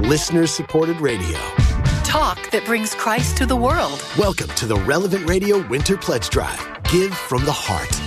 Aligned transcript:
listener 0.00 0.46
supported 0.46 1.00
radio. 1.00 1.38
Talk 2.04 2.50
that 2.50 2.64
brings 2.64 2.94
Christ 2.94 3.36
to 3.36 3.46
the 3.46 3.54
world. 3.54 4.04
Welcome 4.18 4.48
to 4.48 4.66
the 4.66 4.76
Relevant 4.76 5.28
Radio 5.28 5.66
Winter 5.68 5.96
Pledge 5.96 6.30
Drive. 6.30 6.82
Give 6.84 7.14
from 7.14 7.44
the 7.44 7.52
heart. 7.52 8.00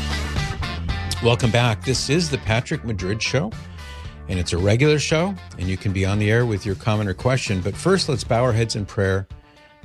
Welcome 1.24 1.52
back. 1.52 1.86
This 1.86 2.10
is 2.10 2.30
the 2.30 2.40
Patrick 2.40 2.84
Madrid 2.84 3.22
Show, 3.22 3.52
and 4.28 4.40
it's 4.40 4.54
a 4.54 4.58
regular 4.58 5.00
show, 5.00 5.36
and 5.58 5.70
you 5.70 5.78
can 5.78 5.94
be 5.94 6.06
on 6.06 6.20
the 6.20 6.32
air 6.32 6.46
with 6.46 6.66
your 6.66 6.76
comment 6.76 7.08
or 7.10 7.14
question. 7.14 7.62
But 7.62 7.78
first, 7.78 8.10
let's 8.10 8.24
bow 8.24 8.44
our 8.44 8.54
heads 8.54 8.76
in 8.76 8.86
prayer 8.86 9.28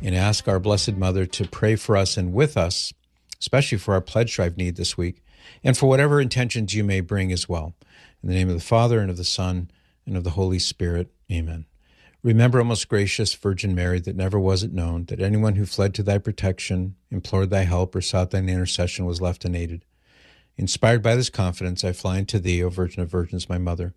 and 0.02 0.14
ask 0.14 0.48
our 0.48 0.58
Blessed 0.58 0.96
Mother 0.96 1.26
to 1.26 1.46
pray 1.46 1.76
for 1.76 1.96
us 1.96 2.16
and 2.16 2.32
with 2.32 2.56
us, 2.56 2.92
especially 3.38 3.78
for 3.78 3.94
our 3.94 4.00
pledge 4.00 4.34
drive 4.34 4.56
need 4.56 4.76
this 4.76 4.96
week, 4.96 5.22
and 5.62 5.76
for 5.76 5.86
whatever 5.88 6.20
intentions 6.20 6.74
you 6.74 6.82
may 6.82 7.00
bring 7.00 7.30
as 7.32 7.48
well. 7.48 7.74
In 8.22 8.30
the 8.30 8.34
name 8.34 8.48
of 8.48 8.54
the 8.54 8.60
Father, 8.60 8.98
and 8.98 9.10
of 9.10 9.16
the 9.16 9.24
Son, 9.24 9.70
and 10.06 10.16
of 10.16 10.24
the 10.24 10.30
Holy 10.30 10.58
Spirit. 10.58 11.12
Amen. 11.30 11.66
Remember, 12.28 12.60
O 12.60 12.64
most 12.64 12.90
gracious 12.90 13.32
Virgin 13.32 13.74
Mary, 13.74 14.00
that 14.00 14.14
never 14.14 14.38
was 14.38 14.62
it 14.62 14.70
known 14.70 15.06
that 15.06 15.18
anyone 15.18 15.54
who 15.54 15.64
fled 15.64 15.94
to 15.94 16.02
thy 16.02 16.18
protection, 16.18 16.94
implored 17.10 17.48
thy 17.48 17.62
help, 17.62 17.96
or 17.96 18.02
sought 18.02 18.32
thine 18.32 18.50
intercession 18.50 19.06
was 19.06 19.22
left 19.22 19.46
unaided. 19.46 19.82
Inspired 20.58 21.02
by 21.02 21.16
this 21.16 21.30
confidence, 21.30 21.84
I 21.84 21.92
fly 21.92 22.18
unto 22.18 22.38
thee, 22.38 22.62
O 22.62 22.68
Virgin 22.68 23.00
of 23.00 23.10
Virgins, 23.10 23.48
my 23.48 23.56
mother. 23.56 23.94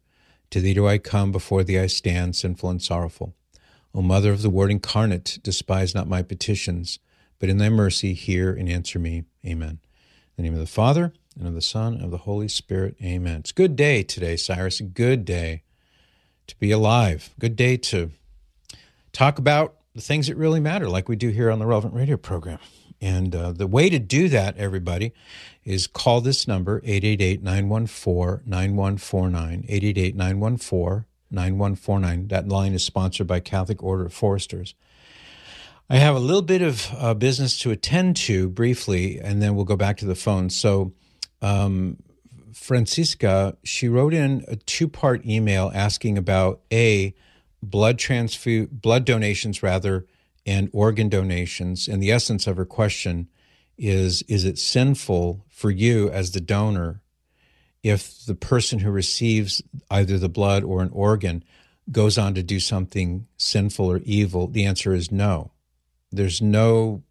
To 0.52 0.62
thee 0.62 0.74
do 0.74 0.88
I 0.88 0.98
come, 0.98 1.34
before 1.34 1.66
thee 1.66 1.78
I 1.78 1.88
stand, 1.88 2.38
sinful 2.38 2.70
and 2.70 2.82
sorrowful. 2.82 3.36
O 3.94 4.02
Mother 4.02 4.32
of 4.32 4.44
the 4.44 4.50
Word 4.50 4.72
incarnate, 4.72 5.40
despise 5.44 5.94
not 5.94 6.08
my 6.08 6.22
petitions, 6.22 7.00
but 7.38 7.50
in 7.50 7.58
thy 7.58 7.68
mercy 7.68 8.14
hear 8.14 8.54
and 8.54 8.70
answer 8.70 8.98
me. 8.98 9.26
Amen. 9.46 9.82
In 10.38 10.38
the 10.38 10.44
name 10.44 10.54
of 10.54 10.62
the 10.62 10.68
Father, 10.68 11.12
and 11.38 11.50
of 11.50 11.54
the 11.54 11.62
Son, 11.62 11.96
and 11.96 12.06
of 12.06 12.12
the 12.12 12.20
Holy 12.20 12.48
Spirit. 12.48 12.96
Amen. 13.04 13.42
It's 13.42 13.52
a 13.52 13.56
good 13.56 13.76
day 13.76 14.04
today, 14.04 14.38
Cyrus. 14.38 14.80
A 14.80 14.84
good 14.84 15.26
day 15.26 15.64
to 16.48 16.56
be 16.60 16.72
alive. 16.72 17.32
Good 17.38 17.58
day 17.58 17.76
to 17.76 18.12
talk 19.12 19.40
about 19.40 19.76
the 19.96 20.02
things 20.02 20.28
that 20.28 20.36
really 20.36 20.60
matter, 20.60 20.88
like 20.88 21.10
we 21.10 21.16
do 21.16 21.30
here 21.30 21.52
on 21.52 21.60
the 21.60 21.66
Relevant 21.66 21.94
Radio 21.94 22.18
program. 22.18 22.60
And 23.02 23.36
uh, 23.36 23.52
the 23.52 23.68
way 23.68 23.90
to 23.90 23.98
do 23.98 24.30
that, 24.30 24.58
everybody, 24.58 25.12
is 25.64 25.88
call 25.88 26.22
this 26.22 26.48
number, 26.48 26.82
888 26.84 27.42
914 27.42 28.44
9149. 28.46 29.66
888 29.68 30.16
914 30.16 31.06
9149. 31.32 32.28
That 32.28 32.48
line 32.48 32.74
is 32.74 32.84
sponsored 32.84 33.28
by 33.28 33.40
Catholic 33.40 33.82
Order 33.82 34.06
of 34.06 34.14
Foresters. 34.14 34.76
I 35.90 35.98
have 35.98 36.16
a 36.16 36.20
little 36.20 36.42
bit 36.42 36.62
of 36.62 36.88
uh, 36.96 37.14
business 37.16 37.60
to 37.60 37.72
attend 37.72 38.16
to 38.18 38.48
briefly, 38.48 39.20
and 39.20 39.42
then 39.42 39.56
we'll 39.56 39.66
go 39.66 39.76
back 39.76 39.98
to 39.98 40.06
the 40.06 40.16
phone. 40.16 40.50
So, 40.50 40.94
um, 41.42 41.98
Francisca, 42.54 43.58
she 43.64 43.90
wrote 43.90 44.14
in 44.14 44.46
a 44.48 44.56
two 44.56 44.88
part 44.88 45.26
email 45.26 45.72
asking 45.74 46.18
about 46.18 46.62
A, 46.72 47.14
blood 47.62 47.98
transfu- 47.98 48.70
blood 48.70 49.06
donations 49.06 49.62
rather, 49.62 50.06
and 50.46 50.70
organ 50.74 51.10
donations. 51.10 51.88
And 51.88 52.02
the 52.02 52.12
essence 52.12 52.48
of 52.48 52.58
her 52.58 52.66
question 52.66 53.28
is 53.78 54.22
Is 54.24 54.46
it 54.46 54.58
sinful 54.58 55.46
for 55.50 55.72
you 55.72 56.10
as 56.10 56.32
the 56.32 56.42
donor 56.42 57.02
if 57.84 58.26
the 58.26 58.36
person 58.36 58.80
who 58.80 58.92
receives 58.92 59.62
either 59.90 60.18
the 60.18 60.30
blood 60.30 60.64
or 60.64 60.82
an 60.82 60.92
organ 60.94 61.44
goes 61.92 62.18
on 62.18 62.34
to 62.36 62.44
do 62.44 62.60
something 62.60 63.28
sinful 63.38 63.92
or 63.92 64.00
evil? 64.00 64.48
The 64.48 64.66
answer 64.66 64.94
is 64.94 65.12
no. 65.12 65.52
There's 66.12 66.42
no 66.42 67.04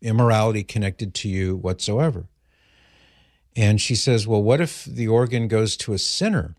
immorality 0.00 0.64
connected 0.64 1.14
to 1.14 1.28
you 1.28 1.56
whatsoever. 1.56 2.26
And 3.54 3.80
she 3.80 3.94
says, 3.94 4.26
Well, 4.26 4.42
what 4.42 4.60
if 4.60 4.84
the 4.84 5.08
organ 5.08 5.48
goes 5.48 5.76
to 5.78 5.92
a 5.92 5.98
sinner? 5.98 6.56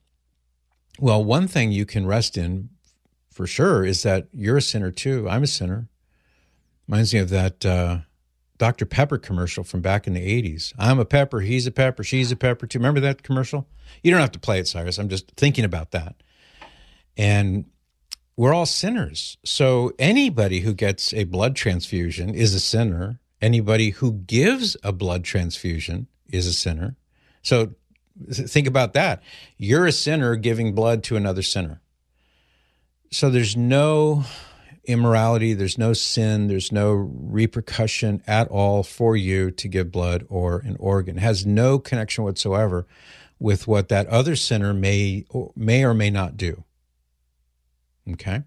Well, 0.99 1.23
one 1.23 1.47
thing 1.47 1.71
you 1.71 1.85
can 1.85 2.05
rest 2.05 2.37
in 2.37 2.69
for 3.33 3.47
sure 3.47 3.83
is 3.83 4.03
that 4.03 4.27
you're 4.31 4.57
a 4.57 4.61
sinner 4.61 4.91
too. 4.91 5.27
I'm 5.29 5.43
a 5.43 5.47
sinner. 5.47 5.89
Reminds 6.87 7.13
me 7.13 7.19
of 7.19 7.29
that 7.29 7.65
uh, 7.65 7.99
Dr. 8.57 8.85
Pepper 8.85 9.17
commercial 9.17 9.63
from 9.63 9.81
back 9.81 10.07
in 10.07 10.13
the 10.13 10.21
80s. 10.21 10.73
I'm 10.77 10.99
a 10.99 11.05
pepper, 11.05 11.41
he's 11.41 11.65
a 11.65 11.71
pepper, 11.71 12.03
she's 12.03 12.31
a 12.31 12.35
pepper 12.35 12.67
too. 12.67 12.79
Remember 12.79 12.99
that 13.01 13.23
commercial? 13.23 13.67
You 14.03 14.11
don't 14.11 14.21
have 14.21 14.31
to 14.33 14.39
play 14.39 14.59
it, 14.59 14.67
Cyrus. 14.67 14.97
I'm 14.97 15.09
just 15.09 15.31
thinking 15.31 15.65
about 15.65 15.91
that. 15.91 16.15
And 17.17 17.65
we're 18.35 18.53
all 18.53 18.65
sinners. 18.65 19.37
So 19.43 19.93
anybody 19.99 20.61
who 20.61 20.73
gets 20.73 21.13
a 21.13 21.23
blood 21.25 21.55
transfusion 21.55 22.33
is 22.33 22.53
a 22.53 22.59
sinner. 22.59 23.19
Anybody 23.41 23.91
who 23.91 24.13
gives 24.13 24.77
a 24.83 24.91
blood 24.91 25.23
transfusion 25.23 26.07
is 26.29 26.47
a 26.47 26.53
sinner. 26.53 26.95
So 27.41 27.73
think 28.31 28.67
about 28.67 28.93
that. 28.93 29.21
You're 29.57 29.85
a 29.85 29.91
sinner 29.91 30.35
giving 30.35 30.73
blood 30.73 31.03
to 31.03 31.15
another 31.15 31.41
sinner. 31.41 31.81
So 33.13 33.29
there's 33.29 33.55
no 33.55 34.25
immorality, 34.85 35.53
there's 35.53 35.77
no 35.77 35.93
sin, 35.93 36.47
there's 36.47 36.71
no 36.71 36.93
repercussion 36.93 38.23
at 38.25 38.47
all 38.47 38.81
for 38.81 39.15
you 39.15 39.51
to 39.51 39.67
give 39.67 39.91
blood 39.91 40.25
or 40.29 40.59
an 40.59 40.75
organ. 40.79 41.17
It 41.17 41.21
has 41.21 41.45
no 41.45 41.77
connection 41.77 42.23
whatsoever 42.23 42.87
with 43.39 43.67
what 43.67 43.89
that 43.89 44.07
other 44.07 44.35
sinner 44.35 44.73
may 44.73 45.25
or 45.29 45.51
may 45.55 45.83
or 45.83 45.93
may 45.93 46.09
not 46.09 46.37
do. 46.37 46.63
Okay? 48.09 48.41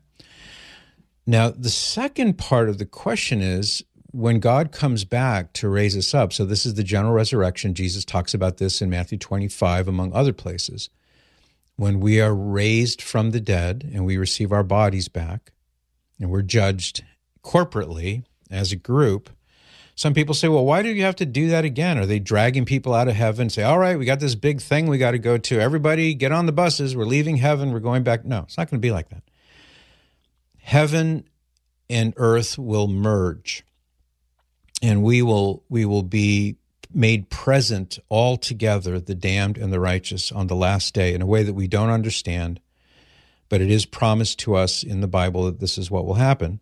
Now, 1.27 1.51
the 1.51 1.71
second 1.71 2.37
part 2.37 2.69
of 2.69 2.79
the 2.79 2.87
question 2.87 3.41
is 3.41 3.85
when 4.11 4.41
God 4.41 4.73
comes 4.73 5.05
back 5.05 5.53
to 5.55 5.69
raise 5.69 5.97
us 5.97 6.13
up, 6.13 6.33
so 6.33 6.45
this 6.45 6.67
is 6.67 6.75
the 6.75 6.83
general 6.83 7.13
resurrection. 7.13 7.73
Jesus 7.73 8.05
talks 8.05 8.35
about 8.35 8.57
this 8.57 8.83
in 8.83 8.91
Matthew 8.91 9.17
25, 9.17 9.87
among 9.87 10.13
other 10.13 10.33
places. 10.33 10.91
When 11.77 12.01
we 12.01 12.21
are 12.21 12.35
raised 12.35 13.03
from 13.03 13.31
the 13.31 13.41
dead 13.41 13.89
and 13.93 14.07
we 14.07 14.17
receive 14.17 14.51
our 14.51 14.63
bodies 14.63 15.09
back, 15.09 15.53
and 16.19 16.31
we're 16.31 16.43
judged 16.43 17.05
corporately 17.45 18.25
as 18.51 18.73
a 18.73 18.77
group. 18.77 19.29
Some 19.95 20.15
people 20.15 20.35
say, 20.35 20.49
well, 20.49 20.65
why 20.65 20.83
do 20.83 20.91
you 20.91 21.03
have 21.05 21.17
to 21.17 21.27
do 21.27 21.49
that 21.49 21.65
again? 21.65 21.99
Are 21.99 22.07
they 22.07 22.19
dragging 22.19 22.65
people 22.65 22.95
out 22.95 23.09
of 23.09 23.15
heaven? 23.15 23.51
Say, 23.51 23.63
all 23.63 23.79
right, 23.79 23.99
we 23.99 24.05
got 24.05 24.21
this 24.21 24.35
big 24.35 24.61
thing 24.61 24.87
we 24.87 24.99
got 24.99 25.13
to 25.13 25.19
go 25.19 25.39
to. 25.39 25.61
Everybody 25.61 26.15
get 26.15 26.33
on 26.33 26.47
the 26.47 26.53
buses. 26.53 26.97
We're 26.97 27.05
leaving 27.05 27.37
heaven. 27.37 27.73
We're 27.73 27.81
going 27.81 28.03
back. 28.03 28.25
No, 28.25 28.41
it's 28.41 28.59
not 28.59 28.71
going 28.71 28.81
to 28.81 28.87
be 28.87 28.91
like 28.91 29.09
that. 29.11 29.23
Heaven 30.59 31.29
and 31.89 32.13
earth 32.17 32.59
will 32.59 32.89
merge 32.89 33.65
and 34.83 35.03
we 35.03 35.23
will 35.23 35.65
we 35.69 35.85
will 35.85 36.03
be 36.03 36.57
made 36.93 37.31
present 37.31 37.99
all 38.09 38.37
together 38.37 38.99
the 38.99 39.15
damned 39.15 39.59
and 39.59 39.73
the 39.73 39.81
righteous 39.81 40.31
on 40.33 40.47
the 40.47 40.57
last 40.57 40.95
day 40.95 41.15
in 41.15 41.23
a 41.23 41.27
way 41.27 41.43
that 41.43 41.55
we 41.55 41.67
don't 41.67 41.91
understand 41.91 42.61
but 43.49 43.61
it 43.61 43.71
is 43.71 43.87
promised 43.87 44.39
to 44.41 44.55
us 44.55 44.83
in 44.83 45.01
the 45.01 45.07
bible 45.07 45.45
that 45.45 45.61
this 45.61 45.79
is 45.79 45.91
what 45.91 46.05
will 46.05 46.15
happen. 46.15 46.61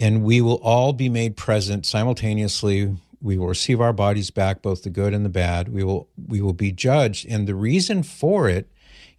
And 0.00 0.24
we 0.24 0.40
will 0.40 0.60
all 0.62 0.92
be 0.92 1.08
made 1.08 1.36
present 1.36 1.86
simultaneously. 1.86 2.96
We 3.20 3.38
will 3.38 3.46
receive 3.46 3.80
our 3.80 3.92
bodies 3.92 4.30
back 4.30 4.62
both 4.62 4.82
the 4.82 4.90
good 4.90 5.14
and 5.14 5.24
the 5.24 5.30
bad. 5.30 5.68
We 5.68 5.84
will 5.84 6.08
we 6.26 6.40
will 6.40 6.54
be 6.54 6.72
judged. 6.72 7.26
And 7.28 7.46
the 7.46 7.54
reason 7.54 8.02
for 8.02 8.48
it 8.48 8.68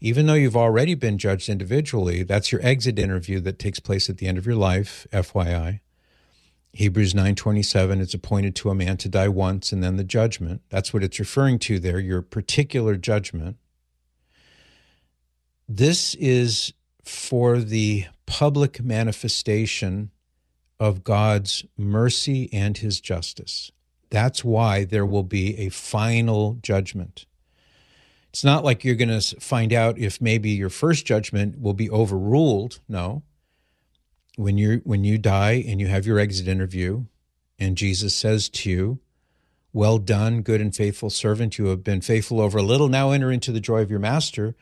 even 0.01 0.25
though 0.25 0.33
you've 0.33 0.57
already 0.57 0.95
been 0.95 1.17
judged 1.17 1.47
individually 1.47 2.23
that's 2.23 2.51
your 2.51 2.59
exit 2.61 2.99
interview 2.99 3.39
that 3.39 3.57
takes 3.57 3.79
place 3.79 4.09
at 4.09 4.17
the 4.17 4.27
end 4.27 4.37
of 4.37 4.45
your 4.45 4.55
life 4.55 5.07
fyi 5.13 5.79
Hebrews 6.73 7.13
9:27 7.13 8.01
it's 8.01 8.15
appointed 8.15 8.55
to 8.55 8.71
a 8.71 8.75
man 8.75 8.97
to 8.97 9.09
die 9.09 9.27
once 9.27 9.71
and 9.71 9.83
then 9.83 9.95
the 9.97 10.03
judgment. 10.03 10.63
That's 10.69 10.91
what 10.91 11.03
it's 11.03 11.19
referring 11.19 11.59
to 11.59 11.79
there, 11.79 11.99
your 11.99 12.23
particular 12.23 12.95
judgment. 12.95 13.57
This 15.69 16.15
is 16.15 16.73
for 17.03 17.59
the 17.59 18.05
public 18.25 18.81
manifestation 18.81 20.09
of 20.79 21.03
God's 21.03 21.63
mercy 21.77 22.51
and 22.51 22.75
his 22.75 22.99
justice. 22.99 23.71
That's 24.09 24.43
why 24.43 24.83
there 24.83 25.05
will 25.05 25.23
be 25.23 25.57
a 25.59 25.69
final 25.69 26.55
judgment. 26.55 27.27
It's 28.29 28.43
not 28.43 28.63
like 28.63 28.83
you're 28.83 28.95
going 28.95 29.19
to 29.19 29.39
find 29.39 29.71
out 29.73 29.99
if 29.99 30.19
maybe 30.19 30.49
your 30.49 30.71
first 30.71 31.05
judgment 31.05 31.59
will 31.61 31.75
be 31.75 31.89
overruled. 31.89 32.79
No 32.89 33.21
when 34.35 34.57
you 34.57 34.81
when 34.83 35.03
you 35.03 35.17
die 35.17 35.63
and 35.67 35.79
you 35.79 35.87
have 35.87 36.05
your 36.05 36.19
exit 36.19 36.47
interview 36.47 37.05
and 37.59 37.77
Jesus 37.77 38.15
says 38.15 38.49
to 38.49 38.69
you, 38.69 38.99
"Well 39.71 39.97
done, 39.99 40.41
good 40.41 40.61
and 40.61 40.75
faithful 40.75 41.09
servant, 41.09 41.57
you 41.57 41.67
have 41.67 41.83
been 41.83 42.01
faithful 42.01 42.41
over 42.41 42.57
a 42.57 42.63
little, 42.63 42.89
now 42.89 43.11
enter 43.11 43.31
into 43.31 43.51
the 43.51 43.59
joy 43.59 43.81
of 43.81 43.91
your 43.91 43.99
master." 43.99 44.55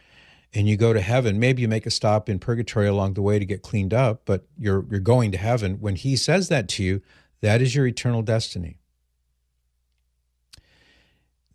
And 0.54 0.68
you 0.68 0.76
go 0.76 0.92
to 0.92 1.00
heaven. 1.00 1.40
Maybe 1.40 1.62
you 1.62 1.70
make 1.70 1.86
a 1.86 1.90
stop 1.90 2.28
in 2.28 2.38
purgatory 2.38 2.86
along 2.86 3.14
the 3.14 3.22
way 3.22 3.40
to 3.40 3.46
get 3.46 3.62
cleaned 3.62 3.94
up, 3.94 4.24
but 4.26 4.46
you're 4.58 4.86
you're 4.92 5.00
going 5.00 5.32
to 5.32 5.38
heaven. 5.38 5.80
When 5.80 5.96
he 5.96 6.18
says 6.18 6.50
that 6.50 6.68
to 6.70 6.84
you, 6.84 7.02
that 7.40 7.62
is 7.62 7.74
your 7.74 7.88
eternal 7.88 8.22
destiny. 8.22 8.78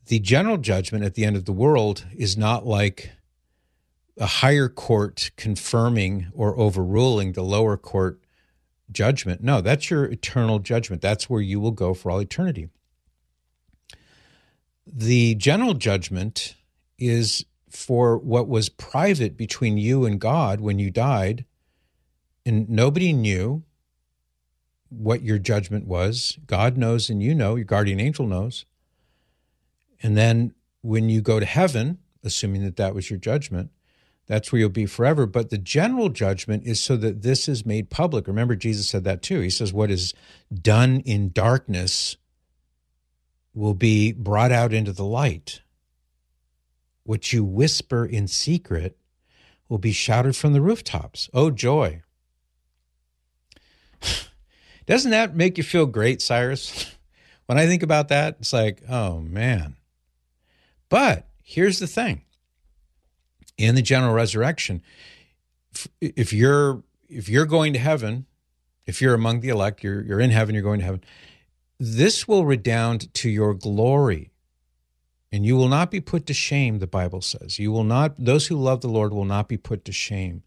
The 0.07 0.19
general 0.21 0.57
judgment 0.57 1.05
at 1.05 1.15
the 1.15 1.25
end 1.25 1.37
of 1.37 1.45
the 1.45 1.53
world 1.53 2.07
is 2.17 2.39
not 2.39 2.65
like 2.65 3.11
a 4.19 4.27
higher 4.27 4.69
court 4.69 5.31
confirming 5.37 6.29
or 6.33 6.59
overruling 6.59 7.33
the 7.33 7.43
lower 7.43 7.77
court 7.77 8.21
judgment. 8.91 9.43
No, 9.43 9.61
that's 9.61 9.91
your 9.91 10.05
eternal 10.05 10.59
judgment. 10.59 11.03
That's 11.03 11.29
where 11.29 11.41
you 11.41 11.61
will 11.61 11.73
go 11.73 11.93
for 11.93 12.11
all 12.11 12.21
eternity. 12.21 12.69
The 14.87 15.35
general 15.35 15.75
judgment 15.75 16.55
is 16.99 17.45
for 17.69 18.17
what 18.17 18.49
was 18.49 18.69
private 18.69 19.37
between 19.37 19.77
you 19.77 20.07
and 20.07 20.21
God 20.21 20.61
when 20.61 20.79
you 20.79 20.91
died, 20.91 21.45
and 22.47 22.69
nobody 22.71 23.13
knew 23.13 23.65
what 24.89 25.23
your 25.23 25.39
judgment 25.39 25.87
was. 25.87 26.39
God 26.47 26.79
knows, 26.79 27.11
and 27.11 27.23
you 27.23 27.35
know, 27.35 27.57
your 27.57 27.65
guardian 27.65 28.01
angel 28.01 28.27
knows. 28.27 28.65
And 30.03 30.17
then 30.17 30.55
when 30.83 31.09
you 31.09 31.21
go 31.21 31.41
to 31.41 31.47
heaven, 31.47 31.99
assuming 32.23 32.63
that 32.65 32.77
that 32.77 32.95
was 32.95 33.11
your 33.11 33.19
judgment, 33.19 33.71
that's 34.27 34.51
where 34.51 34.61
you'll 34.61 34.69
be 34.71 34.87
forever. 34.87 35.27
But 35.27 35.51
the 35.51 35.59
general 35.59 36.09
judgment 36.09 36.65
is 36.67 36.81
so 36.81 36.97
that 36.97 37.23
this 37.23 37.49
is 37.49 37.65
made 37.65 37.91
public. 37.91 38.27
Remember, 38.27 38.57
Jesus 38.57 38.89
said 38.89 39.05
that 39.05 39.23
too. 39.23 39.41
He 39.41 39.51
says, 39.51 39.73
What 39.73 39.91
is 39.91 40.15
done 40.53 41.01
in 41.01 41.31
darkness 41.31 42.17
will 43.55 43.75
be 43.75 44.13
brought 44.13 44.53
out 44.53 44.73
into 44.73 44.93
the 44.93 45.05
light. 45.05 45.63
What 47.05 47.33
you 47.33 47.45
whisper 47.45 48.05
in 48.05 48.29
secret 48.29 48.99
will 49.69 49.79
be 49.79 49.93
shouted 49.93 50.37
from 50.37 50.53
the 50.53 50.61
rooftops. 50.61 51.31
Oh, 51.33 51.51
joy. 51.51 52.03
Doesn't 54.87 55.11
that 55.13 55.35
make 55.35 55.57
you 55.57 55.65
feel 55.65 55.87
great, 55.87 56.23
Cyrus? 56.23 56.93
When 57.47 57.59
I 57.59 57.67
think 57.67 57.85
about 57.85 58.09
that, 58.09 58.39
it's 58.41 58.53
like, 58.53 58.83
oh 58.89 59.21
man. 59.21 59.77
But 60.89 61.29
here's 61.45 61.79
the 61.79 61.87
thing 61.87 62.26
in 63.59 63.75
the 63.75 63.83
general 63.83 64.13
resurrection, 64.13 64.83
if 66.01 66.33
you're 66.33 66.83
if 67.09 67.29
you're 67.29 67.47
going 67.47 67.73
to 67.73 67.79
heaven, 67.79 68.27
if 68.85 69.01
you're 69.01 69.15
among 69.15 69.41
the 69.41 69.49
elect, 69.49 69.83
you're 69.83 70.03
you're 70.03 70.21
in 70.21 70.31
heaven, 70.31 70.55
you're 70.55 70.65
going 70.65 70.81
to 70.81 70.87
heaven, 70.87 71.05
this 71.79 72.27
will 72.27 72.45
redound 72.47 73.13
to 73.15 73.31
your 73.31 73.55
glory. 73.55 74.31
And 75.33 75.45
you 75.45 75.57
will 75.57 75.69
not 75.69 75.91
be 75.91 76.01
put 76.01 76.25
to 76.27 76.35
shame, 76.35 76.79
the 76.79 76.87
Bible 76.87 77.21
says. 77.21 77.59
You 77.59 77.73
will 77.73 77.85
not, 77.85 78.15
those 78.17 78.47
who 78.47 78.57
love 78.57 78.81
the 78.81 78.89
Lord 78.89 79.13
will 79.13 79.25
not 79.25 79.49
be 79.49 79.57
put 79.57 79.85
to 79.85 79.93
shame. 79.93 80.45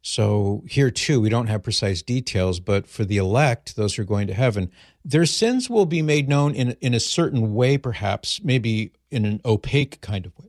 So 0.00 0.64
here 0.66 0.90
too, 0.90 1.20
we 1.20 1.28
don't 1.28 1.48
have 1.48 1.62
precise 1.62 2.02
details, 2.02 2.58
but 2.58 2.86
for 2.86 3.04
the 3.04 3.18
elect, 3.18 3.76
those 3.76 3.94
who 3.94 4.02
are 4.02 4.06
going 4.06 4.26
to 4.28 4.34
heaven, 4.34 4.70
their 5.04 5.26
sins 5.26 5.68
will 5.68 5.86
be 5.86 6.02
made 6.02 6.28
known 6.28 6.54
in, 6.54 6.76
in 6.80 6.94
a 6.94 7.00
certain 7.00 7.54
way, 7.54 7.76
perhaps, 7.76 8.40
maybe 8.42 8.92
in 9.10 9.24
an 9.24 9.40
opaque 9.44 10.00
kind 10.00 10.24
of 10.24 10.36
way. 10.38 10.47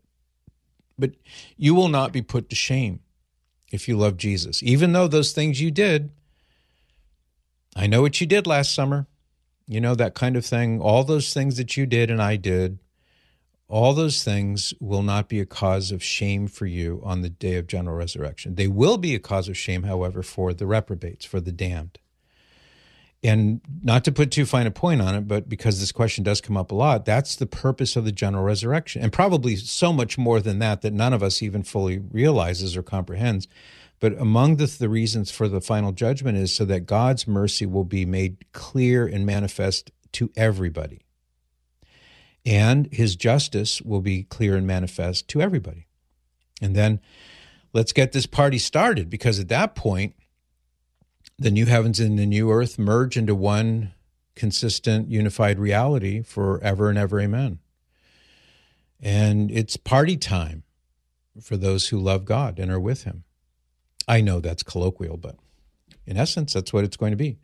But 1.00 1.12
you 1.58 1.74
will 1.74 1.88
not 1.88 2.12
be 2.12 2.22
put 2.22 2.50
to 2.50 2.56
shame 2.56 3.00
if 3.72 3.88
you 3.88 3.98
love 3.98 4.18
Jesus, 4.18 4.62
even 4.64 4.92
though 4.92 5.08
those 5.08 5.32
things 5.32 5.62
you 5.62 5.72
did. 5.72 6.12
I 7.76 7.88
know 7.88 8.02
what 8.02 8.20
you 8.20 8.28
did 8.28 8.48
last 8.48 8.74
summer, 8.74 9.08
you 9.68 9.80
know, 9.80 9.96
that 9.96 10.16
kind 10.16 10.36
of 10.36 10.46
thing. 10.46 10.82
All 10.82 11.04
those 11.04 11.34
things 11.34 11.58
that 11.58 11.78
you 11.78 11.86
did 11.86 12.10
and 12.10 12.22
I 12.22 12.36
did, 12.36 12.80
all 13.68 13.94
those 13.94 14.24
things 14.24 14.74
will 14.80 15.04
not 15.04 15.30
be 15.30 15.40
a 15.40 15.46
cause 15.46 15.92
of 15.92 16.04
shame 16.04 16.48
for 16.48 16.66
you 16.66 17.02
on 17.04 17.22
the 17.22 17.30
day 17.30 17.56
of 17.56 17.68
general 17.68 17.96
resurrection. 17.96 18.56
They 18.56 18.68
will 18.68 18.98
be 18.98 19.14
a 19.14 19.20
cause 19.20 19.48
of 19.48 19.56
shame, 19.56 19.84
however, 19.84 20.24
for 20.24 20.54
the 20.54 20.66
reprobates, 20.66 21.24
for 21.24 21.40
the 21.40 21.52
damned. 21.52 22.00
And 23.22 23.60
not 23.84 24.06
to 24.06 24.14
put 24.14 24.32
too 24.32 24.46
fine 24.46 24.66
a 24.66 24.72
point 24.72 25.02
on 25.02 25.14
it, 25.14 25.28
but 25.28 25.50
because 25.50 25.82
this 25.82 25.92
question 25.92 26.24
does 26.24 26.40
come 26.40 26.56
up 26.56 26.72
a 26.72 26.76
lot, 26.76 27.04
that's 27.04 27.36
the 27.36 27.46
purpose 27.46 27.98
of 27.98 28.06
the 28.06 28.14
general 28.14 28.46
resurrection. 28.46 29.02
And 29.02 29.12
probably 29.12 29.58
so 29.58 29.92
much 29.92 30.18
more 30.18 30.40
than 30.40 30.60
that, 30.60 30.82
that 30.84 30.94
none 30.94 31.12
of 31.12 31.22
us 31.22 31.42
even 31.42 31.64
fully 31.64 32.00
realizes 32.00 32.78
or 32.78 32.84
comprehends. 32.84 33.48
But 34.00 34.14
among 34.18 34.56
the, 34.56 34.68
the 34.68 34.88
reasons 34.88 35.32
for 35.32 35.50
the 35.50 35.60
final 35.60 35.92
judgment 35.92 36.38
is 36.38 36.56
so 36.56 36.64
that 36.66 36.86
God's 36.86 37.28
mercy 37.28 37.66
will 37.66 37.84
be 37.84 38.06
made 38.06 38.46
clear 38.54 39.06
and 39.06 39.26
manifest 39.26 39.92
to 40.14 40.32
everybody 40.38 41.04
and 42.46 42.92
his 42.92 43.16
justice 43.16 43.82
will 43.82 44.02
be 44.02 44.24
clear 44.24 44.56
and 44.56 44.66
manifest 44.66 45.28
to 45.30 45.42
everybody. 45.42 45.88
And 46.62 46.76
then 46.76 47.00
let's 47.74 47.94
get 47.94 48.12
this 48.12 48.26
party 48.26 48.58
started 48.58 49.10
because 49.10 49.40
at 49.40 49.50
that 49.50 49.76
point, 49.76 50.16
the 51.40 51.52
new 51.52 51.66
heavens 51.66 52.00
and 52.00 52.20
the 52.20 52.26
new 52.26 52.52
earth 52.52 52.78
merge 52.78 53.16
into 53.16 53.34
one 53.34 53.94
consistent, 54.36 55.10
unified 55.10 55.58
reality 55.58 56.22
forever 56.22 56.90
and 56.90 56.98
ever. 56.98 57.20
Amen. 57.20 57.60
And 59.00 59.50
it's 59.50 59.78
party 59.78 60.18
time 60.18 60.64
for 61.42 61.56
those 61.56 61.88
who 61.88 62.00
love 62.00 62.26
God 62.26 62.60
and 62.60 62.70
are 62.70 62.80
with 62.80 63.04
Him. 63.04 63.24
I 64.08 64.20
know 64.20 64.42
that's 64.42 64.64
colloquial, 64.64 65.16
but 65.16 65.38
in 66.06 66.18
essence, 66.18 66.54
that's 66.54 66.74
what 66.74 66.84
it's 66.84 66.98
going 66.98 67.12
to 67.12 67.18
be. 67.18 67.40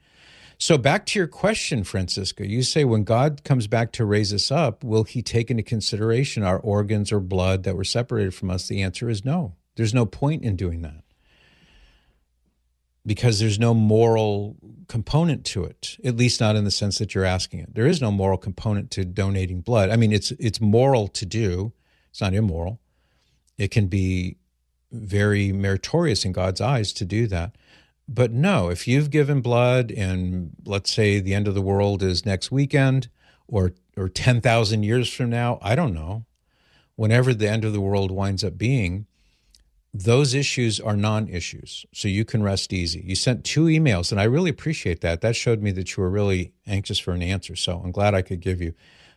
So, 0.57 0.77
back 0.77 1.05
to 1.07 1.19
your 1.19 1.27
question, 1.27 1.83
Francisca, 1.83 2.47
you 2.47 2.63
say 2.63 2.85
when 2.85 3.03
God 3.03 3.43
comes 3.43 3.67
back 3.67 3.91
to 3.93 4.05
raise 4.05 4.33
us 4.33 4.51
up, 4.51 4.83
will 4.83 5.03
he 5.03 5.21
take 5.21 5.51
into 5.51 5.63
consideration 5.63 6.43
our 6.43 6.59
organs 6.59 7.11
or 7.11 7.19
blood 7.19 7.63
that 7.63 7.75
were 7.75 7.83
separated 7.83 8.33
from 8.33 8.49
us? 8.49 8.67
The 8.67 8.81
answer 8.81 9.09
is 9.09 9.25
no. 9.25 9.55
There's 9.75 9.93
no 9.93 10.05
point 10.05 10.43
in 10.43 10.55
doing 10.55 10.81
that 10.81 11.04
because 13.05 13.39
there's 13.39 13.59
no 13.59 13.73
moral 13.73 14.55
component 14.87 15.45
to 15.45 15.63
it, 15.63 15.97
at 16.03 16.15
least 16.15 16.39
not 16.39 16.55
in 16.55 16.63
the 16.63 16.71
sense 16.71 16.97
that 16.97 17.13
you're 17.13 17.25
asking 17.25 17.59
it. 17.59 17.75
There 17.75 17.87
is 17.87 18.01
no 18.01 18.11
moral 18.11 18.37
component 18.37 18.91
to 18.91 19.05
donating 19.05 19.61
blood. 19.61 19.89
I 19.89 19.95
mean, 19.95 20.11
it's 20.11 20.31
it's 20.31 20.59
moral 20.59 21.07
to 21.09 21.25
do. 21.25 21.73
It's 22.09 22.21
not 22.21 22.33
immoral. 22.33 22.79
It 23.57 23.71
can 23.71 23.87
be 23.87 24.37
very 24.91 25.51
meritorious 25.51 26.25
in 26.25 26.31
God's 26.31 26.61
eyes 26.61 26.93
to 26.93 27.05
do 27.05 27.27
that. 27.27 27.55
But 28.07 28.31
no, 28.31 28.69
if 28.69 28.87
you've 28.87 29.09
given 29.09 29.41
blood 29.41 29.91
and 29.91 30.51
let's 30.65 30.91
say 30.91 31.19
the 31.19 31.33
end 31.33 31.47
of 31.47 31.55
the 31.55 31.61
world 31.61 32.03
is 32.03 32.25
next 32.25 32.51
weekend 32.51 33.09
or 33.47 33.73
or 33.97 34.09
10,000 34.09 34.83
years 34.83 35.11
from 35.11 35.29
now, 35.29 35.57
I 35.61 35.73
don't 35.75 35.93
know. 35.93 36.25
Whenever 36.97 37.33
the 37.33 37.49
end 37.49 37.63
of 37.63 37.71
the 37.71 37.81
world 37.81 38.11
winds 38.11 38.43
up 38.43 38.57
being, 38.57 39.05
those 39.97 40.33
issues 40.33 40.81
are 40.81 40.97
non-issues. 40.97 41.85
So 41.93 42.09
you 42.09 42.25
can 42.25 42.43
rest 42.43 42.73
easy. 42.73 43.01
You 43.05 43.15
sent 43.15 43.45
two 43.45 43.65
emails 43.65 44.11
and 44.11 44.19
I 44.19 44.25
really 44.25 44.49
appreciate 44.49 44.99
that. 45.01 45.21
That 45.21 45.37
showed 45.37 45.61
me 45.61 45.71
that 45.71 45.95
you 45.95 46.03
were 46.03 46.09
really 46.09 46.51
anxious 46.67 46.99
for 46.99 47.13
an 47.13 47.21
answer. 47.21 47.55
So 47.55 47.81
I'm 47.81 47.91
glad 47.91 48.13
I 48.13 48.21
could 48.21 48.41
give 48.41 48.61
you 48.61 48.73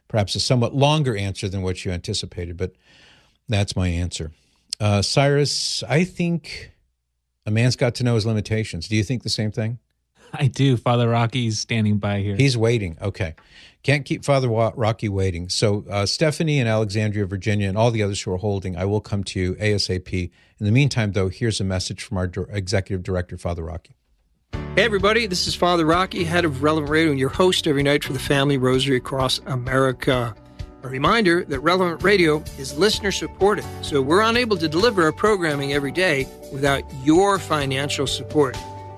perhaps 0.06 0.36
a 0.36 0.40
somewhat 0.40 0.76
longer 0.76 1.16
answer 1.16 1.48
than 1.48 1.62
what 1.62 1.84
you 1.84 1.90
anticipated, 1.90 2.56
but 2.56 2.75
that's 3.48 3.75
my 3.75 3.88
answer. 3.88 4.30
Uh, 4.78 5.02
Cyrus, 5.02 5.82
I 5.88 6.04
think 6.04 6.70
a 7.44 7.50
man's 7.50 7.75
got 7.75 7.96
to 7.96 8.04
know 8.04 8.14
his 8.14 8.25
limitations. 8.25 8.86
Do 8.86 8.94
you 8.94 9.02
think 9.02 9.25
the 9.25 9.28
same 9.30 9.50
thing? 9.50 9.80
I 10.32 10.46
do. 10.46 10.76
Father 10.76 11.08
Rocky's 11.08 11.58
standing 11.58 11.98
by 11.98 12.20
here. 12.20 12.36
He's 12.36 12.56
waiting. 12.56 12.96
Okay. 13.02 13.34
Can't 13.82 14.04
keep 14.04 14.25
Father 14.25 14.48
Rocky 14.48 15.08
waiting. 15.08 15.48
So, 15.48 15.84
uh, 15.88 16.04
Stephanie 16.04 16.58
and 16.58 16.69
Alexandria, 16.69 17.26
Virginia, 17.26 17.69
and 17.69 17.78
all 17.78 17.90
the 17.90 18.02
others 18.02 18.20
who 18.20 18.32
are 18.32 18.38
holding, 18.38 18.76
I 18.76 18.84
will 18.84 19.00
come 19.00 19.22
to 19.25 19.40
you 19.40 19.54
ASAP. 19.54 20.30
In 20.58 20.66
the 20.66 20.72
meantime, 20.72 21.12
though, 21.12 21.28
here's 21.28 21.60
a 21.60 21.64
message 21.64 22.02
from 22.02 22.19
our 22.19 22.30
executive 22.50 23.02
director, 23.02 23.38
Father 23.38 23.62
Rocky. 23.62 23.94
Hey, 24.52 24.84
everybody, 24.84 25.26
this 25.26 25.47
is 25.47 25.54
Father 25.54 25.87
Rocky, 25.87 26.25
head 26.25 26.44
of 26.44 26.62
Relevant 26.62 26.90
Radio, 26.90 27.11
and 27.11 27.20
your 27.20 27.28
host 27.28 27.66
every 27.66 27.82
night 27.82 28.04
for 28.04 28.12
the 28.12 28.18
Family 28.18 28.58
Rosary 28.58 28.97
across 28.97 29.40
America. 29.47 30.35
A 30.82 30.88
reminder 30.88 31.44
that 31.44 31.61
Relevant 31.61 32.02
Radio 32.02 32.42
is 32.58 32.76
listener 32.78 33.11
supported, 33.11 33.64
so 33.82 34.00
we're 34.00 34.23
unable 34.23 34.56
to 34.56 34.68
deliver 34.68 35.02
our 35.02 35.12
programming 35.12 35.73
every 35.73 35.90
day 35.90 36.28
without 36.52 36.85
your 37.02 37.38
financial 37.38 38.06
support. 38.06 38.56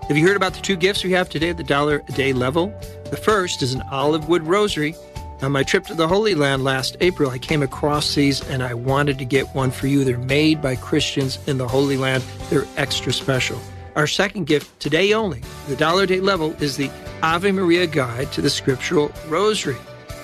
Have 0.08 0.16
you 0.16 0.26
heard 0.26 0.36
about 0.36 0.54
the 0.54 0.60
two 0.60 0.76
gifts 0.76 1.02
we 1.02 1.12
have 1.12 1.30
today 1.30 1.50
at 1.50 1.56
the 1.56 1.64
dollar 1.64 2.02
a 2.06 2.12
day 2.12 2.32
level? 2.32 2.74
The 3.10 3.16
first 3.16 3.60
is 3.60 3.74
an 3.74 3.82
olive 3.90 4.28
wood 4.28 4.46
rosary. 4.46 4.94
On 5.42 5.50
my 5.50 5.64
trip 5.64 5.84
to 5.86 5.94
the 5.94 6.06
Holy 6.06 6.36
Land 6.36 6.62
last 6.62 6.96
April, 7.00 7.28
I 7.28 7.38
came 7.38 7.60
across 7.60 8.14
these 8.14 8.40
and 8.48 8.62
I 8.62 8.74
wanted 8.74 9.18
to 9.18 9.24
get 9.24 9.52
one 9.52 9.72
for 9.72 9.88
you. 9.88 10.04
They're 10.04 10.16
made 10.16 10.62
by 10.62 10.76
Christians 10.76 11.40
in 11.48 11.58
the 11.58 11.66
Holy 11.66 11.96
Land, 11.96 12.22
they're 12.50 12.66
extra 12.76 13.12
special. 13.12 13.60
Our 13.96 14.06
second 14.06 14.46
gift, 14.46 14.78
today 14.78 15.12
only, 15.12 15.42
the 15.66 15.74
dollar 15.74 16.06
day 16.06 16.20
level, 16.20 16.54
is 16.62 16.76
the 16.76 16.88
Ave 17.20 17.50
Maria 17.50 17.88
Guide 17.88 18.30
to 18.30 18.40
the 18.42 18.48
Scriptural 18.48 19.10
Rosary. 19.26 19.76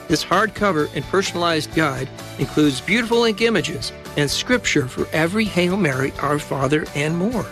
This 0.06 0.24
hardcover 0.24 0.88
and 0.94 1.04
personalized 1.06 1.74
guide 1.74 2.08
includes 2.38 2.80
beautiful 2.80 3.24
ink 3.24 3.40
images 3.40 3.90
and 4.16 4.30
scripture 4.30 4.86
for 4.86 5.08
every 5.12 5.44
Hail 5.44 5.76
Mary, 5.76 6.12
Our 6.22 6.38
Father, 6.38 6.86
and 6.94 7.16
more. 7.16 7.46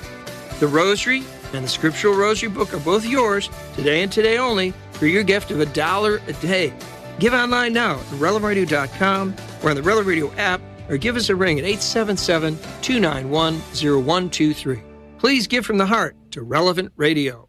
The 0.61 0.69
Rosary 0.69 1.25
and 1.53 1.64
the 1.64 1.69
Scriptural 1.69 2.14
Rosary 2.14 2.50
book 2.50 2.73
are 2.73 2.79
both 2.79 3.05
yours 3.05 3.50
today 3.75 4.05
and 4.05 4.12
today 4.12 4.38
only 4.38 4.73
for 4.94 5.06
your 5.06 5.22
gift 5.22 5.50
of 5.50 5.60
a 5.60 5.66
dollar 5.66 6.20
a 6.26 6.32
day. 6.34 6.72
Give 7.18 7.34
online 7.34 7.72
now 7.72 7.94
at 7.94 8.06
relevantradio.com 8.06 9.34
or 9.62 9.70
on 9.70 9.76
the 9.76 9.82
Relevant 9.82 10.08
Radio 10.08 10.32
app 10.34 10.60
or 10.88 10.96
give 10.96 11.16
us 11.16 11.28
a 11.28 11.36
ring 11.36 11.58
at 11.58 11.64
877 11.64 12.58
291 12.82 13.54
0123. 13.54 14.82
Please 15.18 15.46
give 15.46 15.64
from 15.64 15.78
the 15.78 15.86
heart 15.86 16.16
to 16.32 16.42
Relevant 16.42 16.92
Radio. 16.96 17.48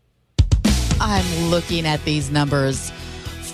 I'm 1.00 1.50
looking 1.50 1.86
at 1.86 2.04
these 2.06 2.32
numbers. 2.32 2.92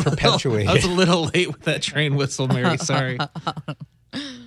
perpetuated. 0.03 0.69
I 0.69 0.73
was 0.73 0.83
a 0.83 0.89
little 0.89 1.25
late 1.25 1.47
with 1.47 1.61
that 1.63 1.81
train 1.81 2.15
whistle, 2.15 2.47
Mary. 2.47 2.77
Sorry. 2.77 3.17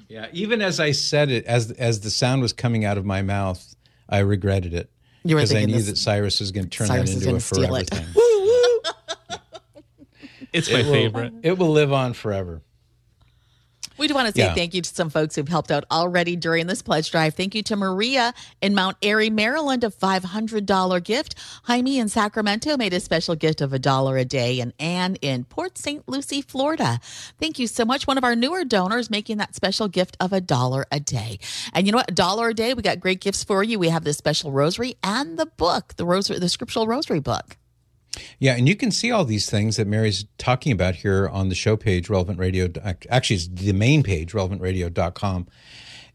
Yeah, 0.06 0.26
even 0.32 0.60
as 0.62 0.78
I 0.78 0.92
said 0.92 1.30
it, 1.30 1.44
as 1.46 1.72
as 1.72 2.00
the 2.00 2.10
sound 2.10 2.42
was 2.42 2.52
coming 2.52 2.84
out 2.84 2.98
of 2.98 3.04
my 3.04 3.22
mouth, 3.22 3.74
I 4.08 4.18
regretted 4.18 4.72
it 4.72 4.88
because 5.24 5.54
I 5.54 5.64
knew 5.64 5.82
that 5.82 5.96
Cyrus 5.96 6.40
was 6.40 6.52
going 6.52 6.68
to 6.68 6.70
turn 6.70 6.86
Cyrus 6.86 7.14
that 7.14 7.22
into 7.24 7.36
a 7.36 7.40
forever 7.40 7.82
thing. 7.82 8.06
it's 10.52 10.70
my 10.70 10.80
it 10.80 10.84
favorite. 10.84 11.32
Will, 11.32 11.40
it 11.42 11.58
will 11.58 11.70
live 11.70 11.92
on 11.92 12.12
forever. 12.12 12.62
We 13.96 14.08
do 14.08 14.14
want 14.14 14.26
to 14.26 14.32
say 14.32 14.46
yeah. 14.46 14.54
thank 14.54 14.74
you 14.74 14.82
to 14.82 14.94
some 14.94 15.08
folks 15.08 15.36
who've 15.36 15.46
helped 15.46 15.70
out 15.70 15.84
already 15.90 16.34
during 16.34 16.66
this 16.66 16.82
pledge 16.82 17.10
drive. 17.10 17.34
Thank 17.34 17.54
you 17.54 17.62
to 17.64 17.76
Maria 17.76 18.34
in 18.60 18.74
Mount 18.74 18.96
Airy, 19.02 19.30
Maryland, 19.30 19.84
a 19.84 19.90
$500 19.90 21.04
gift. 21.04 21.36
Jaime 21.64 21.98
in 21.98 22.08
Sacramento 22.08 22.76
made 22.76 22.92
a 22.92 23.00
special 23.00 23.36
gift 23.36 23.60
of 23.60 23.72
a 23.72 23.78
dollar 23.78 24.16
a 24.16 24.24
day, 24.24 24.60
and 24.60 24.72
Anne 24.80 25.16
in 25.16 25.44
Port 25.44 25.78
St. 25.78 26.08
Lucie, 26.08 26.42
Florida. 26.42 26.98
Thank 27.38 27.58
you 27.58 27.66
so 27.66 27.84
much. 27.84 28.06
One 28.06 28.18
of 28.18 28.24
our 28.24 28.34
newer 28.34 28.64
donors 28.64 29.10
making 29.10 29.36
that 29.38 29.54
special 29.54 29.88
gift 29.88 30.16
of 30.18 30.32
a 30.32 30.40
dollar 30.40 30.86
a 30.90 30.98
day. 30.98 31.38
And 31.72 31.86
you 31.86 31.92
know 31.92 31.98
what? 31.98 32.10
A 32.10 32.14
dollar 32.14 32.48
a 32.48 32.54
day, 32.54 32.74
we 32.74 32.82
got 32.82 33.00
great 33.00 33.20
gifts 33.20 33.44
for 33.44 33.62
you. 33.62 33.78
We 33.78 33.90
have 33.90 34.04
this 34.04 34.16
special 34.16 34.50
rosary 34.50 34.96
and 35.02 35.38
the 35.38 35.46
book, 35.46 35.94
the 35.96 36.04
rosary, 36.04 36.38
the 36.38 36.48
scriptural 36.48 36.86
rosary 36.86 37.20
book. 37.20 37.56
Yeah, 38.38 38.54
and 38.56 38.68
you 38.68 38.76
can 38.76 38.90
see 38.90 39.10
all 39.10 39.24
these 39.24 39.48
things 39.48 39.76
that 39.76 39.86
Mary's 39.86 40.24
talking 40.38 40.72
about 40.72 40.96
here 40.96 41.28
on 41.28 41.48
the 41.48 41.54
show 41.54 41.76
page, 41.76 42.08
Relevant 42.08 42.38
Radio. 42.38 42.68
Actually, 43.10 43.36
it's 43.36 43.48
the 43.48 43.72
main 43.72 44.02
page, 44.02 44.32
relevantradio.com. 44.32 45.46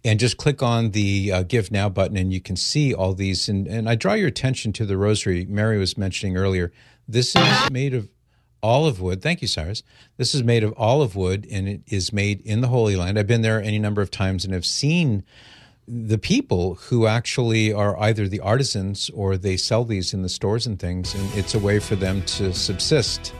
And 0.05 0.17
just 0.17 0.37
click 0.37 0.63
on 0.63 0.91
the 0.91 1.31
uh, 1.31 1.43
Give 1.43 1.71
Now 1.71 1.89
button, 1.89 2.15
and 2.15 2.31
you 2.31 2.39
can 2.39 2.55
see 2.55 2.93
all 2.93 3.13
these. 3.13 3.49
And, 3.49 3.67
and 3.67 3.89
I 3.89 3.95
draw 3.95 4.13
your 4.13 4.29
attention 4.29 4.71
to 4.73 4.85
the 4.85 4.97
rosary 4.97 5.45
Mary 5.45 5.77
was 5.77 5.97
mentioning 5.97 6.37
earlier. 6.37 6.71
This 7.05 7.35
is 7.35 7.69
made 7.69 7.93
of 7.93 8.07
olive 8.63 9.01
wood. 9.01 9.21
Thank 9.21 9.41
you, 9.41 9.47
Cyrus. 9.47 9.83
This 10.17 10.33
is 10.33 10.43
made 10.43 10.63
of 10.63 10.73
olive 10.77 11.15
wood, 11.15 11.45
and 11.51 11.67
it 11.67 11.81
is 11.87 12.13
made 12.13 12.39
in 12.41 12.61
the 12.61 12.69
Holy 12.69 12.95
Land. 12.95 13.19
I've 13.19 13.27
been 13.27 13.41
there 13.41 13.61
any 13.61 13.79
number 13.79 14.01
of 14.01 14.09
times 14.09 14.45
and 14.45 14.53
have 14.53 14.65
seen 14.65 15.23
the 15.91 16.19
people 16.19 16.75
who 16.75 17.07
actually 17.07 17.73
are 17.73 17.99
either 17.99 18.27
the 18.27 18.39
artisans 18.41 19.09
or 19.15 19.37
they 19.37 19.57
sell 19.57 19.83
these 19.83 20.13
in 20.13 20.21
the 20.21 20.29
stores 20.29 20.67
and 20.67 20.77
things, 20.77 21.15
and 21.15 21.33
it's 21.33 21.55
a 21.55 21.59
way 21.59 21.79
for 21.79 21.95
them 21.95 22.21
to 22.23 22.53
subsist. 22.53 23.33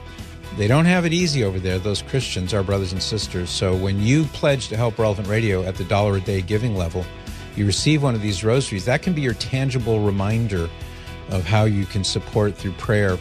They 0.56 0.66
don't 0.66 0.84
have 0.84 1.06
it 1.06 1.12
easy 1.12 1.44
over 1.44 1.60
there, 1.60 1.78
those 1.78 2.02
Christians, 2.02 2.52
our 2.52 2.64
brothers 2.64 2.92
and 2.92 3.00
sisters. 3.00 3.50
So 3.50 3.76
when 3.76 4.00
you 4.00 4.24
pledge 4.24 4.66
to 4.68 4.76
help 4.76 4.98
Relevant 4.98 5.28
Radio 5.28 5.62
at 5.62 5.76
the 5.76 5.84
dollar 5.84 6.16
a 6.16 6.20
day 6.20 6.42
giving 6.42 6.74
level, 6.74 7.06
you 7.54 7.66
receive 7.66 8.02
one 8.02 8.16
of 8.16 8.22
these 8.22 8.42
rosaries. 8.42 8.84
That 8.84 9.00
can 9.00 9.12
be 9.12 9.20
your 9.20 9.34
tangible 9.34 10.00
reminder 10.00 10.68
of 11.28 11.44
how 11.44 11.64
you 11.66 11.86
can 11.86 12.02
support 12.02 12.56
through 12.56 12.72
prayer 12.72 13.16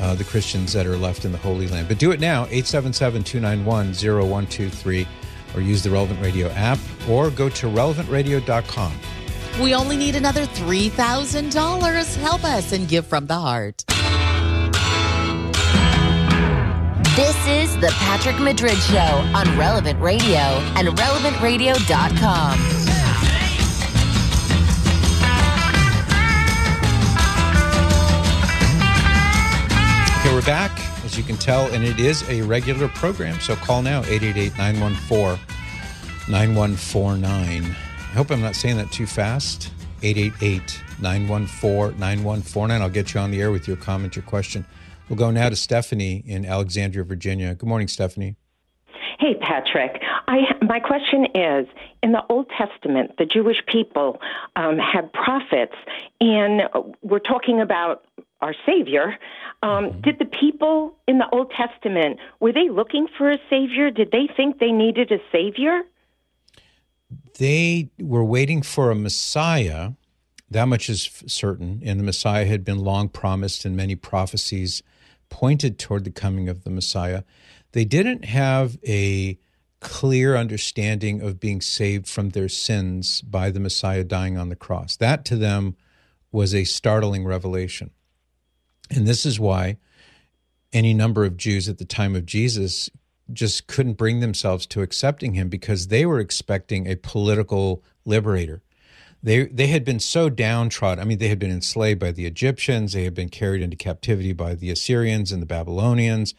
uh, 0.00 0.16
the 0.16 0.24
Christians 0.24 0.72
that 0.72 0.86
are 0.86 0.96
left 0.96 1.24
in 1.24 1.30
the 1.30 1.38
Holy 1.38 1.68
Land. 1.68 1.86
But 1.86 1.98
do 1.98 2.10
it 2.10 2.18
now, 2.18 2.46
877 2.46 3.22
291 3.22 3.92
0123 3.92 5.06
or 5.54 5.60
use 5.60 5.82
the 5.82 5.90
Relevant 5.90 6.20
Radio 6.20 6.48
app 6.50 6.78
or 7.08 7.30
go 7.30 7.48
to 7.48 7.66
relevantradio.com. 7.66 8.92
We 9.60 9.74
only 9.74 9.96
need 9.96 10.14
another 10.16 10.46
$3,000. 10.46 12.16
Help 12.16 12.44
us 12.44 12.72
and 12.72 12.88
give 12.88 13.06
from 13.06 13.26
the 13.26 13.34
heart. 13.34 13.84
This 17.14 17.36
is 17.46 17.78
the 17.80 17.92
Patrick 17.98 18.38
Madrid 18.40 18.78
Show 18.78 18.96
on 18.96 19.58
Relevant 19.58 20.00
Radio 20.00 20.38
and 20.38 20.88
relevantradio.com. 20.88 22.58
Okay, 30.20 30.34
we're 30.34 30.40
back 30.42 30.91
as 31.12 31.18
you 31.18 31.24
can 31.24 31.36
tell, 31.36 31.66
and 31.74 31.84
it 31.84 32.00
is 32.00 32.26
a 32.30 32.40
regular 32.42 32.88
program. 32.88 33.38
So 33.40 33.54
call 33.54 33.82
now 33.82 33.98
888 34.04 34.56
914 34.56 35.38
9149. 36.28 37.64
I 37.64 38.14
hope 38.14 38.30
I'm 38.30 38.40
not 38.40 38.56
saying 38.56 38.78
that 38.78 38.90
too 38.90 39.06
fast. 39.06 39.72
888 40.02 40.82
914 41.02 42.00
9149. 42.00 42.80
I'll 42.80 42.88
get 42.88 43.12
you 43.12 43.20
on 43.20 43.30
the 43.30 43.42
air 43.42 43.50
with 43.50 43.68
your 43.68 43.76
comment, 43.76 44.16
your 44.16 44.22
question. 44.22 44.64
We'll 45.10 45.18
go 45.18 45.30
now 45.30 45.50
to 45.50 45.56
Stephanie 45.56 46.24
in 46.26 46.46
Alexandria, 46.46 47.04
Virginia. 47.04 47.54
Good 47.54 47.68
morning, 47.68 47.88
Stephanie. 47.88 48.36
Hey, 49.18 49.34
Patrick. 49.34 50.00
I, 50.26 50.38
my 50.62 50.80
question 50.80 51.26
is 51.34 51.66
In 52.02 52.12
the 52.12 52.22
Old 52.30 52.50
Testament, 52.56 53.12
the 53.18 53.26
Jewish 53.26 53.58
people 53.66 54.18
um, 54.56 54.78
had 54.78 55.12
prophets, 55.12 55.74
and 56.22 56.62
we're 57.02 57.18
talking 57.18 57.60
about 57.60 58.06
our 58.40 58.54
Savior. 58.66 59.16
Um. 59.62 60.00
Did 60.00 60.18
the 60.18 60.24
people 60.24 60.96
in 61.06 61.18
the 61.18 61.28
Old 61.32 61.52
Testament 61.52 62.18
were 62.40 62.52
they 62.52 62.68
looking 62.68 63.06
for 63.16 63.30
a 63.30 63.38
Savior? 63.48 63.90
Did 63.90 64.10
they 64.10 64.28
think 64.36 64.58
they 64.58 64.72
needed 64.72 65.12
a 65.12 65.18
Savior? 65.30 65.82
They 67.38 67.90
were 67.98 68.24
waiting 68.24 68.62
for 68.62 68.90
a 68.90 68.94
Messiah. 68.94 69.92
That 70.50 70.66
much 70.66 70.90
is 70.90 71.22
certain, 71.26 71.80
and 71.84 71.98
the 71.98 72.04
Messiah 72.04 72.44
had 72.44 72.64
been 72.64 72.78
long 72.78 73.08
promised, 73.08 73.64
and 73.64 73.76
many 73.76 73.94
prophecies 73.96 74.82
pointed 75.30 75.78
toward 75.78 76.04
the 76.04 76.10
coming 76.10 76.48
of 76.48 76.64
the 76.64 76.70
Messiah. 76.70 77.22
They 77.72 77.86
didn't 77.86 78.26
have 78.26 78.78
a 78.86 79.38
clear 79.80 80.36
understanding 80.36 81.22
of 81.22 81.40
being 81.40 81.60
saved 81.60 82.06
from 82.06 82.30
their 82.30 82.48
sins 82.48 83.22
by 83.22 83.50
the 83.50 83.60
Messiah 83.60 84.04
dying 84.04 84.36
on 84.36 84.48
the 84.48 84.56
cross. 84.56 84.96
That 84.96 85.24
to 85.26 85.36
them 85.36 85.76
was 86.30 86.54
a 86.54 86.64
startling 86.64 87.24
revelation. 87.24 87.90
And 88.90 89.06
this 89.06 89.24
is 89.24 89.40
why 89.40 89.78
any 90.72 90.94
number 90.94 91.24
of 91.24 91.36
Jews 91.36 91.68
at 91.68 91.78
the 91.78 91.84
time 91.84 92.16
of 92.16 92.26
Jesus 92.26 92.90
just 93.32 93.66
couldn't 93.66 93.94
bring 93.94 94.20
themselves 94.20 94.66
to 94.66 94.82
accepting 94.82 95.34
him 95.34 95.48
because 95.48 95.88
they 95.88 96.04
were 96.04 96.20
expecting 96.20 96.86
a 96.86 96.96
political 96.96 97.82
liberator. 98.04 98.62
They 99.22 99.46
they 99.46 99.68
had 99.68 99.84
been 99.84 100.00
so 100.00 100.28
downtrodden. 100.28 101.00
I 101.00 101.06
mean, 101.06 101.18
they 101.18 101.28
had 101.28 101.38
been 101.38 101.52
enslaved 101.52 102.00
by 102.00 102.10
the 102.10 102.26
Egyptians. 102.26 102.92
They 102.92 103.04
had 103.04 103.14
been 103.14 103.28
carried 103.28 103.62
into 103.62 103.76
captivity 103.76 104.32
by 104.32 104.54
the 104.54 104.70
Assyrians 104.70 105.30
and 105.30 105.40
the 105.40 105.46
Babylonians. 105.46 106.34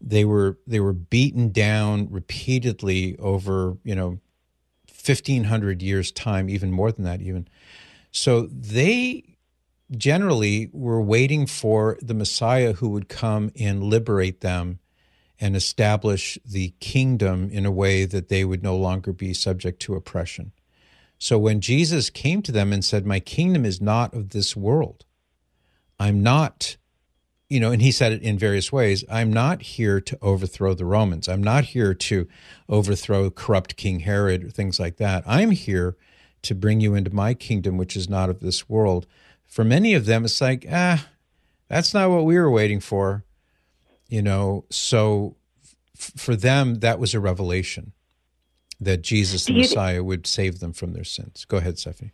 They 0.00 0.24
were 0.24 0.58
they 0.66 0.80
were 0.80 0.92
beaten 0.92 1.52
down 1.52 2.08
repeatedly 2.10 3.16
over 3.18 3.78
you 3.84 3.94
know, 3.94 4.18
fifteen 4.88 5.44
hundred 5.44 5.80
years 5.80 6.10
time, 6.10 6.48
even 6.48 6.72
more 6.72 6.90
than 6.90 7.04
that, 7.04 7.22
even. 7.22 7.46
So 8.10 8.42
they 8.46 9.33
generally 9.90 10.70
were 10.72 11.00
waiting 11.00 11.46
for 11.46 11.98
the 12.00 12.14
Messiah 12.14 12.74
who 12.74 12.88
would 12.88 13.08
come 13.08 13.50
and 13.58 13.82
liberate 13.82 14.40
them 14.40 14.78
and 15.40 15.56
establish 15.56 16.38
the 16.44 16.74
kingdom 16.80 17.50
in 17.50 17.66
a 17.66 17.70
way 17.70 18.04
that 18.04 18.28
they 18.28 18.44
would 18.44 18.62
no 18.62 18.76
longer 18.76 19.12
be 19.12 19.34
subject 19.34 19.80
to 19.80 19.94
oppression. 19.94 20.52
So 21.18 21.38
when 21.38 21.60
Jesus 21.60 22.10
came 22.10 22.42
to 22.42 22.52
them 22.52 22.72
and 22.72 22.84
said, 22.84 23.06
My 23.06 23.20
kingdom 23.20 23.64
is 23.64 23.80
not 23.80 24.14
of 24.14 24.30
this 24.30 24.56
world, 24.56 25.04
I'm 25.98 26.22
not, 26.22 26.76
you 27.48 27.60
know, 27.60 27.72
and 27.72 27.82
he 27.82 27.92
said 27.92 28.12
it 28.12 28.22
in 28.22 28.38
various 28.38 28.72
ways 28.72 29.04
I'm 29.10 29.32
not 29.32 29.62
here 29.62 30.00
to 30.00 30.18
overthrow 30.22 30.74
the 30.74 30.84
Romans. 30.84 31.28
I'm 31.28 31.42
not 31.42 31.64
here 31.64 31.94
to 31.94 32.28
overthrow 32.68 33.30
corrupt 33.30 33.76
King 33.76 34.00
Herod 34.00 34.44
or 34.44 34.50
things 34.50 34.80
like 34.80 34.96
that. 34.96 35.24
I'm 35.26 35.50
here 35.50 35.96
to 36.42 36.54
bring 36.54 36.80
you 36.80 36.94
into 36.94 37.14
my 37.14 37.34
kingdom, 37.34 37.76
which 37.76 37.96
is 37.96 38.08
not 38.08 38.28
of 38.30 38.40
this 38.40 38.68
world 38.68 39.06
for 39.46 39.64
many 39.64 39.94
of 39.94 40.06
them, 40.06 40.24
it's 40.24 40.40
like, 40.40 40.66
ah, 40.70 41.06
that's 41.68 41.94
not 41.94 42.10
what 42.10 42.24
we 42.24 42.38
were 42.38 42.50
waiting 42.50 42.80
for. 42.80 43.24
You 44.08 44.22
know, 44.22 44.64
so 44.70 45.36
f- 45.96 46.12
for 46.16 46.36
them, 46.36 46.80
that 46.80 46.98
was 46.98 47.14
a 47.14 47.20
revelation 47.20 47.92
that 48.80 49.02
Jesus, 49.02 49.46
the 49.46 49.54
Messiah, 49.54 50.04
would 50.04 50.26
save 50.26 50.60
them 50.60 50.72
from 50.72 50.92
their 50.92 51.04
sins. 51.04 51.44
Go 51.44 51.56
ahead, 51.56 51.78
Stephanie. 51.78 52.12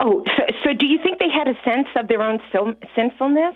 Oh, 0.00 0.24
so, 0.36 0.42
so 0.64 0.72
do 0.72 0.86
you 0.86 0.98
think 1.02 1.18
they 1.18 1.28
had 1.28 1.48
a 1.48 1.54
sense 1.64 1.88
of 1.96 2.08
their 2.08 2.22
own 2.22 2.40
sin- 2.52 2.76
sinfulness? 2.94 3.54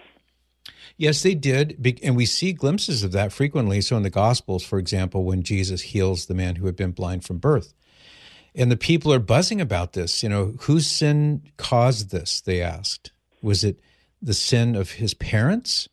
Yes, 0.96 1.22
they 1.22 1.34
did. 1.34 1.98
And 2.02 2.16
we 2.16 2.26
see 2.26 2.52
glimpses 2.52 3.02
of 3.02 3.12
that 3.12 3.32
frequently. 3.32 3.80
So 3.80 3.96
in 3.96 4.02
the 4.02 4.10
Gospels, 4.10 4.64
for 4.64 4.78
example, 4.78 5.24
when 5.24 5.42
Jesus 5.42 5.80
heals 5.80 6.26
the 6.26 6.34
man 6.34 6.56
who 6.56 6.66
had 6.66 6.76
been 6.76 6.92
blind 6.92 7.24
from 7.24 7.38
birth. 7.38 7.72
And 8.54 8.70
the 8.70 8.76
people 8.76 9.12
are 9.12 9.20
buzzing 9.20 9.60
about 9.60 9.92
this. 9.92 10.22
You 10.22 10.28
know, 10.28 10.54
whose 10.60 10.86
sin 10.86 11.42
caused 11.56 12.10
this? 12.10 12.40
They 12.40 12.60
asked. 12.60 13.12
Was 13.42 13.64
it 13.64 13.80
the 14.20 14.34
sin 14.34 14.74
of 14.74 14.92
his 14.92 15.14
parents 15.14 15.88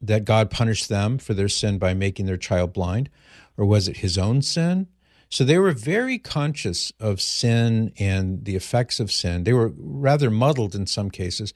that 0.00 0.24
God 0.24 0.50
punished 0.50 0.88
them 0.88 1.18
for 1.18 1.34
their 1.34 1.48
sin 1.48 1.78
by 1.78 1.94
making 1.94 2.26
their 2.26 2.36
child 2.36 2.72
blind? 2.72 3.10
Or 3.56 3.64
was 3.64 3.88
it 3.88 3.98
his 3.98 4.18
own 4.18 4.42
sin? 4.42 4.88
So 5.30 5.42
they 5.42 5.58
were 5.58 5.72
very 5.72 6.18
conscious 6.18 6.92
of 7.00 7.20
sin 7.20 7.92
and 7.98 8.44
the 8.44 8.54
effects 8.54 9.00
of 9.00 9.10
sin. 9.10 9.44
They 9.44 9.52
were 9.52 9.72
rather 9.76 10.30
muddled 10.30 10.74
in 10.74 10.86
some 10.86 11.10
cases. 11.10 11.54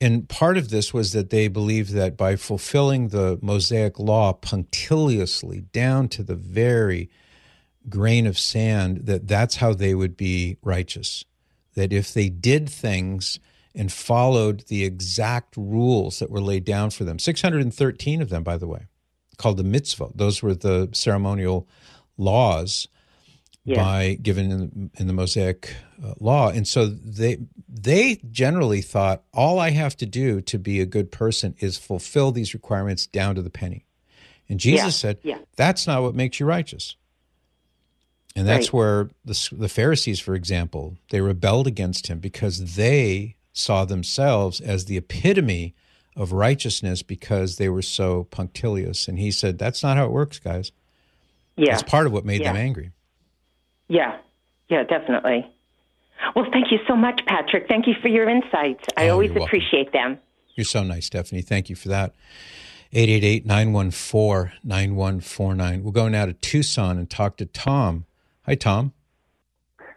And 0.00 0.28
part 0.28 0.56
of 0.56 0.70
this 0.70 0.92
was 0.92 1.12
that 1.12 1.30
they 1.30 1.48
believed 1.48 1.92
that 1.92 2.16
by 2.16 2.36
fulfilling 2.36 3.08
the 3.08 3.38
Mosaic 3.40 3.98
law 3.98 4.32
punctiliously 4.32 5.60
down 5.72 6.08
to 6.08 6.22
the 6.22 6.34
very 6.34 7.08
grain 7.88 8.26
of 8.26 8.38
sand, 8.38 9.06
that 9.06 9.28
that's 9.28 9.56
how 9.56 9.74
they 9.74 9.94
would 9.94 10.16
be 10.16 10.56
righteous. 10.62 11.24
That 11.74 11.92
if 11.92 12.12
they 12.14 12.28
did 12.28 12.68
things 12.68 13.38
and 13.74 13.92
followed 13.92 14.64
the 14.68 14.84
exact 14.84 15.56
rules 15.56 16.18
that 16.20 16.30
were 16.30 16.40
laid 16.40 16.64
down 16.64 16.90
for 16.90 17.04
them, 17.04 17.18
613 17.18 18.22
of 18.22 18.28
them, 18.30 18.42
by 18.42 18.56
the 18.56 18.68
way, 18.68 18.86
called 19.36 19.56
the 19.56 19.64
mitzvot, 19.64 20.12
those 20.16 20.42
were 20.42 20.54
the 20.54 20.88
ceremonial 20.92 21.66
laws 22.16 22.86
Yeah. 23.64 23.82
by 23.82 24.14
given 24.22 24.50
in, 24.50 24.90
in 24.98 25.06
the 25.08 25.12
Mosaic 25.12 25.74
uh, 26.02 26.14
law, 26.20 26.50
and 26.50 26.68
so 26.68 26.86
they 26.86 27.38
they 27.68 28.20
generally 28.30 28.82
thought 28.82 29.22
all 29.32 29.58
I 29.58 29.70
have 29.70 29.96
to 29.96 30.06
do 30.06 30.40
to 30.42 30.58
be 30.58 30.80
a 30.80 30.86
good 30.86 31.10
person 31.10 31.54
is 31.58 31.76
fulfill 31.78 32.30
these 32.30 32.52
requirements 32.54 33.06
down 33.06 33.34
to 33.36 33.42
the 33.42 33.50
penny. 33.50 33.86
And 34.48 34.60
Jesus 34.60 34.84
Yeah, 34.84 34.90
said, 34.90 35.18
yeah. 35.22 35.38
"That's 35.56 35.86
not 35.86 36.02
what 36.02 36.14
makes 36.14 36.38
you 36.38 36.46
righteous." 36.46 36.96
And 38.36 38.48
that's 38.48 38.68
Right. 38.68 38.74
where 38.78 39.10
the 39.24 39.48
the 39.52 39.68
Pharisees, 39.68 40.18
for 40.20 40.34
example, 40.34 40.96
they 41.10 41.20
rebelled 41.20 41.66
against 41.66 42.08
him 42.08 42.18
because 42.18 42.74
they 42.74 43.36
saw 43.52 43.84
themselves 43.84 44.60
as 44.60 44.86
the 44.86 44.96
epitome 44.96 45.74
of 46.16 46.32
righteousness 46.32 47.02
because 47.02 47.56
they 47.56 47.68
were 47.68 47.82
so 47.82 48.24
punctilious. 48.24 49.06
And 49.08 49.18
he 49.18 49.30
said, 49.30 49.58
"That's 49.58 49.82
not 49.82 49.96
how 49.96 50.06
it 50.06 50.10
works, 50.10 50.38
guys." 50.40 50.72
Yeah. 51.56 51.66
That's 51.70 51.84
part 51.84 52.06
of 52.06 52.12
what 52.12 52.24
made 52.24 52.44
them 52.44 52.56
angry. 52.56 52.90
Yeah, 53.88 54.16
yeah, 54.68 54.82
definitely. 54.82 55.46
Well, 56.34 56.46
thank 56.52 56.72
you 56.72 56.78
so 56.88 56.96
much, 56.96 57.20
Patrick. 57.26 57.68
Thank 57.68 57.86
you 57.86 57.94
for 58.02 58.08
your 58.08 58.28
insights. 58.28 58.84
I 58.96 59.08
Oh, 59.08 59.12
always 59.12 59.30
appreciate 59.36 59.92
them. 59.92 60.18
You're 60.56 60.64
so 60.64 60.82
nice, 60.82 61.06
Stephanie. 61.06 61.42
Thank 61.42 61.68
you 61.68 61.76
for 61.76 61.88
that. 61.88 62.14
888 62.92 63.44
914 63.46 64.52
9149. 64.64 65.82
We'll 65.82 65.92
go 65.92 66.08
now 66.08 66.26
to 66.26 66.32
Tucson 66.32 66.98
and 66.98 67.08
talk 67.10 67.36
to 67.36 67.46
Tom. 67.46 68.06
Hi, 68.46 68.54
Tom. 68.54 68.92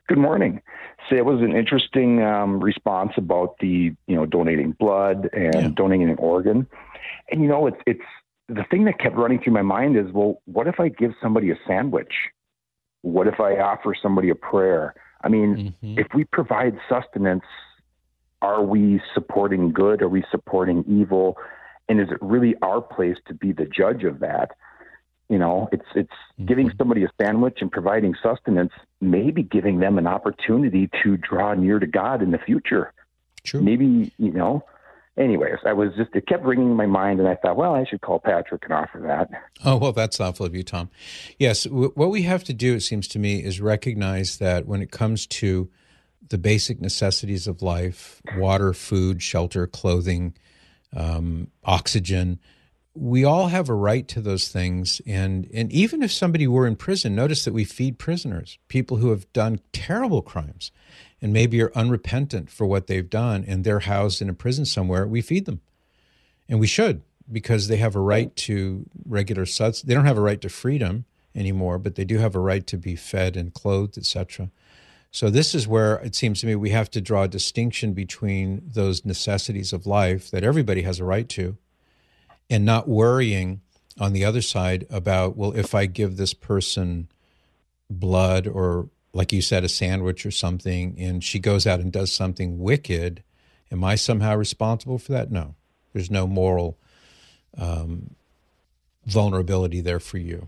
Good 0.07 0.17
morning. 0.17 0.61
So 1.09 1.15
it 1.15 1.25
was 1.25 1.41
an 1.41 1.53
interesting 1.53 2.23
um, 2.23 2.61
response 2.61 3.11
about 3.17 3.55
the 3.59 3.93
you 4.07 4.15
know 4.15 4.25
donating 4.25 4.71
blood 4.71 5.29
and 5.33 5.53
Yeah. 5.53 5.67
donating 5.75 6.09
an 6.09 6.15
organ, 6.17 6.67
and 7.29 7.41
you 7.41 7.47
know 7.47 7.67
it's 7.67 7.81
it's 7.85 8.07
the 8.47 8.63
thing 8.71 8.85
that 8.85 8.99
kept 8.99 9.15
running 9.17 9.39
through 9.41 9.53
my 9.53 9.61
mind 9.61 9.97
is 9.97 10.11
well, 10.13 10.41
what 10.45 10.67
if 10.67 10.79
I 10.79 10.87
give 10.87 11.11
somebody 11.21 11.51
a 11.51 11.55
sandwich? 11.67 12.13
What 13.01 13.27
if 13.27 13.39
I 13.41 13.57
offer 13.57 13.93
somebody 14.01 14.29
a 14.29 14.35
prayer? 14.35 14.93
I 15.21 15.27
mean, 15.27 15.73
Mhm. 15.83 15.99
if 15.99 16.07
we 16.13 16.23
provide 16.23 16.79
sustenance, 16.87 17.43
are 18.41 18.63
we 18.63 19.01
supporting 19.13 19.71
good? 19.73 20.01
Are 20.01 20.09
we 20.09 20.23
supporting 20.31 20.85
evil? 20.87 21.37
And 21.89 21.99
is 21.99 22.09
it 22.11 22.17
really 22.21 22.55
our 22.61 22.81
place 22.81 23.17
to 23.27 23.33
be 23.33 23.51
the 23.51 23.65
judge 23.65 24.03
of 24.03 24.19
that? 24.19 24.51
You 25.29 25.37
know, 25.37 25.67
it's 25.71 25.85
it's 25.95 26.13
giving 26.45 26.71
somebody 26.77 27.03
a 27.03 27.11
sandwich 27.21 27.57
and 27.59 27.71
providing 27.71 28.15
sustenance, 28.23 28.71
maybe 29.01 29.43
giving 29.43 29.79
them 29.79 29.97
an 29.97 30.07
opportunity 30.07 30.89
to 31.03 31.17
draw 31.17 31.53
near 31.53 31.79
to 31.79 31.87
God 31.87 32.21
in 32.21 32.31
the 32.31 32.37
future. 32.37 32.93
True. 33.43 33.61
Maybe, 33.61 34.13
you 34.17 34.31
know. 34.31 34.63
Anyways, 35.17 35.57
I 35.65 35.73
was 35.73 35.89
just 35.97 36.11
it 36.13 36.27
kept 36.27 36.45
ringing 36.45 36.67
in 36.67 36.75
my 36.75 36.85
mind 36.85 37.19
and 37.19 37.27
I 37.27 37.35
thought, 37.35 37.57
well, 37.57 37.73
I 37.73 37.85
should 37.85 38.01
call 38.01 38.19
Patrick 38.19 38.63
and 38.65 38.73
offer 38.73 38.99
that. 38.99 39.29
Oh, 39.65 39.75
well, 39.75 39.91
that's 39.91 40.17
thoughtful 40.17 40.45
of 40.45 40.55
you, 40.55 40.63
Tom. 40.63 40.89
Yes, 41.39 41.63
w- 41.63 41.91
what 41.95 42.11
we 42.11 42.21
have 42.21 42.43
to 42.43 42.53
do, 42.53 42.75
it 42.75 42.81
seems 42.81 43.07
to 43.09 43.19
me, 43.19 43.43
is 43.43 43.59
recognize 43.59 44.37
that 44.37 44.67
when 44.67 44.81
it 44.81 44.91
comes 44.91 45.25
to 45.27 45.69
the 46.29 46.37
basic 46.37 46.79
necessities 46.79 47.47
of 47.47 47.61
life 47.63 48.21
water, 48.35 48.73
food, 48.73 49.23
shelter, 49.23 49.65
clothing, 49.65 50.35
um, 50.95 51.47
oxygen 51.63 52.39
we 52.99 53.23
all 53.23 53.47
have 53.47 53.69
a 53.69 53.73
right 53.73 54.07
to 54.07 54.21
those 54.21 54.47
things. 54.47 55.01
And, 55.05 55.49
and 55.53 55.71
even 55.71 56.01
if 56.01 56.11
somebody 56.11 56.47
were 56.47 56.67
in 56.67 56.75
prison, 56.75 57.15
notice 57.15 57.45
that 57.45 57.53
we 57.53 57.63
feed 57.63 57.99
prisoners, 57.99 58.57
people 58.67 58.97
who 58.97 59.09
have 59.09 59.31
done 59.33 59.59
terrible 59.71 60.21
crimes 60.21 60.71
and 61.21 61.31
maybe 61.31 61.61
are 61.61 61.71
unrepentant 61.75 62.49
for 62.49 62.65
what 62.65 62.87
they've 62.87 63.09
done 63.09 63.43
and 63.47 63.63
they're 63.63 63.79
housed 63.79 64.21
in 64.21 64.29
a 64.29 64.33
prison 64.33 64.65
somewhere. 64.65 65.07
We 65.07 65.21
feed 65.21 65.45
them. 65.45 65.61
And 66.49 66.59
we 66.59 66.67
should 66.67 67.01
because 67.31 67.67
they 67.67 67.77
have 67.77 67.95
a 67.95 67.99
right 67.99 68.35
to 68.35 68.85
regular 69.05 69.45
suds. 69.45 69.81
They 69.81 69.93
don't 69.93 70.05
have 70.05 70.17
a 70.17 70.21
right 70.21 70.41
to 70.41 70.49
freedom 70.49 71.05
anymore, 71.35 71.77
but 71.77 71.95
they 71.95 72.05
do 72.05 72.17
have 72.17 72.35
a 72.35 72.39
right 72.39 72.65
to 72.67 72.77
be 72.77 72.95
fed 72.95 73.37
and 73.37 73.53
clothed, 73.53 73.97
etc. 73.97 74.49
So 75.11 75.29
this 75.29 75.53
is 75.53 75.67
where 75.67 75.95
it 75.97 76.15
seems 76.15 76.41
to 76.41 76.47
me 76.47 76.55
we 76.55 76.69
have 76.71 76.89
to 76.91 77.01
draw 77.01 77.23
a 77.23 77.27
distinction 77.27 77.93
between 77.93 78.61
those 78.65 79.05
necessities 79.05 79.73
of 79.73 79.85
life 79.85 80.31
that 80.31 80.43
everybody 80.43 80.81
has 80.83 80.99
a 80.99 81.05
right 81.05 81.27
to 81.29 81.57
and 82.49 82.65
not 82.65 82.87
worrying 82.87 83.61
on 83.99 84.13
the 84.13 84.23
other 84.23 84.41
side 84.41 84.85
about, 84.89 85.35
well, 85.35 85.53
if 85.53 85.73
I 85.73 85.85
give 85.85 86.17
this 86.17 86.33
person 86.33 87.07
blood 87.89 88.47
or, 88.47 88.89
like 89.13 89.31
you 89.31 89.41
said, 89.41 89.63
a 89.63 89.69
sandwich 89.69 90.25
or 90.25 90.31
something, 90.31 90.95
and 90.99 91.23
she 91.23 91.39
goes 91.39 91.65
out 91.65 91.79
and 91.79 91.91
does 91.91 92.11
something 92.11 92.59
wicked, 92.59 93.23
am 93.71 93.83
I 93.83 93.95
somehow 93.95 94.35
responsible 94.35 94.97
for 94.97 95.11
that? 95.13 95.31
No. 95.31 95.55
There's 95.93 96.11
no 96.11 96.27
moral 96.27 96.77
um, 97.57 98.15
vulnerability 99.05 99.81
there 99.81 99.99
for 99.99 100.17
you. 100.17 100.47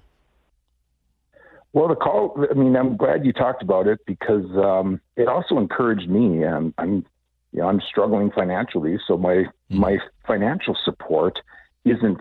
Well, 1.74 1.88
the 1.88 1.96
call. 1.96 2.46
I 2.50 2.54
mean, 2.54 2.76
I'm 2.76 2.98
glad 2.98 3.26
you 3.26 3.34
talked 3.34 3.62
about 3.62 3.88
it 3.88 4.00
because 4.06 4.46
um, 4.58 5.00
it 5.16 5.28
also 5.28 5.58
encouraged 5.58 6.10
me. 6.10 6.44
Um, 6.44 6.74
I'm, 6.78 7.06
you 7.52 7.62
know, 7.62 7.68
I'm 7.68 7.80
struggling 7.82 8.32
financially, 8.32 9.00
so 9.08 9.18
my 9.18 9.46
my 9.70 9.98
financial 10.26 10.76
support 10.84 11.40
isn't 11.86 12.20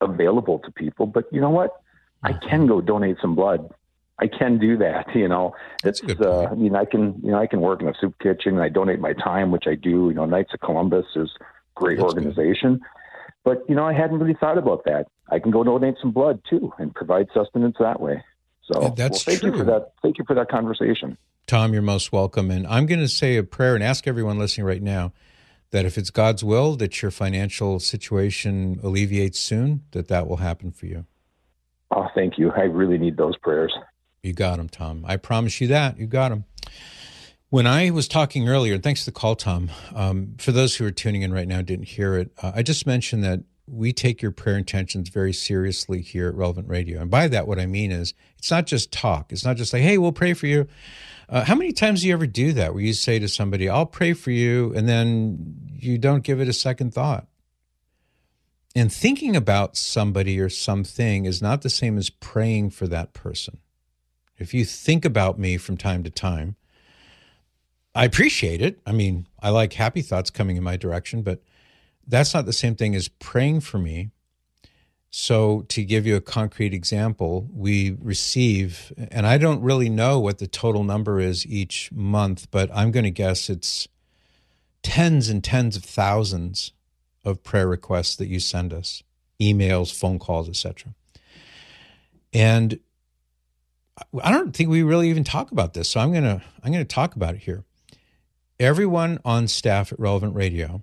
available 0.00 0.58
to 0.60 0.70
people. 0.72 1.06
But 1.06 1.24
you 1.32 1.40
know 1.40 1.50
what? 1.50 1.70
I 2.22 2.32
can 2.32 2.66
go 2.66 2.80
donate 2.80 3.16
some 3.20 3.34
blood. 3.34 3.70
I 4.18 4.26
can 4.28 4.58
do 4.58 4.76
that. 4.78 5.06
You 5.14 5.28
know, 5.28 5.54
That's 5.82 6.00
it's. 6.02 6.14
good 6.14 6.26
Uh. 6.26 6.48
I 6.50 6.54
mean, 6.54 6.74
I 6.76 6.84
can. 6.84 7.20
You 7.22 7.32
know, 7.32 7.38
I 7.38 7.46
can 7.46 7.60
work 7.60 7.80
in 7.82 7.88
a 7.88 7.94
soup 8.00 8.14
kitchen. 8.20 8.54
And 8.54 8.62
I 8.62 8.68
donate 8.68 9.00
my 9.00 9.12
time, 9.12 9.50
which 9.50 9.64
I 9.66 9.74
do. 9.74 10.08
You 10.08 10.14
know, 10.14 10.24
Knights 10.24 10.52
of 10.54 10.60
Columbus 10.60 11.06
is 11.16 11.30
great 11.74 11.98
That's 11.98 12.14
good. 12.14 12.24
organization. 12.26 12.80
But 13.44 13.62
you 13.68 13.74
know, 13.74 13.84
I 13.84 13.92
hadn't 13.92 14.18
really 14.18 14.34
thought 14.34 14.56
about 14.58 14.84
that. 14.84 15.06
I 15.30 15.38
can 15.38 15.50
go 15.50 15.62
donate 15.64 15.96
some 16.00 16.12
blood 16.12 16.40
too 16.48 16.72
and 16.78 16.94
provide 16.94 17.28
sustenance 17.34 17.76
that 17.80 18.00
way. 18.00 18.22
So 18.70 18.80
Yeah, 18.82 18.90
that's 18.96 19.26
well, 19.26 19.36
thank 19.36 19.42
you 19.42 19.56
for 19.58 19.64
that. 19.64 19.92
Thank 20.02 20.18
you 20.18 20.24
for 20.26 20.34
that 20.34 20.48
conversation. 20.48 21.18
Tom, 21.46 21.74
you're 21.74 21.82
most 21.82 22.10
welcome. 22.12 22.50
And 22.50 22.66
I'm 22.66 22.86
going 22.86 23.00
to 23.00 23.08
say 23.08 23.36
a 23.36 23.42
prayer 23.42 23.74
and 23.74 23.84
ask 23.84 24.06
everyone 24.06 24.38
listening 24.38 24.66
right 24.66 24.82
now 24.82 25.12
that 25.74 25.84
if 25.84 25.98
it's 25.98 26.10
God's 26.10 26.44
will 26.44 26.76
that 26.76 27.02
your 27.02 27.10
financial 27.10 27.80
situation 27.80 28.78
alleviates 28.84 29.40
soon, 29.40 29.82
that 29.90 30.06
that 30.06 30.28
will 30.28 30.36
happen 30.36 30.70
for 30.70 30.86
you. 30.86 31.04
Oh, 31.90 32.06
thank 32.14 32.38
you. 32.38 32.52
I 32.52 32.60
really 32.60 32.96
need 32.96 33.16
those 33.16 33.36
prayers. 33.38 33.74
You 34.22 34.34
got 34.34 34.58
them, 34.58 34.68
Tom. 34.68 35.04
I 35.04 35.16
promise 35.16 35.60
you 35.60 35.66
that. 35.66 35.98
You 35.98 36.06
got 36.06 36.28
them. 36.28 36.44
When 37.50 37.66
I 37.66 37.90
was 37.90 38.06
talking 38.06 38.48
earlier, 38.48 38.74
and 38.74 38.84
thanks 38.84 39.02
for 39.02 39.10
the 39.10 39.18
call, 39.18 39.34
Tom. 39.34 39.68
Um, 39.92 40.36
for 40.38 40.52
those 40.52 40.76
who 40.76 40.86
are 40.86 40.92
tuning 40.92 41.22
in 41.22 41.32
right 41.32 41.48
now, 41.48 41.60
didn't 41.60 41.88
hear 41.88 42.14
it. 42.18 42.30
Uh, 42.40 42.52
I 42.54 42.62
just 42.62 42.86
mentioned 42.86 43.24
that 43.24 43.40
we 43.66 43.92
take 43.92 44.20
your 44.20 44.30
prayer 44.30 44.58
intentions 44.58 45.08
very 45.08 45.32
seriously 45.32 46.02
here 46.02 46.28
at 46.28 46.34
Relevant 46.34 46.68
Radio, 46.68 47.00
and 47.00 47.10
by 47.10 47.28
that, 47.28 47.48
what 47.48 47.58
I 47.58 47.66
mean 47.66 47.90
is 47.90 48.14
it's 48.38 48.50
not 48.50 48.66
just 48.66 48.92
talk. 48.92 49.32
It's 49.32 49.44
not 49.44 49.56
just 49.56 49.72
like, 49.72 49.82
"Hey, 49.82 49.98
we'll 49.98 50.12
pray 50.12 50.34
for 50.34 50.46
you." 50.46 50.66
Uh, 51.28 51.44
how 51.44 51.54
many 51.54 51.72
times 51.72 52.02
do 52.02 52.08
you 52.08 52.12
ever 52.12 52.26
do 52.26 52.52
that, 52.52 52.74
where 52.74 52.82
you 52.82 52.92
say 52.92 53.18
to 53.18 53.28
somebody, 53.28 53.68
"I'll 53.68 53.86
pray 53.86 54.12
for 54.12 54.30
you," 54.30 54.74
and 54.74 54.88
then 54.88 55.56
you 55.78 55.96
don't 55.96 56.24
give 56.24 56.40
it 56.40 56.48
a 56.48 56.52
second 56.52 56.92
thought? 56.92 57.26
And 58.76 58.92
thinking 58.92 59.36
about 59.36 59.76
somebody 59.76 60.38
or 60.40 60.48
something 60.48 61.24
is 61.24 61.40
not 61.40 61.62
the 61.62 61.70
same 61.70 61.96
as 61.96 62.10
praying 62.10 62.70
for 62.70 62.86
that 62.88 63.12
person. 63.14 63.58
If 64.36 64.52
you 64.52 64.64
think 64.64 65.04
about 65.04 65.38
me 65.38 65.56
from 65.56 65.76
time 65.76 66.02
to 66.02 66.10
time, 66.10 66.56
I 67.94 68.04
appreciate 68.04 68.60
it. 68.60 68.80
I 68.84 68.90
mean, 68.90 69.28
I 69.40 69.50
like 69.50 69.74
happy 69.74 70.02
thoughts 70.02 70.30
coming 70.30 70.56
in 70.56 70.64
my 70.64 70.76
direction, 70.76 71.22
but 71.22 71.40
that's 72.06 72.34
not 72.34 72.46
the 72.46 72.52
same 72.52 72.74
thing 72.74 72.94
as 72.94 73.08
praying 73.08 73.60
for 73.60 73.78
me. 73.78 74.10
So, 75.10 75.64
to 75.68 75.84
give 75.84 76.06
you 76.06 76.16
a 76.16 76.20
concrete 76.20 76.74
example, 76.74 77.48
we 77.52 77.96
receive, 78.00 78.92
and 79.12 79.28
I 79.28 79.38
don't 79.38 79.62
really 79.62 79.88
know 79.88 80.18
what 80.18 80.38
the 80.38 80.48
total 80.48 80.82
number 80.82 81.20
is 81.20 81.46
each 81.46 81.92
month, 81.92 82.50
but 82.50 82.68
I'm 82.74 82.90
going 82.90 83.04
to 83.04 83.12
guess 83.12 83.48
it's 83.48 83.86
tens 84.82 85.28
and 85.28 85.42
tens 85.42 85.76
of 85.76 85.84
thousands 85.84 86.72
of 87.24 87.44
prayer 87.44 87.68
requests 87.68 88.16
that 88.16 88.26
you 88.26 88.40
send 88.40 88.72
us 88.72 89.04
emails, 89.40 89.92
phone 89.96 90.18
calls, 90.18 90.48
etc. 90.48 90.94
And 92.32 92.78
I 94.22 94.30
don't 94.30 94.54
think 94.54 94.68
we 94.68 94.82
really 94.82 95.10
even 95.10 95.24
talk 95.24 95.52
about 95.52 95.74
this, 95.74 95.88
so 95.88 96.00
I'm 96.00 96.12
gonna 96.12 96.42
I'm 96.62 96.72
gonna 96.72 96.84
talk 96.84 97.14
about 97.14 97.34
it 97.34 97.42
here. 97.42 97.64
Everyone 98.58 99.18
on 99.24 99.48
staff 99.48 99.92
at 99.92 99.98
Relevant 99.98 100.34
Radio, 100.34 100.82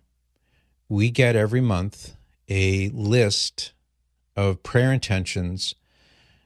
we 0.91 1.09
get 1.09 1.37
every 1.37 1.61
month 1.61 2.17
a 2.49 2.89
list 2.89 3.71
of 4.35 4.61
prayer 4.61 4.91
intentions, 4.91 5.73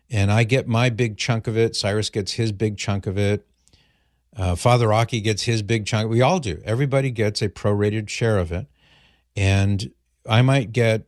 and 0.08 0.32
I 0.32 0.44
get 0.44 0.68
my 0.68 0.92
big 0.92 1.18
chunk 1.18 1.48
of 1.48 1.58
it. 1.58 1.76
Cyrus 1.76 2.12
gets 2.12 2.34
his 2.34 2.52
big 2.52 2.78
chunk 2.78 3.08
of 3.08 3.18
it. 3.18 3.48
Uh, 4.38 4.54
Father 4.54 4.90
Rocky 4.90 5.20
gets 5.20 5.42
his 5.42 5.64
big 5.64 5.88
chunk. 5.88 6.12
We 6.12 6.22
all 6.22 6.38
do. 6.38 6.62
Everybody 6.64 7.10
gets 7.10 7.42
a 7.42 7.50
prorated 7.50 8.08
share 8.08 8.38
of 8.38 8.52
it, 8.52 8.68
and 9.36 9.92
I 10.30 10.44
might 10.44 10.72
get 10.72 11.08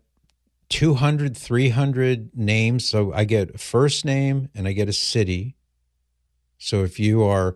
200, 0.69 1.37
300 1.37 2.31
names. 2.35 2.85
So 2.85 3.13
I 3.13 3.25
get 3.25 3.53
a 3.53 3.59
first 3.59 4.03
name 4.03 4.49
and 4.55 4.67
I 4.67 4.71
get 4.71 4.89
a 4.89 4.93
city. 4.93 5.55
So 6.57 6.83
if 6.83 6.99
you 6.99 7.21
are, 7.21 7.55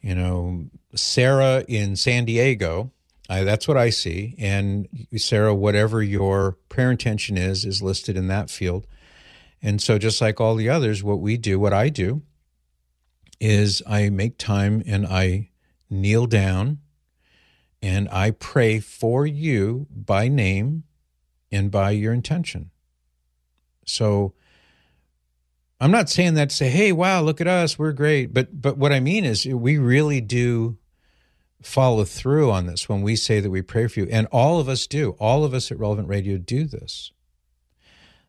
you 0.00 0.16
know, 0.16 0.66
Sarah 0.96 1.64
in 1.68 1.94
San 1.94 2.24
Diego, 2.24 2.90
I, 3.28 3.44
that's 3.44 3.68
what 3.68 3.76
I 3.76 3.90
see. 3.90 4.34
And 4.38 4.88
Sarah, 5.16 5.54
whatever 5.54 6.02
your 6.02 6.52
prayer 6.68 6.90
intention 6.90 7.36
is, 7.36 7.64
is 7.64 7.82
listed 7.82 8.16
in 8.16 8.28
that 8.28 8.50
field. 8.50 8.86
And 9.60 9.82
so, 9.82 9.98
just 9.98 10.20
like 10.20 10.40
all 10.40 10.54
the 10.54 10.68
others, 10.68 11.02
what 11.02 11.20
we 11.20 11.36
do, 11.36 11.58
what 11.58 11.72
I 11.72 11.88
do, 11.88 12.22
is 13.40 13.82
I 13.86 14.08
make 14.10 14.38
time 14.38 14.82
and 14.86 15.06
I 15.06 15.50
kneel 15.90 16.26
down 16.26 16.78
and 17.82 18.08
I 18.10 18.32
pray 18.32 18.80
for 18.80 19.26
you 19.26 19.86
by 19.90 20.28
name 20.28 20.84
and 21.52 21.70
by 21.70 21.90
your 21.90 22.12
intention. 22.12 22.70
So, 23.84 24.32
I'm 25.80 25.90
not 25.90 26.08
saying 26.08 26.34
that 26.34 26.50
to 26.50 26.56
say, 26.56 26.70
"Hey, 26.70 26.92
wow, 26.92 27.20
look 27.22 27.40
at 27.40 27.46
us, 27.46 27.78
we're 27.78 27.92
great," 27.92 28.32
but 28.32 28.62
but 28.62 28.78
what 28.78 28.92
I 28.92 29.00
mean 29.00 29.24
is, 29.24 29.44
we 29.46 29.76
really 29.78 30.20
do 30.20 30.78
follow 31.62 32.04
through 32.04 32.50
on 32.50 32.66
this 32.66 32.88
when 32.88 33.02
we 33.02 33.16
say 33.16 33.40
that 33.40 33.50
we 33.50 33.62
pray 33.62 33.86
for 33.86 34.00
you. 34.00 34.08
And 34.10 34.26
all 34.30 34.60
of 34.60 34.68
us 34.68 34.86
do. 34.86 35.16
All 35.18 35.44
of 35.44 35.54
us 35.54 35.70
at 35.70 35.78
Relevant 35.78 36.08
Radio 36.08 36.38
do 36.38 36.64
this. 36.64 37.12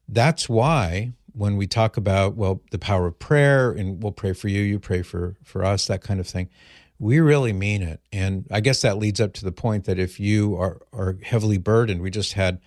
That's 0.07 0.49
why 0.49 1.13
when 1.33 1.57
we 1.57 1.67
talk 1.67 1.95
about, 1.97 2.35
well, 2.35 2.61
the 2.71 2.79
power 2.79 3.07
of 3.07 3.19
prayer 3.19 3.71
and 3.71 4.01
we'll 4.01 4.11
pray 4.11 4.33
for 4.33 4.47
you, 4.47 4.61
you 4.61 4.79
pray 4.79 5.03
for, 5.03 5.37
for 5.43 5.63
us, 5.63 5.85
that 5.87 6.01
kind 6.01 6.19
of 6.19 6.27
thing, 6.27 6.49
we 6.97 7.19
really 7.19 7.53
mean 7.53 7.81
it. 7.81 8.01
And 8.11 8.45
I 8.51 8.59
guess 8.59 8.81
that 8.81 8.97
leads 8.97 9.21
up 9.21 9.33
to 9.33 9.45
the 9.45 9.51
point 9.51 9.85
that 9.85 9.99
if 9.99 10.19
you 10.19 10.57
are, 10.57 10.81
are 10.91 11.17
heavily 11.23 11.57
burdened, 11.57 12.01
we 12.01 12.09
just 12.09 12.33
had 12.33 12.59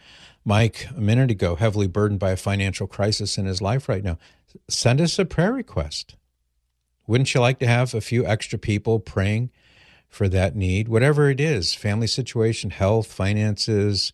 Mike 0.44 0.86
a 0.96 1.00
minute 1.00 1.30
ago, 1.30 1.56
heavily 1.56 1.86
burdened 1.86 2.20
by 2.20 2.30
a 2.30 2.36
financial 2.36 2.86
crisis 2.86 3.36
in 3.36 3.46
his 3.46 3.60
life 3.60 3.88
right 3.88 4.02
now, 4.02 4.18
send 4.68 5.00
us 5.00 5.18
a 5.18 5.24
prayer 5.24 5.52
request. 5.52 6.16
Wouldn't 7.06 7.34
you 7.34 7.40
like 7.40 7.58
to 7.58 7.66
have 7.66 7.94
a 7.94 8.00
few 8.00 8.24
extra 8.24 8.58
people 8.58 9.00
praying 9.00 9.50
for 10.12 10.28
that 10.28 10.54
need, 10.54 10.88
whatever 10.88 11.30
it 11.30 11.40
is 11.40 11.74
family 11.74 12.06
situation, 12.06 12.68
health, 12.68 13.10
finances. 13.10 14.12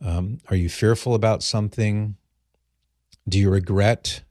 Um, 0.00 0.38
are 0.48 0.54
you 0.54 0.68
fearful 0.68 1.12
about 1.12 1.42
something? 1.42 2.16
Do 3.28 3.40
you 3.40 3.50
regret 3.50 4.22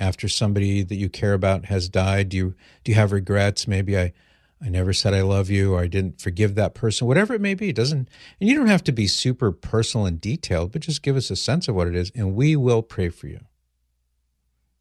after 0.00 0.26
somebody 0.26 0.82
that 0.82 0.96
you 0.96 1.08
care 1.08 1.34
about 1.34 1.66
has 1.66 1.88
died? 1.88 2.30
Do 2.30 2.36
you, 2.36 2.54
do 2.82 2.90
you 2.90 2.96
have 2.96 3.12
regrets? 3.12 3.68
Maybe 3.68 3.96
I, 3.96 4.12
I 4.60 4.68
never 4.70 4.92
said 4.92 5.14
I 5.14 5.20
love 5.20 5.50
you 5.50 5.74
or 5.74 5.82
I 5.82 5.86
didn't 5.86 6.20
forgive 6.20 6.56
that 6.56 6.74
person, 6.74 7.06
whatever 7.06 7.32
it 7.32 7.40
may 7.40 7.54
be. 7.54 7.68
It 7.68 7.76
doesn't, 7.76 8.08
and 8.40 8.48
you 8.48 8.56
don't 8.56 8.66
have 8.66 8.84
to 8.84 8.92
be 8.92 9.06
super 9.06 9.52
personal 9.52 10.04
and 10.04 10.20
detailed, 10.20 10.72
but 10.72 10.82
just 10.82 11.04
give 11.04 11.14
us 11.14 11.30
a 11.30 11.36
sense 11.36 11.68
of 11.68 11.76
what 11.76 11.86
it 11.86 11.94
is, 11.94 12.10
and 12.12 12.34
we 12.34 12.56
will 12.56 12.82
pray 12.82 13.08
for 13.08 13.28
you 13.28 13.40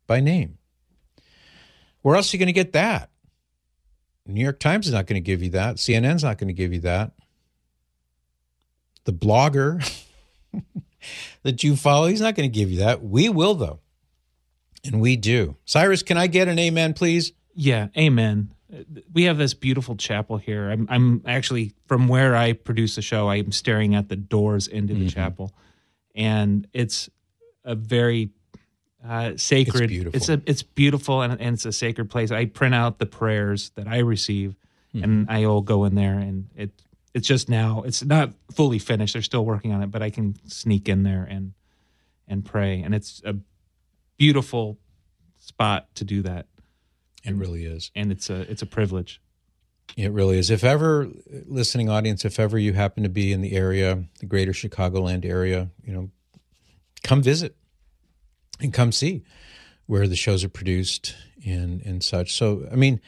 by 0.07 0.19
name. 0.19 0.57
Where 2.01 2.15
else 2.15 2.33
are 2.33 2.37
you 2.37 2.39
going 2.39 2.47
to 2.47 2.53
get 2.53 2.73
that? 2.73 3.08
New 4.29 4.41
York 4.41 4.59
Times 4.59 4.87
is 4.87 4.93
not 4.93 5.07
going 5.07 5.21
to 5.21 5.25
give 5.25 5.41
you 5.41 5.49
that. 5.51 5.77
CNN's 5.77 6.23
not 6.23 6.37
going 6.37 6.47
to 6.47 6.53
give 6.53 6.73
you 6.73 6.79
that. 6.81 7.11
The 9.05 9.13
blogger 9.13 9.83
that 11.43 11.63
you 11.63 11.75
follow, 11.75 12.07
he's 12.07 12.21
not 12.21 12.35
going 12.35 12.49
to 12.49 12.53
give 12.53 12.69
you 12.69 12.79
that. 12.79 13.03
We 13.03 13.29
will, 13.29 13.55
though. 13.55 13.79
And 14.85 15.01
we 15.01 15.15
do. 15.15 15.57
Cyrus, 15.65 16.03
can 16.03 16.17
I 16.17 16.27
get 16.27 16.47
an 16.47 16.59
amen, 16.59 16.93
please? 16.93 17.33
Yeah, 17.53 17.87
amen. 17.97 18.53
We 19.13 19.23
have 19.23 19.37
this 19.37 19.53
beautiful 19.53 19.95
chapel 19.95 20.37
here. 20.37 20.69
I'm, 20.69 20.87
I'm 20.89 21.23
actually, 21.25 21.73
from 21.87 22.07
where 22.07 22.35
I 22.35 22.53
produce 22.53 22.95
the 22.95 23.01
show, 23.01 23.29
I'm 23.29 23.51
staring 23.51 23.95
at 23.95 24.09
the 24.09 24.15
doors 24.15 24.67
into 24.67 24.93
the 24.93 25.01
mm-hmm. 25.01 25.09
chapel. 25.09 25.53
And 26.13 26.67
it's 26.71 27.09
a 27.65 27.75
very 27.75 28.29
uh, 29.07 29.37
sacred. 29.37 29.83
It's 29.83 29.89
beautiful. 29.89 30.17
It's 30.17 30.29
a 30.29 30.41
it's 30.45 30.63
beautiful 30.63 31.21
and, 31.21 31.39
and, 31.39 31.53
it's 31.53 31.65
a 31.65 31.71
sacred 31.71 32.09
place. 32.09 32.31
I 32.31 32.45
print 32.45 32.75
out 32.75 32.99
the 32.99 33.05
prayers 33.05 33.71
that 33.75 33.87
I 33.87 33.99
receive, 33.99 34.55
mm-hmm. 34.93 35.03
and 35.03 35.29
I 35.29 35.45
all 35.45 35.61
go 35.61 35.85
in 35.85 35.95
there, 35.95 36.19
and 36.19 36.49
it 36.55 36.71
it's 37.13 37.27
just 37.27 37.49
now 37.49 37.83
it's 37.83 38.03
not 38.03 38.31
fully 38.51 38.79
finished. 38.79 39.13
They're 39.13 39.21
still 39.21 39.45
working 39.45 39.71
on 39.73 39.81
it, 39.81 39.87
but 39.87 40.01
I 40.01 40.09
can 40.09 40.35
sneak 40.47 40.89
in 40.89 41.03
there 41.03 41.25
and 41.29 41.53
and 42.27 42.45
pray, 42.45 42.81
and 42.81 42.93
it's 42.93 43.21
a 43.25 43.35
beautiful 44.17 44.77
spot 45.39 45.93
to 45.95 46.03
do 46.03 46.21
that. 46.23 46.47
It 47.23 47.35
really 47.35 47.65
is, 47.65 47.91
and 47.95 48.11
it's 48.11 48.29
a 48.29 48.41
it's 48.51 48.61
a 48.61 48.67
privilege. 48.67 49.21
It 49.97 50.11
really 50.11 50.37
is. 50.37 50.51
If 50.51 50.63
ever, 50.63 51.09
listening 51.47 51.89
audience, 51.89 52.23
if 52.23 52.39
ever 52.39 52.59
you 52.59 52.73
happen 52.73 53.03
to 53.03 53.09
be 53.09 53.33
in 53.33 53.41
the 53.41 53.53
area, 53.53 54.03
the 54.19 54.27
greater 54.27 54.51
Chicagoland 54.51 55.25
area, 55.25 55.69
you 55.83 55.91
know, 55.91 56.11
come 57.01 57.23
visit 57.23 57.55
and 58.59 58.73
come 58.73 58.91
see 58.91 59.23
where 59.85 60.07
the 60.07 60.15
shows 60.15 60.43
are 60.43 60.49
produced 60.49 61.15
and 61.45 61.81
and 61.81 62.03
such. 62.03 62.33
So, 62.35 62.67
I 62.71 62.75
mean, 62.75 63.01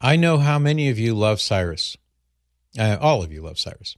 I 0.00 0.16
know 0.16 0.38
how 0.38 0.58
many 0.58 0.88
of 0.88 0.98
you 0.98 1.14
love 1.14 1.40
Cyrus. 1.40 1.96
Uh, 2.78 2.96
all 3.00 3.22
of 3.22 3.32
you 3.32 3.42
love 3.42 3.58
Cyrus. 3.58 3.96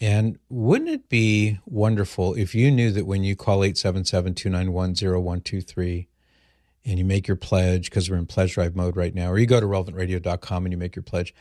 And 0.00 0.38
wouldn't 0.48 0.90
it 0.90 1.08
be 1.08 1.58
wonderful 1.64 2.34
if 2.34 2.54
you 2.54 2.70
knew 2.70 2.90
that 2.92 3.06
when 3.06 3.24
you 3.24 3.34
call 3.34 3.64
877 3.64 4.34
291 4.34 4.94
0123 4.94 6.08
and 6.84 6.98
you 6.98 7.04
make 7.04 7.26
your 7.26 7.36
pledge, 7.36 7.90
because 7.90 8.10
we're 8.10 8.16
in 8.16 8.26
pledge 8.26 8.54
drive 8.54 8.76
mode 8.76 8.96
right 8.96 9.14
now, 9.14 9.30
or 9.30 9.38
you 9.38 9.46
go 9.46 9.58
to 9.58 9.66
relevantradio.com 9.66 10.66
and 10.66 10.72
you 10.72 10.78
make 10.78 10.94
your 10.94 11.02
pledge, 11.02 11.34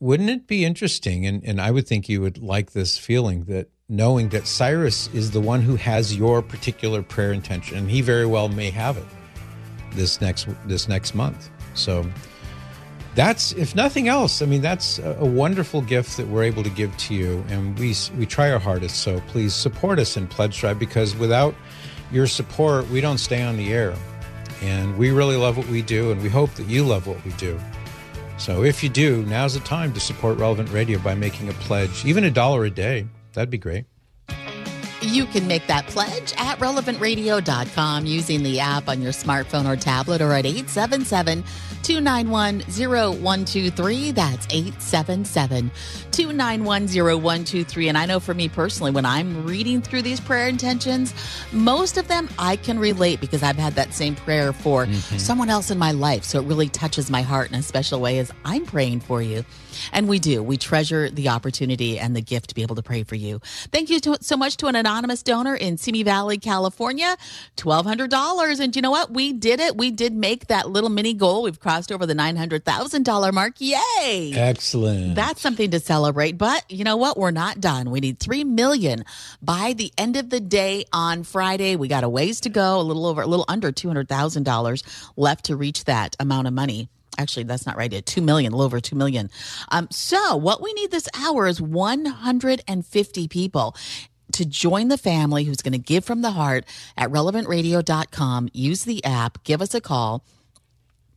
wouldn't 0.00 0.30
it 0.30 0.46
be 0.46 0.64
interesting? 0.64 1.26
And, 1.26 1.44
and 1.44 1.60
I 1.60 1.70
would 1.70 1.86
think 1.86 2.08
you 2.08 2.22
would 2.22 2.38
like 2.38 2.72
this 2.72 2.96
feeling 2.96 3.44
that 3.44 3.68
knowing 3.90 4.28
that 4.28 4.46
Cyrus 4.46 5.08
is 5.12 5.32
the 5.32 5.40
one 5.40 5.60
who 5.60 5.74
has 5.74 6.16
your 6.16 6.40
particular 6.40 7.02
prayer 7.02 7.32
intention, 7.32 7.76
and 7.76 7.90
he 7.90 8.00
very 8.00 8.24
well 8.24 8.48
may 8.48 8.70
have 8.70 8.96
it 8.96 9.04
this 9.92 10.20
next 10.20 10.46
this 10.64 10.88
next 10.88 11.14
month. 11.14 11.50
So 11.74 12.06
that's 13.16 13.52
if 13.52 13.74
nothing 13.74 14.06
else. 14.06 14.40
I 14.40 14.46
mean, 14.46 14.62
that's 14.62 15.00
a, 15.00 15.26
wonderful 15.26 15.82
gift 15.82 16.16
that 16.16 16.28
we're 16.28 16.44
able 16.44 16.62
to 16.62 16.70
give 16.70 16.96
to 16.96 17.14
you, 17.14 17.44
and 17.48 17.76
we 17.78 17.94
we 18.16 18.26
try 18.26 18.52
our 18.52 18.60
hardest. 18.60 19.00
So 19.00 19.20
please 19.26 19.54
support 19.54 19.98
us 19.98 20.16
in 20.16 20.28
Pledge 20.28 20.58
Drive 20.60 20.78
because 20.78 21.16
without 21.16 21.54
your 22.12 22.28
support, 22.28 22.88
we 22.90 23.00
don't 23.00 23.18
stay 23.18 23.42
on 23.42 23.56
the 23.56 23.72
air, 23.72 23.94
and 24.62 24.96
we 24.96 25.10
really 25.10 25.36
love 25.36 25.56
what 25.56 25.66
we 25.66 25.82
do, 25.82 26.12
and 26.12 26.22
we 26.22 26.28
hope 26.28 26.54
that 26.54 26.68
you 26.68 26.84
love 26.84 27.08
what 27.08 27.22
we 27.24 27.32
do. 27.32 27.58
So 28.38 28.62
if 28.62 28.82
you 28.82 28.88
do, 28.88 29.24
now's 29.26 29.54
the 29.54 29.60
time 29.60 29.92
to 29.92 30.00
support 30.00 30.38
Relevant 30.38 30.70
Radio 30.70 30.98
by 31.00 31.14
making 31.14 31.48
a 31.48 31.52
pledge, 31.54 32.04
even 32.06 32.24
a 32.24 32.30
dollar 32.30 32.64
a 32.64 32.70
day. 32.70 33.06
That'd 33.32 33.50
be 33.50 33.58
great. 33.58 33.86
You 35.10 35.26
can 35.26 35.48
make 35.48 35.66
that 35.66 35.88
pledge 35.88 36.32
at 36.36 36.60
relevantradio.com 36.60 38.06
using 38.06 38.44
the 38.44 38.60
app 38.60 38.88
on 38.88 39.02
your 39.02 39.10
smartphone 39.10 39.68
or 39.68 39.74
tablet 39.74 40.22
or 40.22 40.32
at 40.34 40.46
877 40.46 41.42
291 41.82 42.60
0123. 42.60 44.12
That's 44.12 44.46
877 44.50 45.72
291 46.12 46.86
0123. 46.86 47.88
And 47.88 47.98
I 47.98 48.06
know 48.06 48.20
for 48.20 48.34
me 48.34 48.48
personally, 48.48 48.92
when 48.92 49.04
I'm 49.04 49.44
reading 49.44 49.82
through 49.82 50.02
these 50.02 50.20
prayer 50.20 50.46
intentions, 50.46 51.12
most 51.52 51.96
of 51.96 52.06
them 52.06 52.28
I 52.38 52.54
can 52.54 52.78
relate 52.78 53.20
because 53.20 53.42
I've 53.42 53.56
had 53.56 53.74
that 53.74 53.92
same 53.94 54.14
prayer 54.14 54.52
for 54.52 54.86
mm-hmm. 54.86 55.18
someone 55.18 55.50
else 55.50 55.72
in 55.72 55.78
my 55.78 55.90
life. 55.90 56.22
So 56.22 56.40
it 56.40 56.46
really 56.46 56.68
touches 56.68 57.10
my 57.10 57.22
heart 57.22 57.50
in 57.50 57.56
a 57.56 57.62
special 57.62 58.00
way 58.00 58.18
as 58.20 58.30
I'm 58.44 58.64
praying 58.64 59.00
for 59.00 59.20
you. 59.20 59.44
And 59.92 60.08
we 60.08 60.18
do. 60.18 60.42
We 60.42 60.56
treasure 60.56 61.10
the 61.10 61.30
opportunity 61.30 61.98
and 61.98 62.14
the 62.14 62.20
gift 62.20 62.50
to 62.50 62.54
be 62.54 62.62
able 62.62 62.76
to 62.76 62.82
pray 62.82 63.02
for 63.02 63.14
you. 63.14 63.40
Thank 63.72 63.90
you 63.90 63.98
to, 64.00 64.18
so 64.20 64.36
much 64.36 64.56
to 64.58 64.66
an 64.66 64.76
anonymous 64.76 64.99
donor 65.22 65.54
in 65.54 65.76
Simi 65.76 66.02
Valley, 66.02 66.38
California, 66.38 67.16
$1,200. 67.56 68.60
And 68.60 68.74
you 68.76 68.82
know 68.82 68.90
what? 68.90 69.12
We 69.12 69.32
did 69.32 69.60
it. 69.60 69.76
We 69.76 69.90
did 69.90 70.12
make 70.12 70.46
that 70.46 70.68
little 70.70 70.90
mini 70.90 71.14
goal. 71.14 71.42
We've 71.42 71.58
crossed 71.58 71.92
over 71.92 72.06
the 72.06 72.14
$900,000 72.14 73.32
mark. 73.32 73.54
Yay! 73.58 74.32
Excellent. 74.34 75.14
That's 75.14 75.40
something 75.40 75.70
to 75.70 75.80
celebrate. 75.80 76.38
But 76.38 76.70
you 76.70 76.84
know 76.84 76.96
what? 76.96 77.18
We're 77.18 77.30
not 77.30 77.60
done. 77.60 77.90
We 77.90 78.00
need 78.00 78.18
3 78.18 78.44
million 78.44 79.04
by 79.42 79.74
the 79.74 79.92
end 79.96 80.16
of 80.16 80.30
the 80.30 80.40
day 80.40 80.84
on 80.92 81.22
Friday. 81.22 81.76
We 81.76 81.88
got 81.88 82.04
a 82.04 82.08
ways 82.08 82.40
to 82.42 82.48
go, 82.48 82.80
a 82.80 82.82
little 82.82 83.06
over, 83.06 83.22
a 83.22 83.26
little 83.26 83.46
under 83.48 83.72
$200,000 83.72 85.10
left 85.16 85.46
to 85.46 85.56
reach 85.56 85.84
that 85.84 86.16
amount 86.18 86.46
of 86.46 86.52
money 86.52 86.88
actually 87.18 87.42
that's 87.42 87.66
not 87.66 87.76
right 87.76 87.92
at 87.92 88.06
2 88.06 88.22
million 88.22 88.52
a 88.52 88.56
little 88.56 88.66
over 88.66 88.80
2 88.80 88.96
million 88.96 89.30
um, 89.70 89.88
so 89.90 90.36
what 90.36 90.62
we 90.62 90.72
need 90.72 90.90
this 90.90 91.08
hour 91.18 91.46
is 91.46 91.60
150 91.60 93.28
people 93.28 93.76
to 94.32 94.44
join 94.44 94.88
the 94.88 94.98
family 94.98 95.44
who's 95.44 95.62
going 95.62 95.72
to 95.72 95.78
give 95.78 96.04
from 96.04 96.22
the 96.22 96.32
heart 96.32 96.64
at 96.96 97.10
relevantradio.com 97.10 98.48
use 98.52 98.84
the 98.84 99.04
app. 99.04 99.42
Give 99.44 99.62
us 99.62 99.74
a 99.74 99.80
call 99.80 100.24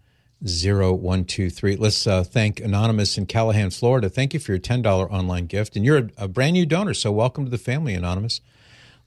0123. 0.46 1.76
Let's 1.76 2.06
uh, 2.06 2.24
thank 2.24 2.60
Anonymous 2.60 3.18
in 3.18 3.26
Callahan, 3.26 3.70
Florida. 3.70 4.08
Thank 4.08 4.32
you 4.32 4.40
for 4.40 4.52
your 4.52 4.60
$10 4.60 4.84
online 5.10 5.46
gift. 5.46 5.76
And 5.76 5.84
you're 5.84 5.98
a, 5.98 6.10
a, 6.18 6.28
brand 6.28 6.54
new 6.54 6.66
donor, 6.66 6.94
so 6.94 7.10
welcome 7.12 7.44
to 7.44 7.50
the 7.50 7.58
family, 7.58 7.94
Anonymous. 7.94 8.40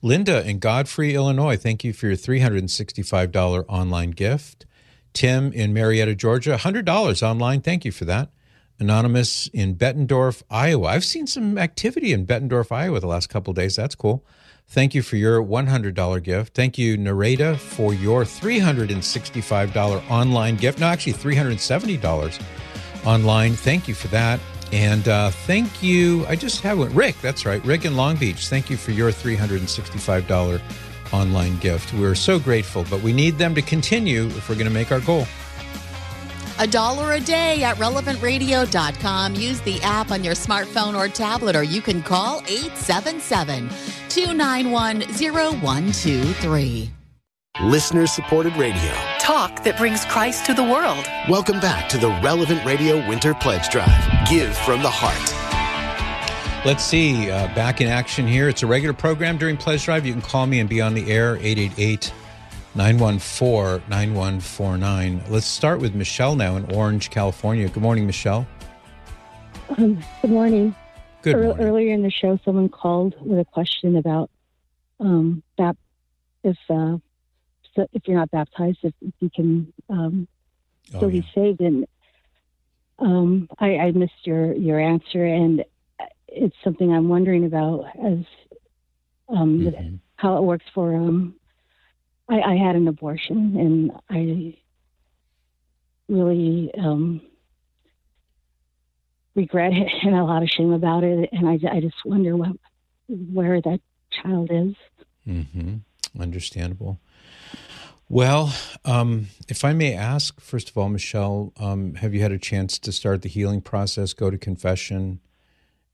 Linda 0.02 0.46
in 0.46 0.58
Godfrey, 0.58 1.14
Illinois, 1.14 1.56
thank 1.56 1.84
you 1.84 1.92
for 1.92 2.06
your 2.06 2.16
$365 2.16 3.64
online 3.68 4.10
gift. 4.10 4.66
Tim 5.12 5.52
in 5.52 5.72
Marietta, 5.72 6.14
Georgia, 6.14 6.56
$100 6.56 7.22
online. 7.22 7.60
Thank 7.60 7.84
you 7.84 7.92
for 7.92 8.04
that. 8.04 8.30
Anonymous 8.78 9.48
in 9.48 9.74
Bettendorf, 9.76 10.42
Iowa. 10.50 10.88
I've 10.88 11.04
seen 11.04 11.26
some 11.26 11.58
activity 11.58 12.12
in 12.12 12.26
Bettendorf, 12.26 12.72
Iowa 12.72 13.00
the 13.00 13.06
last 13.06 13.28
couple 13.28 13.52
days. 13.52 13.76
That's 13.76 13.94
cool. 13.94 14.24
Thank 14.70 14.94
you 14.94 15.02
for 15.02 15.16
your 15.16 15.42
$100 15.42 16.22
gift. 16.22 16.54
Thank 16.54 16.78
you, 16.78 16.96
Nareda, 16.96 17.56
for 17.56 17.92
your 17.92 18.22
$365 18.22 20.08
online 20.08 20.54
gift. 20.54 20.78
No, 20.78 20.86
actually, 20.86 21.14
$370 21.14 22.40
online. 23.04 23.54
Thank 23.54 23.88
you 23.88 23.94
for 23.94 24.06
that. 24.08 24.38
And 24.70 25.08
uh, 25.08 25.30
thank 25.30 25.82
you. 25.82 26.24
I 26.28 26.36
just 26.36 26.60
have 26.60 26.78
one. 26.78 26.94
Rick, 26.94 27.16
that's 27.20 27.44
right. 27.44 27.64
Rick 27.64 27.84
in 27.84 27.96
Long 27.96 28.14
Beach. 28.14 28.46
Thank 28.46 28.70
you 28.70 28.76
for 28.76 28.92
your 28.92 29.10
$365 29.10 30.62
online 31.12 31.58
gift. 31.58 31.92
We're 31.92 32.14
so 32.14 32.38
grateful, 32.38 32.86
but 32.88 33.02
we 33.02 33.12
need 33.12 33.38
them 33.38 33.56
to 33.56 33.62
continue 33.62 34.26
if 34.26 34.48
we're 34.48 34.54
going 34.54 34.68
to 34.68 34.72
make 34.72 34.92
our 34.92 35.00
goal. 35.00 35.26
A 36.60 36.66
dollar 36.66 37.14
a 37.14 37.20
day 37.20 37.62
at 37.62 37.76
relevantradio.com. 37.76 39.34
Use 39.34 39.60
the 39.62 39.80
app 39.80 40.10
on 40.10 40.22
your 40.22 40.34
smartphone 40.34 40.94
or 40.94 41.08
tablet, 41.08 41.56
or 41.56 41.62
you 41.62 41.80
can 41.80 42.02
call 42.02 42.42
877 42.46 43.70
291 44.10 45.00
0123. 45.00 46.90
Listener 47.62 48.06
supported 48.06 48.54
radio. 48.56 48.92
Talk 49.18 49.64
that 49.64 49.78
brings 49.78 50.04
Christ 50.04 50.44
to 50.46 50.54
the 50.54 50.62
world. 50.62 51.06
Welcome 51.30 51.60
back 51.60 51.88
to 51.88 51.96
the 51.96 52.10
Relevant 52.22 52.62
Radio 52.66 52.96
Winter 53.08 53.32
Pledge 53.32 53.70
Drive. 53.70 54.28
Give 54.28 54.54
from 54.58 54.82
the 54.82 54.90
heart. 54.90 56.66
Let's 56.66 56.84
see, 56.84 57.30
uh, 57.30 57.46
back 57.54 57.80
in 57.80 57.88
action 57.88 58.26
here. 58.28 58.50
It's 58.50 58.62
a 58.62 58.66
regular 58.66 58.92
program 58.92 59.38
during 59.38 59.56
Pledge 59.56 59.86
Drive. 59.86 60.04
You 60.04 60.12
can 60.12 60.20
call 60.20 60.46
me 60.46 60.60
and 60.60 60.68
be 60.68 60.82
on 60.82 60.92
the 60.92 61.10
air, 61.10 61.36
888 61.36 62.12
914 62.74 63.82
9149. 63.88 65.22
Let's 65.28 65.46
start 65.46 65.80
with 65.80 65.94
Michelle 65.94 66.36
now 66.36 66.56
in 66.56 66.72
Orange, 66.72 67.10
California. 67.10 67.68
Good 67.68 67.82
morning, 67.82 68.06
Michelle. 68.06 68.46
Um, 69.76 70.02
good 70.22 70.30
morning. 70.30 70.74
Good 71.22 71.36
morning. 71.36 71.60
Earlier 71.60 71.92
in 71.92 72.02
the 72.02 72.10
show, 72.10 72.38
someone 72.44 72.68
called 72.68 73.14
with 73.20 73.40
a 73.40 73.44
question 73.44 73.96
about 73.96 74.30
um, 75.00 75.42
that 75.58 75.76
if 76.44 76.56
uh, 76.68 76.98
if 77.92 78.02
you're 78.06 78.16
not 78.16 78.30
baptized, 78.30 78.78
if, 78.82 78.94
if 79.00 79.14
you 79.20 79.30
can 79.34 79.72
um, 79.88 80.28
oh, 80.94 80.98
still 80.98 81.04
oh, 81.04 81.08
yeah. 81.08 81.20
be 81.20 81.28
saved. 81.34 81.60
And 81.60 81.86
um, 82.98 83.48
I, 83.58 83.76
I, 83.76 83.90
missed 83.92 84.24
your 84.24 84.54
your 84.54 84.78
answer, 84.78 85.24
and 85.24 85.64
it's 86.28 86.56
something 86.62 86.92
I'm 86.92 87.08
wondering 87.08 87.44
about 87.44 87.86
as 87.96 88.24
um, 89.28 89.60
mm-hmm. 89.60 89.96
how 90.16 90.36
it 90.38 90.42
works 90.42 90.66
for 90.74 90.94
um, 90.94 91.34
I, 92.30 92.40
I 92.52 92.56
had 92.56 92.76
an 92.76 92.86
abortion, 92.86 93.56
and 93.56 93.92
I 94.08 94.56
really 96.08 96.70
um, 96.78 97.20
regret 99.34 99.72
it 99.72 99.88
and 100.02 100.14
a 100.14 100.24
lot 100.24 100.42
of 100.42 100.48
shame 100.48 100.72
about 100.72 101.02
it. 101.02 101.28
And 101.32 101.48
I, 101.48 101.58
I 101.70 101.80
just 101.80 101.96
wonder 102.04 102.36
what, 102.36 102.52
where 103.08 103.60
that 103.60 103.80
child 104.10 104.50
is. 104.52 104.74
Mm-hmm. 105.26 105.76
Understandable. 106.20 107.00
Well, 108.08 108.52
um, 108.84 109.28
if 109.48 109.64
I 109.64 109.72
may 109.72 109.94
ask, 109.94 110.40
first 110.40 110.68
of 110.68 110.76
all, 110.76 110.88
Michelle, 110.88 111.52
um, 111.58 111.94
have 111.94 112.12
you 112.12 112.20
had 112.20 112.32
a 112.32 112.38
chance 112.38 112.78
to 112.80 112.90
start 112.90 113.22
the 113.22 113.28
healing 113.28 113.60
process, 113.60 114.12
go 114.12 114.30
to 114.30 114.38
confession, 114.38 115.20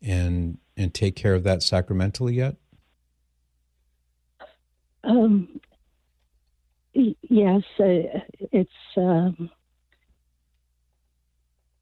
and 0.02 0.58
and 0.78 0.94
take 0.94 1.16
care 1.16 1.34
of 1.34 1.42
that 1.44 1.62
sacramentally 1.62 2.34
yet? 2.34 2.56
Um, 5.04 5.60
yes, 7.22 7.62
uh, 7.78 8.20
it's. 8.52 8.70
Um, 8.96 9.50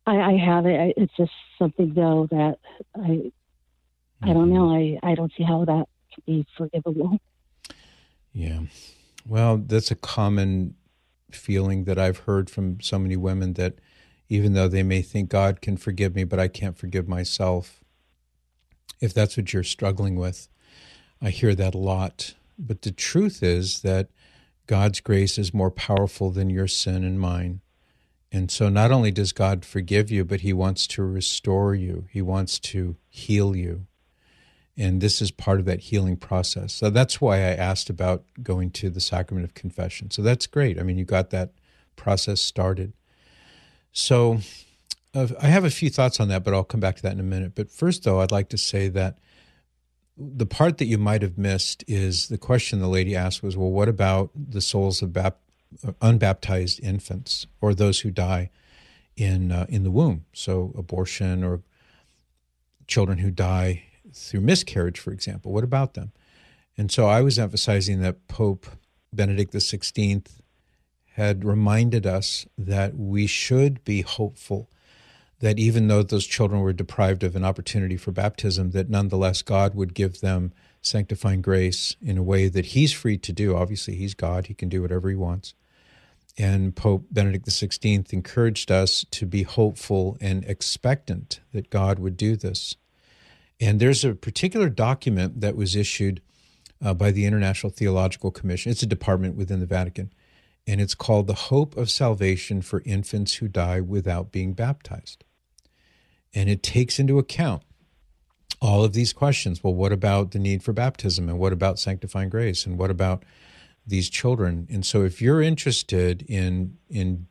I, 0.07 0.17
I 0.17 0.37
have 0.37 0.67
it. 0.67 0.95
It's 0.97 1.17
just 1.17 1.33
something 1.59 1.95
though 1.95 2.29
that 2.31 2.59
I. 2.97 3.33
I 4.23 4.33
don't 4.33 4.53
know. 4.53 4.69
Mm-hmm. 4.69 5.07
I 5.07 5.13
I 5.13 5.15
don't 5.15 5.33
see 5.37 5.43
how 5.43 5.65
that 5.65 5.87
can 6.15 6.23
be 6.27 6.47
forgivable. 6.57 7.19
Yeah, 8.33 8.61
well, 9.27 9.59
that's 9.59 9.91
a 9.91 9.97
common 9.97 10.75
feeling 11.31 11.85
that 11.85 11.99
I've 11.99 12.19
heard 12.19 12.49
from 12.49 12.81
so 12.81 12.99
many 12.99 13.17
women 13.17 13.55
that 13.55 13.75
even 14.29 14.55
though 14.55 14.69
they 14.69 14.83
may 14.83 15.03
think 15.03 15.29
God 15.29 15.61
can 15.61 15.77
forgive 15.77 16.15
me, 16.15 16.25
but 16.25 16.39
I 16.39 16.49
can't 16.49 16.79
forgive 16.79 17.09
myself. 17.09 17.81
If 19.01 19.13
that's 19.13 19.37
what 19.37 19.53
you're 19.53 19.63
struggling 19.63 20.17
with, 20.17 20.49
I 21.21 21.31
hear 21.31 21.55
that 21.55 21.75
a 21.75 21.79
lot. 21.79 22.35
But 22.59 22.83
the 22.83 22.93
truth 22.93 23.43
is 23.43 23.83
that 23.83 24.09
God's 24.67 25.01
grace 25.01 25.39
is 25.39 25.53
more 25.53 25.71
powerful 25.71 26.31
than 26.31 26.51
your 26.51 26.69
sin 26.69 27.05
and 27.05 27.21
mine. 27.21 27.61
And 28.33 28.51
so 28.51 28.69
not 28.69 28.91
only 28.91 29.11
does 29.11 29.33
God 29.33 29.65
forgive 29.65 30.11
you, 30.11 30.25
but 30.25 30.41
He 30.41 30.53
wants 30.53 30.87
to 30.89 31.03
restore 31.05 31.75
you, 31.75 32.07
He 32.11 32.23
wants 32.23 32.59
to 32.61 32.97
heal 33.09 33.55
you. 33.55 33.87
And 34.77 35.01
this 35.01 35.23
is 35.23 35.31
part 35.31 35.61
of 35.61 35.67
that 35.67 35.81
healing 35.81 36.17
process. 36.17 36.73
So 36.73 36.91
that's 36.91 37.21
why 37.21 37.37
I 37.37 37.55
asked 37.55 37.89
about 37.89 38.25
going 38.43 38.73
to 38.73 38.91
the 38.91 39.01
sacrament 39.01 39.45
of 39.45 39.55
confession. 39.55 40.11
So 40.11 40.21
that's 40.21 40.49
great. 40.49 40.81
I 40.81 40.83
mean, 40.83 40.99
you 40.99 41.05
got 41.05 41.31
that 41.31 41.53
process 41.95 42.41
started. 42.41 42.93
So 43.93 44.41
uh, 45.15 45.29
I 45.41 45.47
have 45.47 45.65
a 45.65 45.71
few 45.71 45.91
thoughts 45.91 46.19
on 46.19 46.27
that, 46.29 46.43
but 46.43 46.55
I'll 46.55 46.65
come 46.65 46.81
back 46.81 46.97
to 46.97 47.03
that 47.03 47.13
in 47.13 47.21
a 47.21 47.25
minute. 47.25 47.55
But 47.55 47.71
first, 47.71 48.03
though, 48.03 48.21
I'd 48.21 48.33
like 48.33 48.49
to 48.49 48.59
say 48.59 48.89
that 48.89 49.19
the 50.17 50.47
part 50.47 50.79
that 50.79 50.87
you 50.87 50.99
might 50.99 51.23
have 51.23 51.37
missed 51.37 51.85
is 51.89 52.29
the 52.29 52.39
question 52.39 52.79
the 52.79 52.89
lady 52.89 53.17
asked 53.17 53.43
was, 53.43 53.57
well, 53.57 53.71
what 53.71 53.89
about 53.89 54.31
the 54.35 54.61
souls 54.61 55.03
of 55.03 55.13
bap- 55.13 55.41
unbaptized 56.01 56.81
infants 56.81 57.47
or 57.61 57.75
those 57.75 58.01
who 58.01 58.11
die 58.11 58.51
in 59.17 59.51
uh, 59.51 59.67
in 59.69 59.83
the 59.83 59.91
womb? 59.91 60.25
So 60.33 60.73
abortion 60.77 61.43
or 61.43 61.63
children 62.87 63.19
who 63.19 63.31
die 63.31 63.85
through 64.13 64.41
miscarriage, 64.41 65.01
for 65.01 65.13
example. 65.13 65.53
What 65.53 65.65
about 65.65 65.95
them? 65.95 66.13
And 66.77 66.91
so 66.91 67.07
I 67.07 67.21
was 67.21 67.39
emphasizing 67.39 68.01
that 68.03 68.29
Pope 68.29 68.67
Benedict 69.13 69.53
XVI 69.53 70.27
had 71.15 71.45
reminded 71.45 72.07
us 72.07 72.47
that 72.59 72.97
we 72.97 73.27
should 73.27 73.85
be 73.85 74.03
hopeful 74.03 74.69
that 75.45 75.59
even 75.59 75.89
though 75.89 76.03
those 76.03 76.25
children 76.27 76.63
were 76.63 76.73
deprived 76.73 77.23
of 77.23 77.37
an 77.37 77.45
opportunity 77.45 77.99
for 77.99 78.13
baptism, 78.13 78.71
that 78.71 78.89
nonetheless 78.89 79.43
God 79.43 79.75
would 79.75 79.93
give 79.93 80.23
them 80.23 80.55
sanctifying 80.81 81.43
grace 81.43 81.97
in 82.01 82.17
a 82.17 82.23
way 82.23 82.49
that 82.49 82.65
He's 82.65 82.95
free 82.95 83.19
to 83.19 83.31
do. 83.31 83.55
Obviously, 83.55 83.95
He's 83.95 84.15
God, 84.15 84.47
He 84.47 84.55
can 84.55 84.71
do 84.71 84.81
whatever 84.81 85.11
He 85.11 85.15
wants. 85.15 85.53
And 86.39 86.75
Pope 86.75 87.09
Benedict 87.11 87.45
XVI 87.45 88.11
encouraged 88.11 88.71
us 88.71 89.05
to 89.11 89.27
be 89.27 89.43
hopeful 89.43 90.17
and 90.19 90.47
expectant 90.47 91.41
that 91.53 91.69
God 91.69 91.99
would 91.99 92.17
do 92.17 92.37
this. 92.37 92.77
And 93.61 93.81
there's 93.81 94.03
a 94.03 94.15
particular 94.15 94.71
document 94.71 95.43
that 95.43 95.57
was 95.57 95.77
issued 95.77 96.23
uh, 96.83 96.95
by 96.95 97.11
the 97.11 97.27
International 97.27 97.69
Theological 97.69 98.31
Commission. 98.31 98.73
It's 98.73 98.83
a 98.83 98.87
department 98.87 99.37
within 99.37 99.61
the 99.61 99.67
Vatican, 99.67 100.11
and 100.67 100.81
it's 100.81 100.95
called 100.95 101.27
The 101.27 101.35
Hope 101.35 101.77
of 101.77 101.91
Salvation 101.91 102.63
for 102.63 102.81
Infants 102.87 103.35
Who 103.35 103.49
Die 103.49 103.81
Without 103.83 104.33
Being 104.33 104.55
Baptized. 104.55 105.23
And 106.35 106.49
it 106.49 106.63
takes 106.63 106.99
into 106.99 107.19
account 107.19 107.63
all 108.61 108.85
of 108.85 108.93
these 108.93 109.13
questions. 109.13 109.63
Well, 109.63 109.75
what 109.75 109.93
about 109.93 110.33
the 110.33 110.39
need 110.39 110.63
for 110.63 110.73
baptism? 110.73 111.29
And 111.29 111.39
what 111.39 111.53
about 111.53 111.79
sanctifying 111.79 112.29
grace? 112.29 112.67
And 112.67 112.79
what 112.79 112.91
about 112.91 113.25
these 113.87 114.09
children. 114.09 114.67
And 114.71 114.85
so 114.85 115.05
if 115.05 115.21
you're 115.21 115.43
interested 115.43 116.23
in 116.23 116.79
in 116.89 117.27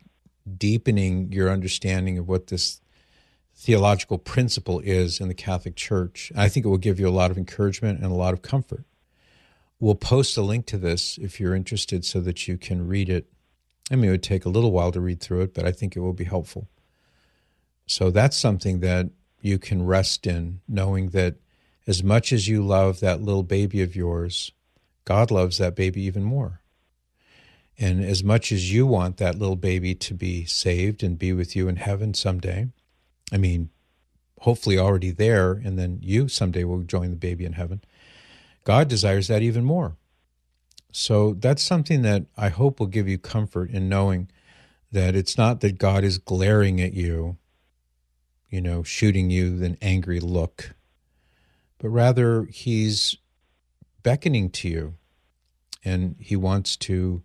deepening 0.56 1.32
your 1.32 1.50
understanding 1.50 2.18
of 2.18 2.28
what 2.28 2.48
this 2.48 2.80
theological 3.54 4.18
principle 4.18 4.80
is 4.80 5.20
in 5.20 5.28
the 5.28 5.34
Catholic 5.34 5.74
Church, 5.74 6.30
I 6.36 6.48
think 6.48 6.66
it 6.66 6.68
will 6.68 6.76
give 6.76 7.00
you 7.00 7.08
a 7.08 7.10
lot 7.10 7.30
of 7.30 7.38
encouragement 7.38 8.00
and 8.00 8.10
a 8.10 8.14
lot 8.14 8.34
of 8.34 8.42
comfort. 8.42 8.84
We'll 9.80 9.94
post 9.94 10.36
a 10.36 10.42
link 10.42 10.66
to 10.66 10.78
this 10.78 11.18
if 11.18 11.40
you're 11.40 11.54
interested 11.54 12.04
so 12.04 12.20
that 12.20 12.46
you 12.46 12.58
can 12.58 12.86
read 12.86 13.08
it. 13.08 13.26
I 13.90 13.96
mean, 13.96 14.08
it 14.08 14.12
would 14.12 14.22
take 14.22 14.44
a 14.44 14.50
little 14.50 14.72
while 14.72 14.92
to 14.92 15.00
read 15.00 15.20
through 15.20 15.42
it, 15.42 15.54
but 15.54 15.66
I 15.66 15.72
think 15.72 15.96
it 15.96 16.00
will 16.00 16.12
be 16.12 16.24
helpful. 16.24 16.68
So 17.86 18.10
that's 18.10 18.36
something 18.36 18.80
that 18.80 19.10
you 19.40 19.58
can 19.58 19.84
rest 19.84 20.26
in, 20.26 20.60
knowing 20.66 21.10
that 21.10 21.36
as 21.86 22.02
much 22.02 22.32
as 22.32 22.48
you 22.48 22.64
love 22.64 23.00
that 23.00 23.20
little 23.20 23.42
baby 23.42 23.82
of 23.82 23.94
yours, 23.94 24.52
God 25.04 25.30
loves 25.30 25.58
that 25.58 25.76
baby 25.76 26.02
even 26.02 26.22
more. 26.22 26.60
And 27.78 28.02
as 28.04 28.22
much 28.24 28.52
as 28.52 28.72
you 28.72 28.86
want 28.86 29.18
that 29.18 29.38
little 29.38 29.56
baby 29.56 29.94
to 29.96 30.14
be 30.14 30.44
saved 30.44 31.02
and 31.02 31.18
be 31.18 31.32
with 31.32 31.54
you 31.54 31.68
in 31.68 31.76
heaven 31.76 32.14
someday, 32.14 32.68
I 33.32 33.36
mean, 33.36 33.70
hopefully 34.40 34.78
already 34.78 35.10
there, 35.10 35.52
and 35.52 35.78
then 35.78 35.98
you 36.02 36.28
someday 36.28 36.64
will 36.64 36.82
join 36.82 37.10
the 37.10 37.16
baby 37.16 37.44
in 37.44 37.54
heaven, 37.54 37.82
God 38.64 38.88
desires 38.88 39.28
that 39.28 39.42
even 39.42 39.64
more. 39.64 39.96
So 40.92 41.34
that's 41.34 41.62
something 41.62 42.02
that 42.02 42.26
I 42.36 42.48
hope 42.50 42.78
will 42.78 42.86
give 42.86 43.08
you 43.08 43.18
comfort 43.18 43.70
in 43.70 43.88
knowing 43.88 44.30
that 44.92 45.16
it's 45.16 45.36
not 45.36 45.60
that 45.60 45.78
God 45.78 46.04
is 46.04 46.18
glaring 46.18 46.80
at 46.80 46.94
you, 46.94 47.36
you 48.54 48.60
know, 48.60 48.84
shooting 48.84 49.30
you 49.30 49.64
an 49.64 49.76
angry 49.82 50.20
look, 50.20 50.76
but 51.78 51.88
rather 51.88 52.44
He's 52.44 53.16
beckoning 54.04 54.50
to 54.50 54.68
you 54.68 54.94
and 55.84 56.14
he 56.20 56.36
wants 56.36 56.76
to 56.76 57.24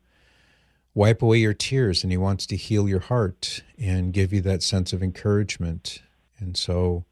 wipe 0.96 1.22
away 1.22 1.38
your 1.38 1.54
tears 1.54 2.04
and 2.04 2.12
he 2.12 2.18
wants 2.18 2.48
to 2.48 2.56
heal 2.56 2.90
your 2.90 3.00
heart 3.00 3.62
and 3.78 4.12
give 4.12 4.34
you 4.34 4.42
that 4.42 4.64
sense 4.64 4.92
of 4.92 5.04
encouragement. 5.04 6.02
And 6.40 6.58
so 6.58 7.06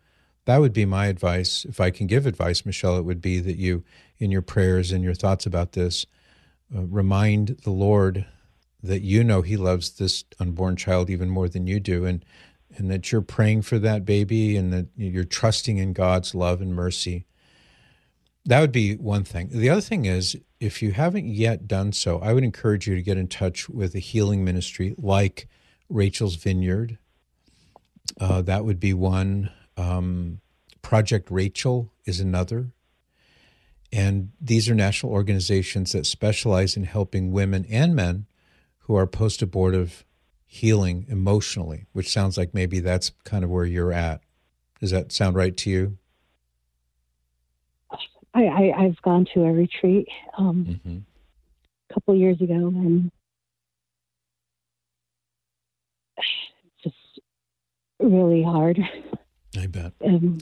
that 0.45 0.59
would 0.61 0.73
be 0.73 0.85
my 0.85 1.05
advice. 1.05 1.63
If 1.65 1.79
I 1.79 1.91
can 1.91 2.07
give 2.07 2.25
advice, 2.25 2.65
Michelle, 2.65 2.97
it 2.97 3.05
would 3.05 3.21
be 3.21 3.39
that 3.39 3.57
you, 3.57 3.83
in 4.17 4.31
your 4.31 4.41
prayers 4.41 4.91
and 4.91 5.03
your 5.03 5.13
thoughts 5.13 5.45
about 5.45 5.73
this, 5.73 6.07
uh, 6.75 6.83
remind 6.83 7.59
the 7.63 7.71
Lord 7.71 8.25
that 8.81 9.01
you 9.01 9.23
know 9.23 9.41
He 9.41 9.57
loves 9.57 9.91
this 9.91 10.23
unborn 10.39 10.75
child 10.75 11.09
even 11.09 11.29
more 11.29 11.49
than 11.49 11.67
you 11.67 11.79
do, 11.79 12.05
and 12.05 12.23
and 12.77 12.89
that 12.91 13.11
you're 13.11 13.21
praying 13.21 13.63
for 13.63 13.79
that 13.79 14.05
baby, 14.05 14.55
and 14.55 14.71
that 14.71 14.87
you're 14.95 15.23
trusting 15.23 15.77
in 15.77 15.93
God's 15.93 16.33
love 16.35 16.61
and 16.61 16.73
mercy, 16.73 17.25
that 18.45 18.61
would 18.61 18.71
be 18.71 18.95
one 18.95 19.23
thing. 19.23 19.49
The 19.51 19.69
other 19.69 19.81
thing 19.81 20.05
is, 20.05 20.37
if 20.59 20.81
you 20.81 20.91
haven't 20.91 21.27
yet 21.27 21.67
done 21.67 21.91
so, 21.91 22.19
I 22.19 22.33
would 22.33 22.43
encourage 22.43 22.87
you 22.87 22.95
to 22.95 23.01
get 23.01 23.17
in 23.17 23.27
touch 23.27 23.67
with 23.67 23.93
a 23.95 23.99
healing 23.99 24.43
ministry 24.45 24.95
like 24.97 25.47
Rachel's 25.89 26.35
Vineyard. 26.35 26.97
Uh, 28.19 28.41
that 28.43 28.63
would 28.63 28.79
be 28.79 28.93
one. 28.93 29.51
Um, 29.75 30.39
Project 30.81 31.29
Rachel 31.29 31.91
is 32.05 32.19
another. 32.19 32.71
And 33.91 34.31
these 34.39 34.69
are 34.69 34.75
national 34.75 35.11
organizations 35.11 35.91
that 35.91 36.05
specialize 36.05 36.77
in 36.77 36.85
helping 36.85 37.31
women 37.31 37.65
and 37.69 37.95
men 37.95 38.25
who 38.79 38.95
are 38.95 39.07
post 39.07 39.41
abortive 39.41 40.05
healing 40.47 41.05
emotionally, 41.09 41.85
which 41.91 42.11
sounds 42.11 42.37
like 42.37 42.53
maybe 42.53 42.79
that's 42.79 43.11
kind 43.25 43.43
of 43.43 43.49
where 43.49 43.65
you're 43.65 43.93
at. 43.93 44.21
Does 44.79 44.91
that 44.91 45.11
sound 45.11 45.35
right 45.35 45.55
to 45.57 45.69
you? 45.69 45.97
I, 48.33 48.71
I 48.77 48.83
have 48.83 49.01
gone 49.01 49.25
to 49.33 49.45
a 49.45 49.51
retreat 49.51 50.07
um, 50.37 50.65
mm-hmm. 50.69 50.97
a 51.89 51.93
couple 51.93 52.15
years 52.15 52.39
ago, 52.39 52.53
and 52.53 53.11
it's 56.17 56.27
just 56.83 57.19
really 57.99 58.43
hard. 58.43 58.79
I 59.57 59.67
bet. 59.67 59.93
Um, 60.05 60.39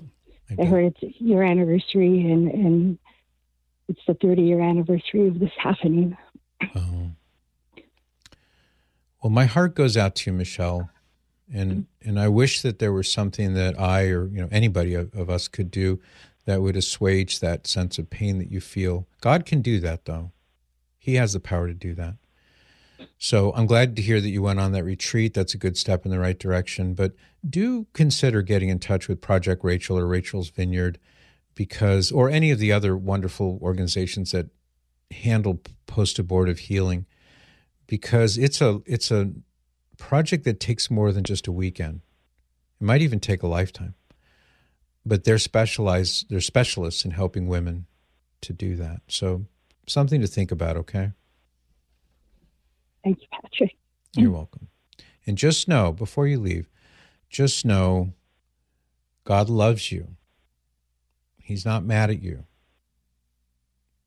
I, 0.52 0.56
bet. 0.56 0.65
I 0.68 0.70
heard 0.70 0.96
it's 1.02 1.15
your 1.20 1.41
anniversary, 1.41 2.32
and 2.32 2.52
and 2.52 3.00
it's 3.88 4.02
the 4.08 4.13
30 4.13 4.44
year 4.44 4.62
anniversary 4.62 5.28
of 5.28 5.39
this 5.39 5.52
happening. 5.58 6.15
Oh. 6.76 7.12
Well, 9.26 9.32
my 9.32 9.46
heart 9.46 9.74
goes 9.74 9.98
out 9.98 10.14
to 10.18 10.30
you, 10.30 10.38
Michelle, 10.38 10.88
and 11.52 11.72
mm-hmm. 11.72 12.10
and 12.10 12.20
I 12.20 12.28
wish 12.28 12.62
that 12.62 12.78
there 12.78 12.94
was 12.94 13.12
something 13.12 13.56
that 13.56 13.74
I 13.80 14.04
or 14.10 14.28
you 14.28 14.40
know 14.40 14.48
anybody 14.52 14.94
of, 14.94 15.12
of 15.16 15.32
us 15.32 15.48
could 15.48 15.72
do 15.72 16.00
that 16.46 16.62
would 16.62 16.76
assuage 16.76 17.40
that 17.40 17.66
sense 17.66 17.98
of 17.98 18.12
pain 18.12 18.38
that 18.38 18.52
you 18.52 18.62
feel. 18.62 19.08
God 19.22 19.48
can 19.48 19.64
do 19.64 19.80
that, 19.80 20.06
though. 20.06 20.32
He 21.00 21.16
has 21.16 21.34
the 21.34 21.40
power 21.40 21.66
to 21.66 21.74
do 21.74 21.96
that. 21.96 22.18
So 23.18 23.52
I'm 23.56 23.66
glad 23.66 23.96
to 23.96 24.04
hear 24.04 24.22
that 24.22 24.30
you 24.30 24.44
went 24.44 24.60
on 24.60 24.74
that 24.74 24.84
retreat. 24.84 25.34
That's 25.34 25.56
a 25.56 25.58
good 25.58 25.76
step 25.76 26.06
in 26.06 26.12
the 26.12 26.20
right 26.20 26.38
direction. 26.38 26.94
But 26.94 27.14
do 27.50 27.88
consider 27.94 28.44
getting 28.44 28.70
in 28.70 28.78
touch 28.78 29.08
with 29.08 29.22
Project 29.22 29.64
Rachel 29.64 29.98
or 29.98 30.06
Rachel's 30.06 30.50
Vineyard 30.50 31.00
because, 31.56 32.12
or 32.12 32.30
any 32.30 32.52
of 32.52 32.60
the 32.60 32.72
other 32.72 32.96
wonderful 32.96 33.58
organizations 33.60 34.34
that 34.34 34.52
handle 35.10 35.62
post 35.88 36.20
abortive 36.20 36.60
healing 36.60 37.08
because 37.88 38.38
it's 38.38 38.62
a 38.62 38.82
it's 38.86 39.12
a 39.12 39.32
project 39.98 40.43
that 40.43 40.60
takes 40.60 40.91
more 40.91 41.12
than 41.12 41.24
just 41.24 41.48
a 41.48 41.52
weekend. 41.52 42.02
It 42.82 42.84
might 42.84 43.02
even 43.02 43.19
take 43.19 43.43
a 43.43 43.48
lifetime. 43.48 43.95
But 45.06 45.24
they're 45.24 45.38
specialized 45.38 46.30
they're 46.30 46.41
specialists 46.41 47.06
in 47.06 47.12
helping 47.12 47.48
women 47.48 47.86
to 48.41 48.54
do 48.54 48.76
that. 48.76 49.02
So 49.08 49.45
something 49.88 50.21
to 50.21 50.28
think 50.28 50.52
about 50.52 50.78
okay? 50.78 51.12
Thank 53.04 53.21
you 53.21 53.28
patrick. 53.32 53.76
You're 54.15 54.32
welcome. 54.32 54.67
And 55.28 55.38
just 55.38 55.67
know 55.67 55.91
before 55.91 56.28
you 56.28 56.39
leave 56.39 56.69
just 57.30 57.65
know 57.65 58.13
god 59.26 59.50
loves 59.50 59.91
you. 59.91 60.15
He's 61.38 61.65
not 61.65 61.84
mad 61.84 62.10
at 62.10 62.24
you. 62.24 62.45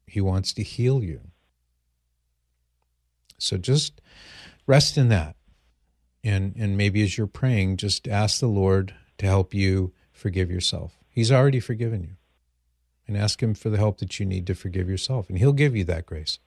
He 0.06 0.20
wants 0.20 0.52
to 0.54 0.62
heal 0.62 1.04
you 1.04 1.27
so 3.38 3.56
just 3.56 4.00
rest 4.66 4.98
in 4.98 5.08
that 5.08 5.36
and 6.22 6.54
and 6.56 6.76
maybe 6.76 7.02
as 7.02 7.16
you're 7.16 7.26
praying 7.26 7.76
just 7.76 8.06
ask 8.08 8.40
the 8.40 8.46
lord 8.46 8.94
to 9.18 9.26
help 9.26 9.52
you 9.52 9.92
forgive 10.18 10.50
yourself. 10.50 10.98
He's 11.10 11.30
already 11.30 11.60
forgiven 11.60 12.02
you. 12.02 12.16
And 13.06 13.16
ask 13.16 13.42
Him 13.42 13.54
for 13.54 13.70
the 13.70 13.78
help 13.78 13.98
that 13.98 14.20
you 14.20 14.26
need 14.26 14.46
to 14.48 14.54
forgive 14.54 14.88
yourself, 14.88 15.30
and 15.30 15.38
He'll 15.38 15.54
give 15.54 15.74
you 15.74 15.84
that 15.84 16.04
grace. 16.04 16.38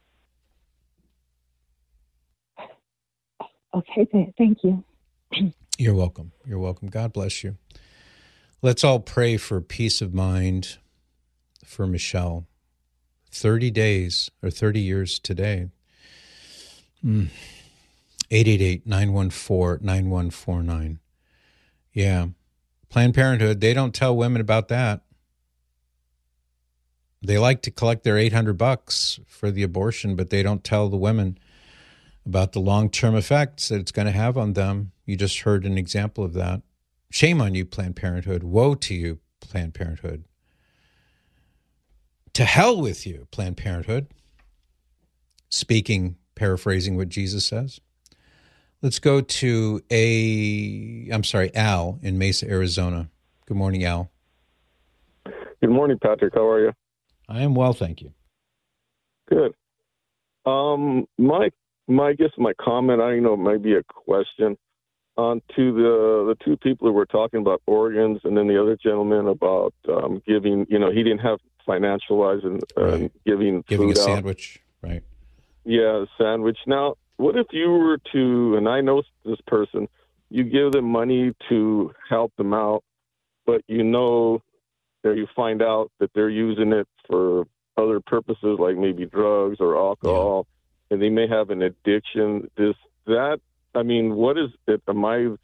Okay, 3.73 4.07
thank 4.37 4.59
you. 4.63 4.83
You're 5.79 5.95
welcome. 5.95 6.33
You're 6.45 6.59
welcome. 6.59 6.89
God 6.89 7.13
bless 7.13 7.43
you. 7.43 7.57
Let's 8.61 8.83
all 8.83 8.99
pray 8.99 9.37
for 9.37 9.59
peace 9.59 10.01
of 10.01 10.13
mind 10.13 10.77
for 11.65 11.87
Michelle. 11.87 12.45
30 13.31 13.71
days 13.71 14.29
or 14.43 14.51
30 14.51 14.81
years 14.81 15.17
today. 15.17 15.69
888 17.03 18.85
914 18.85 19.85
9149. 19.85 20.99
Yeah. 21.93 22.27
Planned 22.89 23.13
Parenthood, 23.13 23.61
they 23.61 23.73
don't 23.73 23.95
tell 23.95 24.15
women 24.15 24.41
about 24.41 24.67
that. 24.67 25.01
They 27.21 27.37
like 27.37 27.61
to 27.63 27.71
collect 27.71 28.03
their 28.03 28.17
800 28.17 28.57
bucks 28.57 29.19
for 29.27 29.51
the 29.51 29.63
abortion, 29.63 30.15
but 30.15 30.29
they 30.29 30.43
don't 30.43 30.63
tell 30.63 30.89
the 30.89 30.97
women 30.97 31.37
about 32.25 32.51
the 32.51 32.59
long-term 32.59 33.15
effects 33.15 33.69
that 33.69 33.79
it's 33.79 33.91
going 33.91 34.07
to 34.07 34.11
have 34.11 34.37
on 34.37 34.53
them. 34.53 34.91
You 35.05 35.15
just 35.15 35.41
heard 35.41 35.65
an 35.65 35.77
example 35.77 36.23
of 36.23 36.33
that. 36.33 36.61
Shame 37.11 37.41
on 37.41 37.53
you, 37.53 37.65
Planned 37.65 37.95
Parenthood. 37.95 38.43
Woe 38.43 38.75
to 38.75 38.95
you, 38.95 39.19
Planned 39.39 39.73
Parenthood. 39.73 40.23
To 42.33 42.45
hell 42.45 42.81
with 42.81 43.05
you, 43.05 43.27
Planned 43.31 43.57
Parenthood. 43.57 44.07
Speaking 45.49 46.15
paraphrasing 46.45 46.97
what 46.97 47.07
Jesus 47.07 47.45
says. 47.45 47.79
Let's 48.81 48.97
go 48.97 49.21
to 49.21 49.83
a, 49.91 51.07
I'm 51.13 51.23
sorry, 51.23 51.53
Al 51.55 51.99
in 52.01 52.17
Mesa, 52.17 52.49
Arizona. 52.49 53.11
Good 53.45 53.57
morning, 53.57 53.83
Al. 53.85 54.09
Good 55.61 55.69
morning, 55.69 55.99
Patrick. 56.01 56.33
How 56.33 56.47
are 56.49 56.65
you? 56.65 56.73
I 57.29 57.41
am 57.41 57.53
well, 57.53 57.73
thank 57.73 58.01
you. 58.01 58.11
Good. 59.29 59.53
Um, 60.47 61.05
my, 61.19 61.51
my, 61.87 62.07
I 62.09 62.13
guess 62.13 62.31
my 62.39 62.53
comment, 62.59 63.01
I 63.03 63.19
know 63.19 63.33
it 63.35 63.37
might 63.37 63.61
be 63.61 63.75
a 63.75 63.83
question 63.83 64.57
on 65.17 65.41
to 65.55 65.73
the 65.73 66.33
the 66.33 66.35
two 66.43 66.57
people 66.57 66.87
who 66.87 66.93
were 66.93 67.05
talking 67.05 67.41
about 67.41 67.61
organs, 67.67 68.19
and 68.23 68.35
then 68.35 68.47
the 68.47 68.59
other 68.59 68.77
gentleman 68.81 69.27
about 69.27 69.73
um, 69.89 70.21
giving. 70.25 70.65
You 70.69 70.79
know, 70.79 70.89
he 70.89 71.03
didn't 71.03 71.19
have 71.19 71.37
financial 71.65 72.17
wise 72.17 72.39
and 72.43 72.63
uh, 72.77 72.81
Right. 72.83 73.11
giving 73.27 73.63
Giving 73.67 73.89
food 73.89 73.97
a 73.97 74.01
out. 74.01 74.05
sandwich, 74.05 74.61
right? 74.81 75.03
Yeah, 75.63 76.05
sandwich. 76.17 76.57
Now, 76.65 76.95
what 77.17 77.37
if 77.37 77.47
you 77.51 77.69
were 77.69 77.99
to, 78.13 78.57
and 78.57 78.67
I 78.67 78.81
know 78.81 79.03
this 79.25 79.39
person, 79.47 79.87
you 80.29 80.43
give 80.43 80.71
them 80.71 80.85
money 80.85 81.33
to 81.49 81.93
help 82.09 82.35
them 82.37 82.53
out, 82.53 82.83
but 83.45 83.61
you 83.67 83.83
know 83.83 84.41
that 85.03 85.17
you 85.17 85.27
find 85.35 85.61
out 85.61 85.91
that 85.99 86.11
they're 86.13 86.29
using 86.29 86.71
it 86.71 86.87
for 87.07 87.45
other 87.77 87.99
purposes, 87.99 88.57
like 88.59 88.77
maybe 88.77 89.05
drugs 89.05 89.57
or 89.59 89.77
alcohol, 89.77 90.47
and 90.89 91.01
they 91.01 91.09
may 91.09 91.27
have 91.27 91.49
an 91.49 91.61
addiction. 91.61 92.49
Does 92.55 92.75
that, 93.05 93.39
I 93.75 93.83
mean, 93.83 94.15
what 94.15 94.37
is 94.37 94.49
it? 94.67 94.81
Am 94.87 95.03
I 95.05 95.35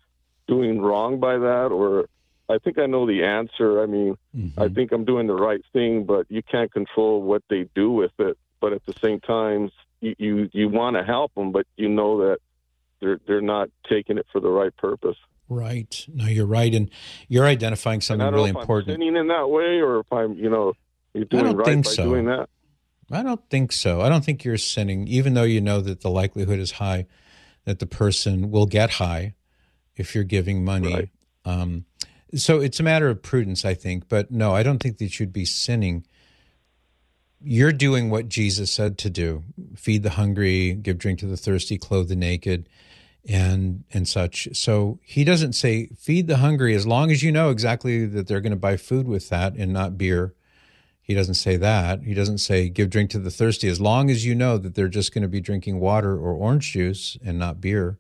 doing 0.47 0.81
wrong 0.81 1.19
by 1.19 1.37
that? 1.37 1.71
Or 1.71 2.07
I 2.49 2.57
think 2.59 2.77
I 2.77 2.85
know 2.85 3.05
the 3.05 3.23
answer. 3.23 3.81
I 3.81 3.85
mean, 3.85 4.17
Mm-hmm. 4.37 4.61
I 4.61 4.69
think 4.69 4.91
I'm 4.91 5.05
doing 5.05 5.27
the 5.27 5.33
right 5.33 5.61
thing, 5.73 6.03
but 6.03 6.27
you 6.29 6.43
can't 6.43 6.71
control 6.71 7.21
what 7.21 7.41
they 7.49 7.67
do 7.73 7.91
with 7.91 8.11
it. 8.19 8.37
But 8.59 8.73
at 8.73 8.85
the 8.85 8.93
same 9.01 9.19
time, 9.19 9.71
you 10.01 10.15
you, 10.17 10.49
you 10.53 10.69
want 10.69 10.95
to 10.95 11.03
help 11.03 11.33
them, 11.35 11.51
but 11.51 11.65
you 11.75 11.89
know 11.89 12.29
that 12.29 12.37
they're 12.99 13.19
they're 13.27 13.41
not 13.41 13.69
taking 13.89 14.17
it 14.17 14.25
for 14.31 14.39
the 14.39 14.49
right 14.49 14.75
purpose. 14.77 15.17
Right. 15.49 16.05
No, 16.13 16.25
you're 16.25 16.45
right, 16.45 16.73
and 16.73 16.89
you're 17.29 17.45
identifying 17.45 18.01
something 18.01 18.27
really 18.33 18.49
important. 18.49 18.89
I'm 18.89 18.95
sinning 18.95 19.15
in 19.15 19.27
that 19.27 19.49
way, 19.49 19.79
or 19.79 19.99
if 19.99 20.11
I'm 20.11 20.33
you 20.33 20.49
know 20.49 20.73
you're 21.13 21.25
doing 21.25 21.55
right 21.55 21.83
by 21.83 21.89
so. 21.89 22.03
doing 22.03 22.25
that. 22.25 22.49
I 23.09 23.23
don't 23.23 23.49
think 23.49 23.71
so. 23.71 24.01
I 24.01 24.09
don't 24.09 24.25
think 24.25 24.43
you're 24.43 24.57
sinning, 24.57 25.07
even 25.07 25.33
though 25.33 25.43
you 25.43 25.61
know 25.61 25.79
that 25.79 26.01
the 26.01 26.09
likelihood 26.09 26.59
is 26.59 26.71
high 26.71 27.07
that 27.67 27.79
the 27.79 27.85
person 27.85 28.49
will 28.49 28.65
get 28.65 28.91
high 28.91 29.33
if 29.97 30.15
you're 30.15 30.23
giving 30.23 30.63
money. 30.63 31.11
Um, 31.43 31.83
so 32.33 32.61
it's 32.61 32.79
a 32.79 32.83
matter 32.83 33.09
of 33.09 33.21
prudence, 33.21 33.65
I 33.65 33.73
think. 33.73 34.07
But 34.07 34.31
no, 34.31 34.55
I 34.55 34.63
don't 34.63 34.81
think 34.81 34.99
that 34.99 35.19
you'd 35.19 35.33
be 35.33 35.43
sinning. 35.43 36.05
You're 37.41 37.71
doing 37.71 38.09
what 38.09 38.29
Jesus 38.29 38.71
said 38.71 38.97
to 38.99 39.09
do: 39.09 39.43
feed 39.75 40.03
the 40.03 40.11
hungry, 40.11 40.73
give 40.73 40.97
drink 40.97 41.19
to 41.19 41.27
the 41.27 41.37
thirsty, 41.37 41.77
clothe 41.77 42.09
the 42.09 42.15
naked, 42.15 42.67
and 43.27 43.83
and 43.93 44.07
such. 44.07 44.47
So 44.53 44.99
he 45.03 45.23
doesn't 45.23 45.53
say 45.53 45.87
feed 45.97 46.27
the 46.27 46.37
hungry 46.37 46.73
as 46.75 46.87
long 46.87 47.11
as 47.11 47.23
you 47.23 47.31
know 47.31 47.49
exactly 47.49 48.05
that 48.05 48.27
they're 48.27 48.41
going 48.41 48.51
to 48.51 48.55
buy 48.55 48.77
food 48.77 49.07
with 49.07 49.29
that 49.29 49.55
and 49.55 49.73
not 49.73 49.97
beer. 49.97 50.33
He 51.01 51.13
doesn't 51.13 51.35
say 51.35 51.55
that. 51.57 52.03
He 52.03 52.13
doesn't 52.13 52.39
say 52.39 52.69
give 52.69 52.89
drink 52.89 53.09
to 53.11 53.19
the 53.19 53.31
thirsty 53.31 53.69
as 53.69 53.79
long 53.79 54.09
as 54.09 54.25
you 54.25 54.35
know 54.35 54.57
that 54.57 54.75
they're 54.75 54.89
just 54.89 55.13
going 55.13 55.21
to 55.21 55.29
be 55.29 55.39
drinking 55.39 55.79
water 55.79 56.13
or 56.13 56.33
orange 56.33 56.73
juice 56.73 57.17
and 57.23 57.39
not 57.39 57.61
beer. 57.61 57.97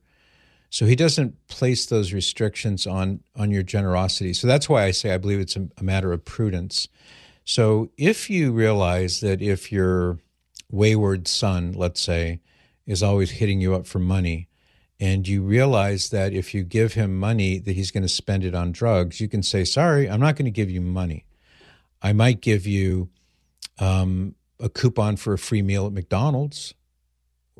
So 0.69 0.85
he 0.85 0.95
doesn't 0.95 1.47
place 1.47 1.85
those 1.85 2.11
restrictions 2.11 2.85
on 2.85 3.21
on 3.35 3.51
your 3.51 3.63
generosity. 3.63 4.33
So 4.33 4.47
that's 4.47 4.67
why 4.67 4.83
I 4.83 4.91
say 4.91 5.13
I 5.13 5.17
believe 5.17 5.39
it's 5.39 5.55
a, 5.55 5.67
a 5.77 5.83
matter 5.83 6.11
of 6.11 6.25
prudence. 6.25 6.87
So 7.47 7.91
if 7.95 8.29
you 8.29 8.51
realize 8.51 9.21
that 9.21 9.41
if 9.41 9.71
your 9.71 10.19
wayward 10.69 11.29
son, 11.29 11.71
let's 11.71 12.01
say, 12.01 12.41
is 12.85 13.01
always 13.01 13.31
hitting 13.31 13.61
you 13.61 13.73
up 13.73 13.87
for 13.87 13.99
money, 13.99 14.49
and 14.99 15.25
you 15.25 15.41
realize 15.43 16.09
that 16.09 16.33
if 16.33 16.53
you 16.53 16.63
give 16.63 16.95
him 16.95 17.17
money 17.17 17.57
that 17.59 17.71
he's 17.71 17.89
going 17.89 18.03
to 18.03 18.09
spend 18.09 18.43
it 18.43 18.53
on 18.53 18.73
drugs, 18.73 19.21
you 19.21 19.29
can 19.29 19.43
say, 19.43 19.63
"Sorry, 19.63 20.09
I'm 20.09 20.19
not 20.19 20.35
going 20.35 20.43
to 20.43 20.51
give 20.51 20.69
you 20.69 20.81
money. 20.81 21.23
I 22.01 22.11
might 22.11 22.41
give 22.41 22.67
you 22.67 23.07
um, 23.79 24.35
a 24.59 24.67
coupon 24.67 25.15
for 25.15 25.31
a 25.31 25.37
free 25.37 25.61
meal 25.61 25.87
at 25.87 25.93
McDonald's, 25.93 26.73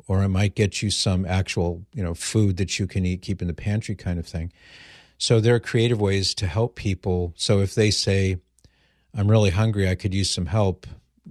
or 0.06 0.18
I 0.18 0.26
might 0.26 0.54
get 0.54 0.82
you 0.82 0.90
some 0.90 1.24
actual, 1.24 1.86
you 1.94 2.02
know, 2.02 2.12
food 2.12 2.58
that 2.58 2.78
you 2.78 2.86
can 2.86 3.06
eat, 3.06 3.22
keep 3.22 3.40
in 3.40 3.48
the 3.48 3.54
pantry, 3.54 3.94
kind 3.94 4.18
of 4.18 4.26
thing." 4.26 4.52
So 5.16 5.40
there 5.40 5.54
are 5.54 5.60
creative 5.60 5.98
ways 5.98 6.34
to 6.34 6.46
help 6.46 6.76
people. 6.76 7.32
So 7.36 7.60
if 7.60 7.74
they 7.74 7.90
say, 7.90 8.36
"I'm 9.14 9.30
really 9.30 9.50
hungry, 9.50 9.88
I 9.88 9.94
could 9.94 10.14
use 10.14 10.30
some 10.30 10.46
help," 10.46 10.86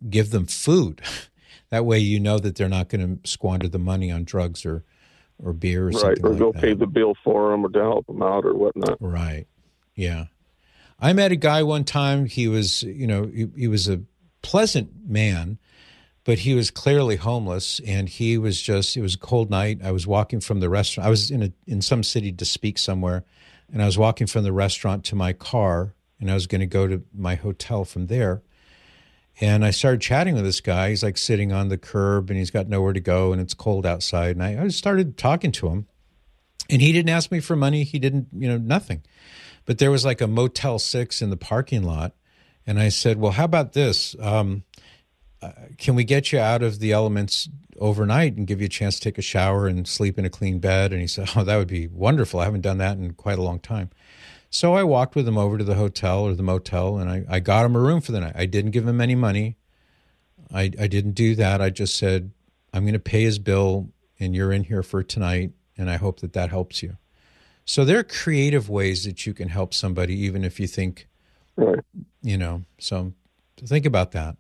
give 0.10 0.32
them 0.32 0.46
food. 0.46 1.02
that 1.70 1.86
way, 1.86 2.00
you 2.00 2.20
know 2.20 2.40
that 2.40 2.56
they're 2.56 2.70
not 2.70 2.90
going 2.90 3.20
to 3.20 3.30
squander 3.30 3.68
the 3.68 3.80
money 3.80 4.12
on 4.12 4.24
drugs 4.24 4.66
or 4.66 4.84
or 5.44 5.54
beer 5.54 5.84
or 5.84 5.88
right, 5.88 5.96
something 5.96 6.26
or 6.26 6.30
like 6.30 6.40
go 6.40 6.52
that. 6.52 6.62
pay 6.62 6.74
the 6.74 6.88
bill 6.88 7.14
for 7.24 7.52
them, 7.52 7.66
or 7.66 7.70
to 7.70 7.80
help 7.80 8.08
them 8.08 8.24
out, 8.24 8.46
or 8.46 8.54
whatnot. 8.54 8.98
Right. 9.00 9.46
Yeah. 9.96 10.26
I 11.00 11.14
met 11.14 11.32
a 11.32 11.36
guy 11.36 11.64
one 11.64 11.84
time. 11.84 12.26
He 12.26 12.48
was, 12.48 12.84
you 12.84 13.08
know, 13.08 13.28
he, 13.28 13.48
he 13.56 13.68
was 13.68 13.88
a 13.88 14.02
pleasant 14.42 14.90
man, 15.08 15.60
but 16.24 16.40
he 16.40 16.56
was 16.56 16.72
clearly 16.72 17.18
homeless. 17.18 17.80
And 17.86 18.10
he 18.10 18.38
was 18.38 18.62
just, 18.62 18.98
it 18.98 19.02
was 19.02 19.16
a 19.16 19.20
cold 19.20 19.50
night. 19.50 19.80
I 19.84 19.92
was 19.92 20.08
walking 20.08 20.40
from 20.40 20.60
the 20.60 20.70
restaurant. 20.70 21.06
I 21.06 21.10
was 21.10 21.30
in 21.30 21.44
a, 21.44 21.52
in 21.68 21.82
some 21.82 22.04
city 22.04 22.32
to 22.32 22.46
speak 22.46 22.78
somewhere. 22.78 23.24
And 23.72 23.82
I 23.82 23.86
was 23.86 23.98
walking 23.98 24.28
from 24.28 24.44
the 24.44 24.54
restaurant 24.54 25.04
to 25.06 25.16
my 25.16 25.34
car 25.34 25.94
and 26.20 26.32
I 26.32 26.34
was 26.34 26.48
going 26.48 26.62
to 26.62 26.68
go 26.68 26.88
to 26.88 27.04
my 27.16 27.36
hotel 27.36 27.86
from 27.86 28.08
there. 28.08 28.42
And 29.40 29.64
I 29.64 29.70
started 29.70 30.02
chatting 30.02 30.34
with 30.34 30.44
this 30.44 30.62
guy. 30.62 30.90
He's 30.90 31.04
like 31.04 31.18
sitting 31.18 31.52
on 31.52 31.70
the 31.70 31.78
curb 31.78 32.30
and 32.30 32.40
he's 32.40 32.50
got 32.50 32.68
nowhere 32.68 32.94
to 32.94 33.00
go 33.00 33.32
and 33.32 33.40
it's 33.40 33.54
cold 33.54 33.86
outside. 33.86 34.36
And 34.36 34.44
I, 34.44 34.64
I 34.64 34.68
started 34.70 35.18
talking 35.18 35.52
to 35.54 35.68
him. 35.68 35.88
And 36.70 36.82
he 36.82 36.92
didn't 36.92 37.10
ask 37.10 37.32
me 37.32 37.40
for 37.40 37.56
money. 37.56 37.84
He 37.84 38.00
didn't, 38.00 38.28
you 38.34 38.48
know, 38.48 38.58
nothing. 38.58 39.04
But 39.66 39.78
there 39.78 39.92
was 39.92 40.04
like 40.04 40.22
a 40.22 40.28
Motel 40.28 40.80
6 40.80 41.22
in 41.22 41.30
the 41.30 41.38
parking 41.38 41.84
lot. 41.84 42.14
And 42.66 42.80
I 42.80 42.90
said, 42.90 43.20
well, 43.20 43.32
how 43.32 43.46
about 43.46 43.74
this? 43.74 44.16
Um, 44.20 44.64
uh, 45.42 45.52
can 45.78 45.96
we 45.96 46.04
get 46.04 46.32
you 46.32 46.40
out 46.40 46.64
of 46.64 46.80
the 46.80 46.92
elements 46.92 47.48
overnight 47.80 48.36
and 48.36 48.48
give 48.48 48.60
you 48.60 48.66
a 48.66 48.70
chance 48.70 48.96
to 48.96 49.02
take 49.02 49.18
a 49.18 49.22
shower 49.22 49.68
and 49.68 49.88
sleep 49.88 50.18
in 50.18 50.26
a 50.26 50.30
clean 50.30 50.60
bed? 50.60 50.92
And 50.92 51.00
he 51.00 51.08
said, 51.08 51.30
oh, 51.36 51.44
that 51.44 51.58
would 51.58 51.68
be 51.68 51.88
wonderful. 51.88 52.40
I 52.40 52.46
haven't 52.46 52.62
done 52.62 52.80
that 52.80 52.98
in 52.98 53.14
quite 53.14 53.38
a 53.38 53.44
long 53.44 53.60
time. 53.60 53.92
So 54.50 54.76
I 54.76 54.84
walked 54.84 55.16
with 55.16 55.28
him 55.28 55.38
over 55.38 55.58
to 55.58 55.64
the 55.64 55.76
hotel 55.76 56.22
or 56.22 56.34
the 56.34 56.44
motel 56.44 56.98
and 56.98 57.10
I, 57.10 57.26
I 57.30 57.40
got 57.40 57.66
him 57.66 57.76
a 57.76 57.80
room 57.80 58.02
for 58.02 58.12
the 58.12 58.22
night. 58.22 58.34
I 58.36 58.46
didn't 58.46 58.72
give 58.72 58.88
him 58.88 59.02
any 59.02 59.16
money. 59.16 59.58
I, 60.54 60.72
I 60.80 60.88
didn't 60.88 61.12
do 61.12 61.36
that. 61.36 61.62
I 61.62 61.70
just 61.70 61.98
said, 61.98 62.32
I'm 62.74 62.84
going 62.84 62.94
to 62.94 63.00
pay 63.00 63.24
his 63.24 63.40
bill 63.40 63.90
and 64.20 64.36
you're 64.36 64.52
in 64.52 64.64
here 64.64 64.84
for 64.84 65.04
tonight. 65.04 65.52
And 65.78 65.90
I 65.92 65.98
hope 65.98 66.22
that 66.22 66.34
that 66.34 66.50
helps 66.50 66.82
you. 66.82 66.98
So 67.64 67.84
there 67.84 68.00
are 68.00 68.04
creative 68.04 68.70
ways 68.70 69.04
that 69.04 69.26
you 69.26 69.34
can 69.34 69.50
help 69.50 69.74
somebody, 69.74 70.18
even 70.22 70.46
if 70.46 70.60
you 70.60 70.68
think, 70.68 71.08
right. 71.58 71.80
you 72.22 72.38
know, 72.38 72.64
so 72.80 73.14
think 73.58 73.86
about 73.86 74.14
that. 74.14 74.38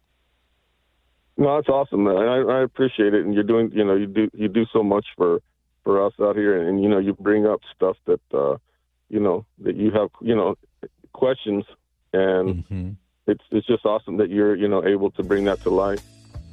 No, 1.36 1.56
that's 1.56 1.68
awesome, 1.68 2.06
man. 2.06 2.16
I, 2.16 2.40
I 2.40 2.64
appreciate 2.64 3.14
it, 3.14 3.26
and 3.26 3.34
you're 3.36 3.44
doing, 3.44 3.70
you 3.72 3.84
know, 3.84 3.96
you 3.96 4.08
do 4.08 4.30
you 4.34 4.48
do 4.48 4.66
so 4.74 4.82
much 4.82 5.06
for 5.16 5.42
for 5.84 6.04
us 6.04 6.14
out 6.20 6.36
here, 6.36 6.68
and, 6.68 6.82
you 6.82 6.90
know, 6.90 6.98
you 6.98 7.14
bring 7.14 7.46
up 7.46 7.62
stuff 7.76 7.98
that, 8.06 8.22
uh, 8.34 8.58
you 9.10 9.20
know, 9.20 9.46
that 9.60 9.76
you 9.76 9.92
have, 9.92 10.10
you 10.22 10.36
know, 10.36 10.56
questions, 11.14 11.66
and 12.14 12.64
Mm-hmm. 12.66 12.90
it's 13.28 13.44
it's 13.52 13.68
just 13.68 13.86
awesome 13.86 14.18
that 14.18 14.30
you're, 14.30 14.56
you 14.56 14.68
know, 14.68 14.84
able 14.86 15.12
to 15.12 15.24
bring 15.24 15.46
that 15.46 15.62
to 15.64 15.70
light. 15.70 16.02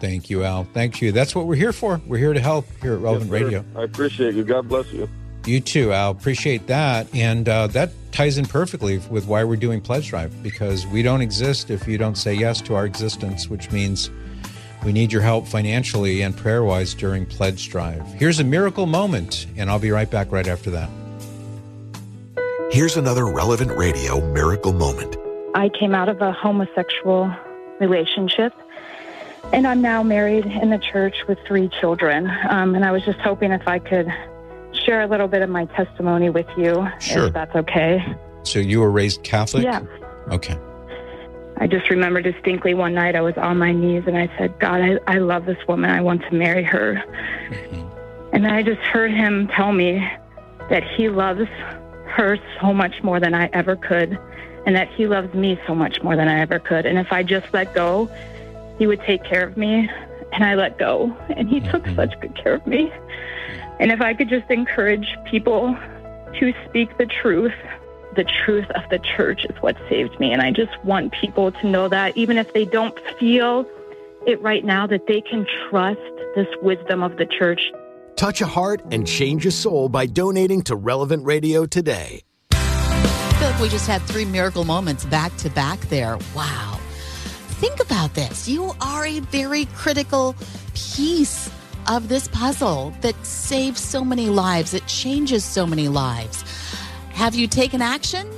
Thank 0.00 0.28
you, 0.28 0.44
Al. 0.44 0.64
Thank 0.64 1.00
you. 1.00 1.12
That's 1.12 1.34
what 1.34 1.46
we're 1.46 1.54
here 1.54 1.72
for. 1.72 2.00
We're 2.06 2.18
here 2.18 2.32
to 2.34 2.40
help 2.40 2.66
here 2.82 2.94
at 2.94 3.00
Relevant 3.00 3.30
Yes. 3.30 3.42
Radio. 3.42 3.64
I 3.76 3.82
appreciate 3.84 4.34
you. 4.34 4.44
God 4.44 4.68
bless 4.68 4.92
you. 4.92 5.08
You 5.46 5.60
too, 5.60 5.92
Al. 5.92 6.10
Appreciate 6.10 6.66
that. 6.66 7.06
And 7.14 7.48
uh, 7.48 7.66
that 7.68 7.90
ties 8.12 8.36
in 8.38 8.46
perfectly 8.46 8.98
with 9.10 9.26
why 9.26 9.44
we're 9.44 9.56
doing 9.56 9.80
Pledge 9.80 10.08
Drive 10.08 10.42
because 10.42 10.86
we 10.86 11.02
don't 11.02 11.20
exist 11.20 11.70
if 11.70 11.86
you 11.86 11.96
don't 11.98 12.16
say 12.16 12.34
yes 12.34 12.60
to 12.62 12.74
our 12.74 12.86
existence, 12.86 13.48
which 13.48 13.70
means 13.70 14.10
we 14.84 14.92
need 14.92 15.12
your 15.12 15.22
help 15.22 15.46
financially 15.46 16.22
and 16.22 16.36
prayer 16.36 16.64
wise 16.64 16.92
during 16.94 17.24
Pledge 17.26 17.68
Drive. 17.68 18.02
Here's 18.14 18.40
a 18.40 18.44
miracle 18.44 18.86
moment, 18.86 19.46
and 19.56 19.70
I'll 19.70 19.78
be 19.78 19.90
right 19.90 20.10
back 20.10 20.32
right 20.32 20.48
after 20.48 20.70
that. 20.70 20.88
Here's 22.74 22.96
another 22.96 23.24
relevant 23.26 23.70
radio 23.78 24.20
miracle 24.32 24.72
moment. 24.72 25.14
I 25.54 25.68
came 25.68 25.94
out 25.94 26.08
of 26.08 26.20
a 26.20 26.32
homosexual 26.32 27.32
relationship, 27.78 28.52
and 29.52 29.64
I'm 29.64 29.80
now 29.80 30.02
married 30.02 30.44
in 30.46 30.70
the 30.70 30.78
church 30.78 31.14
with 31.28 31.38
three 31.46 31.68
children. 31.68 32.28
Um, 32.50 32.74
and 32.74 32.84
I 32.84 32.90
was 32.90 33.04
just 33.04 33.20
hoping 33.20 33.52
if 33.52 33.68
I 33.68 33.78
could 33.78 34.12
share 34.72 35.02
a 35.02 35.06
little 35.06 35.28
bit 35.28 35.40
of 35.42 35.50
my 35.50 35.66
testimony 35.66 36.30
with 36.30 36.48
you, 36.56 36.84
Sure. 36.98 37.26
if 37.26 37.32
that's 37.32 37.54
okay. 37.54 38.04
So 38.42 38.58
you 38.58 38.80
were 38.80 38.90
raised 38.90 39.22
Catholic? 39.22 39.62
Yeah. 39.62 39.82
Okay. 40.32 40.58
I 41.58 41.68
just 41.68 41.88
remember 41.90 42.22
distinctly 42.22 42.74
one 42.74 42.92
night 42.92 43.14
I 43.14 43.20
was 43.20 43.36
on 43.36 43.56
my 43.56 43.70
knees 43.70 44.02
and 44.08 44.18
I 44.18 44.28
said, 44.36 44.58
God, 44.58 44.80
I, 44.80 44.98
I 45.06 45.18
love 45.18 45.46
this 45.46 45.64
woman. 45.68 45.90
I 45.90 46.00
want 46.00 46.22
to 46.22 46.34
marry 46.34 46.64
her. 46.64 47.00
And 48.32 48.48
I 48.48 48.64
just 48.64 48.80
heard 48.80 49.12
him 49.12 49.46
tell 49.46 49.70
me 49.70 50.04
that 50.70 50.82
he 50.96 51.08
loves 51.08 51.48
her 52.14 52.38
so 52.60 52.72
much 52.72 53.02
more 53.02 53.18
than 53.18 53.34
I 53.34 53.50
ever 53.52 53.76
could, 53.76 54.18
and 54.66 54.76
that 54.76 54.88
he 54.88 55.06
loves 55.06 55.34
me 55.34 55.58
so 55.66 55.74
much 55.74 56.02
more 56.02 56.16
than 56.16 56.28
I 56.28 56.40
ever 56.40 56.58
could. 56.58 56.86
And 56.86 56.98
if 56.98 57.12
I 57.12 57.22
just 57.22 57.46
let 57.52 57.74
go, 57.74 58.08
he 58.78 58.86
would 58.86 59.00
take 59.02 59.24
care 59.24 59.46
of 59.46 59.56
me 59.56 59.90
and 60.32 60.44
I 60.44 60.54
let 60.54 60.78
go. 60.78 61.16
And 61.36 61.48
he 61.48 61.60
took 61.60 61.82
Mm-hmm. 61.84 61.96
such 61.96 62.20
good 62.20 62.34
care 62.36 62.54
of 62.54 62.66
me. 62.66 62.92
And 63.80 63.90
if 63.90 64.00
I 64.00 64.14
could 64.14 64.28
just 64.28 64.48
encourage 64.50 65.06
people 65.24 65.76
to 66.38 66.54
speak 66.68 66.96
the 66.98 67.06
truth, 67.06 67.52
the 68.16 68.24
truth 68.24 68.70
of 68.70 68.82
the 68.90 69.00
church 69.00 69.44
is 69.44 69.56
what 69.60 69.76
saved 69.88 70.18
me. 70.20 70.32
And 70.32 70.40
I 70.40 70.52
just 70.52 70.72
want 70.84 71.12
people 71.12 71.50
to 71.50 71.66
know 71.66 71.88
that 71.88 72.16
even 72.16 72.38
if 72.38 72.52
they 72.52 72.64
don't 72.64 72.98
feel 73.18 73.66
it 74.26 74.40
right 74.40 74.64
now, 74.64 74.86
that 74.86 75.06
they 75.06 75.20
can 75.20 75.46
trust 75.68 76.00
this 76.36 76.48
wisdom 76.62 77.02
of 77.02 77.16
the 77.16 77.26
church. 77.26 77.60
Touch 78.16 78.40
a 78.40 78.46
heart 78.46 78.80
and 78.92 79.04
change 79.04 79.44
a 79.44 79.50
soul 79.50 79.88
by 79.88 80.06
donating 80.06 80.62
to 80.62 80.76
Relevant 80.76 81.24
Radio 81.24 81.66
today. 81.66 82.20
I 82.52 83.36
feel 83.40 83.50
like 83.50 83.60
we 83.60 83.68
just 83.68 83.88
had 83.88 84.02
three 84.02 84.24
miracle 84.24 84.62
moments 84.64 85.04
back 85.04 85.36
to 85.38 85.50
back 85.50 85.80
there. 85.88 86.16
Wow. 86.34 86.78
Think 87.58 87.80
about 87.80 88.14
this. 88.14 88.48
You 88.48 88.72
are 88.80 89.04
a 89.04 89.18
very 89.18 89.64
critical 89.66 90.36
piece 90.74 91.50
of 91.88 92.08
this 92.08 92.28
puzzle 92.28 92.94
that 93.00 93.16
saves 93.26 93.80
so 93.80 94.04
many 94.04 94.28
lives, 94.28 94.74
it 94.74 94.86
changes 94.86 95.44
so 95.44 95.66
many 95.66 95.88
lives. 95.88 96.42
Have 97.10 97.34
you 97.34 97.48
taken 97.48 97.82
action? 97.82 98.30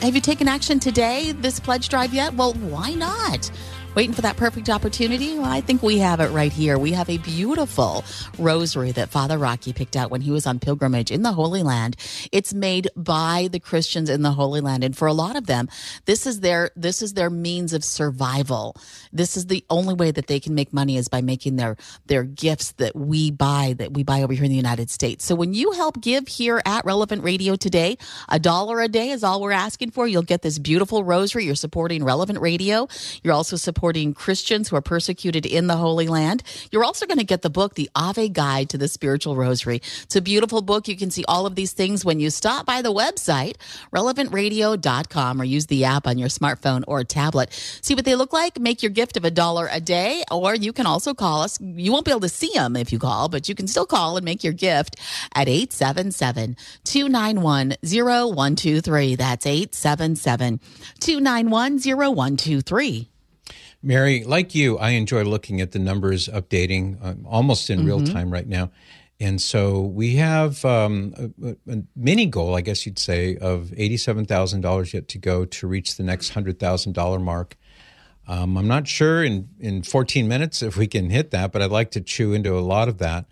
Have 0.00 0.16
you 0.16 0.20
taken 0.20 0.48
action 0.48 0.80
today, 0.80 1.30
this 1.30 1.60
pledge 1.60 1.88
drive 1.88 2.12
yet? 2.12 2.34
Well, 2.34 2.54
why 2.54 2.92
not? 2.94 3.50
Waiting 3.94 4.14
for 4.14 4.22
that 4.22 4.38
perfect 4.38 4.70
opportunity? 4.70 5.34
Well, 5.34 5.44
I 5.44 5.60
think 5.60 5.82
we 5.82 5.98
have 5.98 6.20
it 6.20 6.30
right 6.30 6.50
here. 6.50 6.78
We 6.78 6.92
have 6.92 7.10
a 7.10 7.18
beautiful 7.18 8.04
rosary 8.38 8.90
that 8.92 9.10
Father 9.10 9.36
Rocky 9.36 9.74
picked 9.74 9.96
out 9.96 10.10
when 10.10 10.22
he 10.22 10.30
was 10.30 10.46
on 10.46 10.58
pilgrimage 10.60 11.10
in 11.10 11.20
the 11.20 11.32
Holy 11.32 11.62
Land. 11.62 11.96
It's 12.32 12.54
made 12.54 12.88
by 12.96 13.50
the 13.52 13.60
Christians 13.60 14.08
in 14.08 14.22
the 14.22 14.30
Holy 14.30 14.62
Land, 14.62 14.82
and 14.82 14.96
for 14.96 15.06
a 15.06 15.12
lot 15.12 15.36
of 15.36 15.44
them, 15.44 15.68
this 16.06 16.26
is 16.26 16.40
their 16.40 16.70
this 16.74 17.02
is 17.02 17.12
their 17.12 17.28
means 17.28 17.74
of 17.74 17.84
survival. 17.84 18.76
This 19.12 19.36
is 19.36 19.46
the 19.46 19.62
only 19.68 19.92
way 19.92 20.10
that 20.10 20.26
they 20.26 20.40
can 20.40 20.54
make 20.54 20.72
money 20.72 20.96
is 20.96 21.08
by 21.08 21.20
making 21.20 21.56
their 21.56 21.76
their 22.06 22.24
gifts 22.24 22.72
that 22.72 22.96
we 22.96 23.30
buy 23.30 23.74
that 23.76 23.92
we 23.92 24.04
buy 24.04 24.22
over 24.22 24.32
here 24.32 24.44
in 24.44 24.50
the 24.50 24.56
United 24.56 24.88
States. 24.88 25.22
So 25.22 25.34
when 25.34 25.52
you 25.52 25.72
help 25.72 26.00
give 26.00 26.28
here 26.28 26.62
at 26.64 26.86
Relevant 26.86 27.22
Radio 27.24 27.56
today, 27.56 27.98
a 28.30 28.38
dollar 28.38 28.80
a 28.80 28.88
day 28.88 29.10
is 29.10 29.22
all 29.22 29.42
we're 29.42 29.52
asking 29.52 29.90
for. 29.90 30.08
You'll 30.08 30.22
get 30.22 30.40
this 30.40 30.58
beautiful 30.58 31.04
rosary. 31.04 31.44
You're 31.44 31.56
supporting 31.56 32.04
Relevant 32.04 32.40
Radio. 32.40 32.88
You're 33.22 33.34
also 33.34 33.56
supporting 33.56 33.81
Christians 34.14 34.68
who 34.68 34.76
are 34.76 34.80
persecuted 34.80 35.44
in 35.44 35.66
the 35.66 35.76
Holy 35.76 36.06
Land. 36.06 36.44
You're 36.70 36.84
also 36.84 37.04
going 37.04 37.18
to 37.18 37.24
get 37.24 37.42
the 37.42 37.50
book, 37.50 37.74
The 37.74 37.90
Ave 37.96 38.28
Guide 38.28 38.70
to 38.70 38.78
the 38.78 38.86
Scriptural 38.86 39.34
Rosary. 39.34 39.82
It's 40.02 40.14
a 40.14 40.20
beautiful 40.20 40.62
book. 40.62 40.86
You 40.86 40.96
can 40.96 41.10
see 41.10 41.24
all 41.26 41.46
of 41.46 41.56
these 41.56 41.72
things 41.72 42.04
when 42.04 42.20
you 42.20 42.30
stop 42.30 42.64
by 42.64 42.80
the 42.80 42.92
website, 42.92 43.56
relevantradio.com, 43.92 45.40
or 45.40 45.44
use 45.44 45.66
the 45.66 45.84
app 45.84 46.06
on 46.06 46.16
your 46.16 46.28
smartphone 46.28 46.84
or 46.86 47.02
tablet. 47.02 47.52
See 47.82 47.94
what 47.94 48.04
they 48.04 48.14
look 48.14 48.32
like? 48.32 48.60
Make 48.60 48.82
your 48.82 48.90
gift 48.90 49.16
of 49.16 49.24
a 49.24 49.30
dollar 49.30 49.68
a 49.70 49.80
day, 49.80 50.22
or 50.30 50.54
you 50.54 50.72
can 50.72 50.86
also 50.86 51.12
call 51.14 51.42
us. 51.42 51.60
You 51.60 51.90
won't 51.92 52.04
be 52.04 52.12
able 52.12 52.20
to 52.20 52.28
see 52.28 52.52
them 52.54 52.76
if 52.76 52.92
you 52.92 53.00
call, 53.00 53.28
but 53.28 53.48
you 53.48 53.54
can 53.54 53.66
still 53.66 53.86
call 53.86 54.16
and 54.16 54.24
make 54.24 54.44
your 54.44 54.52
gift 54.52 54.96
at 55.34 55.48
877 55.48 56.56
291 56.84 57.74
0123. 57.82 59.16
That's 59.16 59.46
877 59.46 60.60
291 61.00 61.78
0123. 61.78 63.11
Mary, 63.82 64.24
like 64.24 64.54
you, 64.54 64.78
I 64.78 64.90
enjoy 64.90 65.24
looking 65.24 65.60
at 65.60 65.72
the 65.72 65.78
numbers 65.78 66.28
updating 66.28 67.02
um, 67.04 67.26
almost 67.26 67.68
in 67.70 67.84
real 67.84 68.00
Mhm. 68.00 68.12
time 68.12 68.32
right 68.32 68.46
now. 68.46 68.70
And 69.20 69.40
so 69.40 69.80
we 69.80 70.16
have 70.16 70.64
um, 70.64 71.14
a, 71.42 71.56
a 71.72 71.82
mini 71.94 72.26
goal, 72.26 72.54
I 72.56 72.60
guess 72.60 72.84
you'd 72.86 72.98
say, 72.98 73.36
of 73.36 73.66
$87,000 73.76 74.92
yet 74.94 75.08
to 75.08 75.18
go 75.18 75.44
to 75.44 75.66
reach 75.66 75.96
the 75.96 76.02
next 76.02 76.32
$100,000 76.34 77.22
mark. 77.22 77.56
Um, 78.26 78.56
I'm 78.56 78.68
not 78.68 78.86
sure 78.88 79.22
in, 79.24 79.48
in 79.60 79.82
14 79.82 80.26
minutes 80.28 80.62
if 80.62 80.76
we 80.76 80.86
can 80.86 81.10
hit 81.10 81.30
that, 81.32 81.52
but 81.52 81.60
I'd 81.62 81.70
like 81.70 81.90
to 81.92 82.00
chew 82.00 82.32
into 82.32 82.56
a 82.56 82.60
lot 82.60 82.88
of 82.88 82.98
that. 82.98 83.26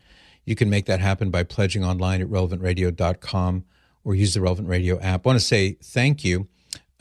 You 0.44 0.56
can 0.56 0.68
make 0.70 0.86
that 0.86 1.00
happen 1.00 1.30
by 1.30 1.42
pledging 1.44 1.84
online 1.84 2.20
at 2.20 2.28
relevantradio.com 2.28 3.64
or 4.04 4.14
use 4.14 4.34
the 4.34 4.40
Relevant 4.40 4.68
Radio 4.68 4.98
app. 5.00 5.26
I 5.26 5.28
want 5.28 5.38
to 5.40 5.44
say 5.44 5.76
thank 5.82 6.24
you. 6.24 6.48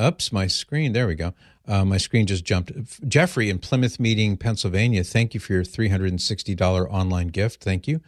Oops, 0.01 0.31
my 0.31 0.47
screen. 0.47 0.93
There 0.93 1.07
we 1.07 1.15
go. 1.15 1.33
Uh, 1.69 1.85
my 1.85 1.97
screen 1.97 2.25
just 2.25 2.43
jumped. 2.43 2.71
Jeffrey 3.07 3.49
in 3.49 3.59
Plymouth 3.59 3.99
Meeting, 3.99 4.37
Pennsylvania, 4.37 5.03
thank 5.03 5.35
you 5.35 5.39
for 5.39 5.53
your 5.53 5.63
$360 5.63 6.91
online 6.91 7.27
gift. 7.27 7.63
Thank 7.63 7.87
you. 7.87 8.01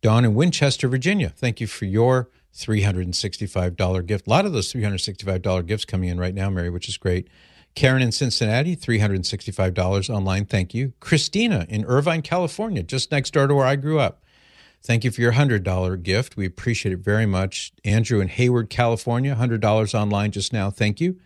Dawn 0.00 0.24
in 0.24 0.34
Winchester, 0.34 0.86
Virginia, 0.86 1.28
thank 1.28 1.60
you 1.60 1.66
for 1.66 1.84
your 1.84 2.30
$365 2.54 4.06
gift. 4.06 4.26
A 4.28 4.30
lot 4.30 4.46
of 4.46 4.52
those 4.52 4.72
$365 4.72 5.66
gifts 5.66 5.84
coming 5.84 6.08
in 6.08 6.20
right 6.20 6.34
now, 6.34 6.48
Mary, 6.48 6.70
which 6.70 6.88
is 6.88 6.96
great. 6.96 7.28
Karen 7.74 8.02
in 8.02 8.12
Cincinnati, 8.12 8.76
$365 8.76 10.10
online. 10.10 10.44
Thank 10.44 10.72
you. 10.72 10.92
Christina 11.00 11.66
in 11.68 11.84
Irvine, 11.84 12.22
California, 12.22 12.84
just 12.84 13.10
next 13.10 13.32
door 13.32 13.48
to 13.48 13.54
where 13.54 13.66
I 13.66 13.76
grew 13.76 13.98
up. 13.98 14.22
Thank 14.82 15.02
you 15.02 15.10
for 15.10 15.20
your 15.20 15.32
$100 15.32 16.02
gift. 16.04 16.36
We 16.36 16.46
appreciate 16.46 16.92
it 16.92 17.00
very 17.00 17.26
much. 17.26 17.72
Andrew 17.84 18.20
in 18.20 18.28
Hayward, 18.28 18.70
California, 18.70 19.34
$100 19.34 19.94
online 19.94 20.30
just 20.30 20.52
now. 20.52 20.70
Thank 20.70 21.00
you. 21.00 21.18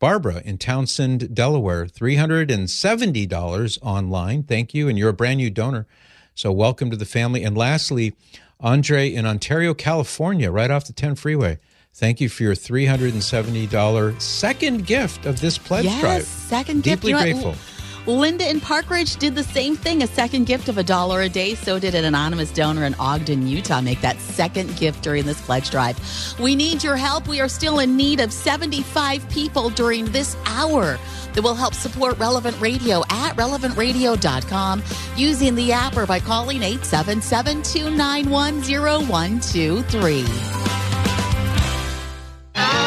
Barbara 0.00 0.40
in 0.46 0.56
Townsend, 0.56 1.34
Delaware, 1.34 1.84
$370 1.86 3.78
online. 3.82 4.42
Thank 4.42 4.72
you. 4.72 4.88
And 4.88 4.98
you're 4.98 5.10
a 5.10 5.12
brand 5.12 5.36
new 5.36 5.50
donor. 5.50 5.86
So 6.34 6.50
welcome 6.50 6.90
to 6.90 6.96
the 6.96 7.04
family. 7.04 7.44
And 7.44 7.56
lastly, 7.56 8.14
Andre 8.60 9.12
in 9.12 9.26
Ontario, 9.26 9.74
California, 9.74 10.50
right 10.50 10.70
off 10.70 10.86
the 10.86 10.94
10 10.94 11.16
freeway. 11.16 11.58
Thank 11.92 12.20
you 12.20 12.30
for 12.30 12.44
your 12.44 12.54
$370 12.54 14.20
second 14.22 14.86
gift 14.86 15.26
of 15.26 15.40
this 15.40 15.58
pledge 15.58 15.84
yes, 15.84 16.00
drive. 16.00 16.24
second 16.24 16.82
gift. 16.82 17.02
Deeply 17.02 17.10
You 17.10 17.16
know 17.16 17.22
grateful. 17.22 17.54
Linda 18.10 18.48
in 18.48 18.60
Park 18.60 18.90
Ridge 18.90 19.16
did 19.16 19.34
the 19.34 19.44
same 19.44 19.76
thing, 19.76 20.02
a 20.02 20.06
second 20.06 20.46
gift 20.46 20.68
of 20.68 20.78
a 20.78 20.82
dollar 20.82 21.20
a 21.20 21.28
day. 21.28 21.54
So 21.54 21.78
did 21.78 21.94
an 21.94 22.04
anonymous 22.04 22.50
donor 22.50 22.84
in 22.84 22.94
Ogden, 22.94 23.46
Utah, 23.46 23.80
make 23.80 24.00
that 24.00 24.18
second 24.18 24.76
gift 24.76 25.02
during 25.02 25.26
this 25.26 25.40
pledge 25.40 25.70
drive. 25.70 25.98
We 26.38 26.56
need 26.56 26.82
your 26.82 26.96
help. 26.96 27.28
We 27.28 27.40
are 27.40 27.48
still 27.48 27.78
in 27.78 27.96
need 27.96 28.20
of 28.20 28.32
75 28.32 29.28
people 29.30 29.70
during 29.70 30.06
this 30.06 30.36
hour 30.44 30.98
that 31.34 31.42
will 31.42 31.54
help 31.54 31.74
support 31.74 32.18
Relevant 32.18 32.60
Radio 32.60 33.02
at 33.10 33.36
relevantradio.com 33.36 34.82
using 35.16 35.54
the 35.54 35.72
app 35.72 35.96
or 35.96 36.06
by 36.06 36.18
calling 36.18 36.62
877 36.62 37.62
291 37.62 38.62
0123. 38.62 40.89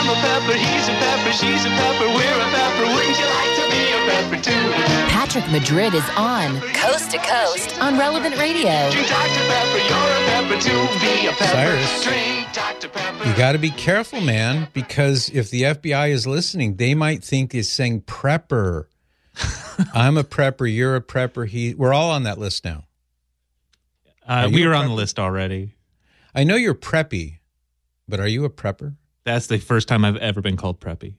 I'm 0.03 0.09
a 0.09 0.15
pepper, 0.15 0.57
he's 0.57 0.89
a 0.89 0.91
pepper, 0.99 1.31
she's 1.31 1.63
a 1.63 1.69
pepper, 1.69 2.07
we're 2.07 2.19
a 2.19 2.49
pepper. 2.51 2.93
Wouldn't 2.93 3.17
you 3.17 3.25
like 3.25 3.55
to 3.55 3.71
be 3.71 3.83
a 3.87 4.01
pepper 4.11 4.43
too? 4.43 4.71
Patrick 5.07 5.49
Madrid 5.49 5.93
is 5.93 6.03
on 6.17 6.59
Coast 6.73 7.11
to 7.11 7.19
Coast 7.19 7.79
on 7.79 7.97
Relevant 7.97 8.37
Radio. 8.37 8.91
Drink 8.91 9.07
Dr. 9.07 9.47
Pepper, 9.47 9.77
you're 9.77 10.11
a 10.11 10.25
pepper 10.27 10.61
too. 10.61 10.99
Be 10.99 11.27
a 11.27 11.31
pepper. 11.31 11.53
Cyrus. 11.53 12.03
Drink 12.03 12.47
Dr. 12.51 12.89
Pepper. 12.89 13.29
You 13.29 13.33
got 13.37 13.53
to 13.53 13.57
be 13.59 13.69
careful, 13.69 14.19
man, 14.19 14.67
because 14.73 15.29
if 15.29 15.49
the 15.49 15.61
FBI 15.61 16.09
is 16.09 16.27
listening, 16.27 16.75
they 16.75 16.95
might 16.95 17.23
think 17.23 17.55
it's 17.55 17.69
saying 17.69 18.01
prepper. 18.01 18.87
I'm 19.93 20.17
a 20.17 20.25
prepper. 20.25 20.69
You're 20.69 20.97
a 20.97 21.01
prepper. 21.01 21.47
He. 21.47 21.75
We're 21.75 21.93
all 21.93 22.11
on 22.11 22.23
that 22.23 22.37
list 22.37 22.65
now. 22.65 22.83
Uh, 24.27 24.47
Are 24.47 24.49
we 24.49 24.67
were 24.67 24.73
on 24.73 24.89
the 24.89 24.93
list 24.93 25.17
already. 25.17 25.75
I 26.35 26.43
know 26.43 26.55
you're 26.57 26.75
preppy, 26.75 27.37
but 28.09 28.19
are 28.19 28.27
you 28.27 28.43
a 28.43 28.49
prepper? 28.49 28.97
That's 29.25 29.47
the 29.47 29.57
first 29.57 29.87
time 29.87 30.03
I've 30.03 30.17
ever 30.17 30.41
been 30.41 30.57
called 30.57 30.79
preppy. 30.79 31.15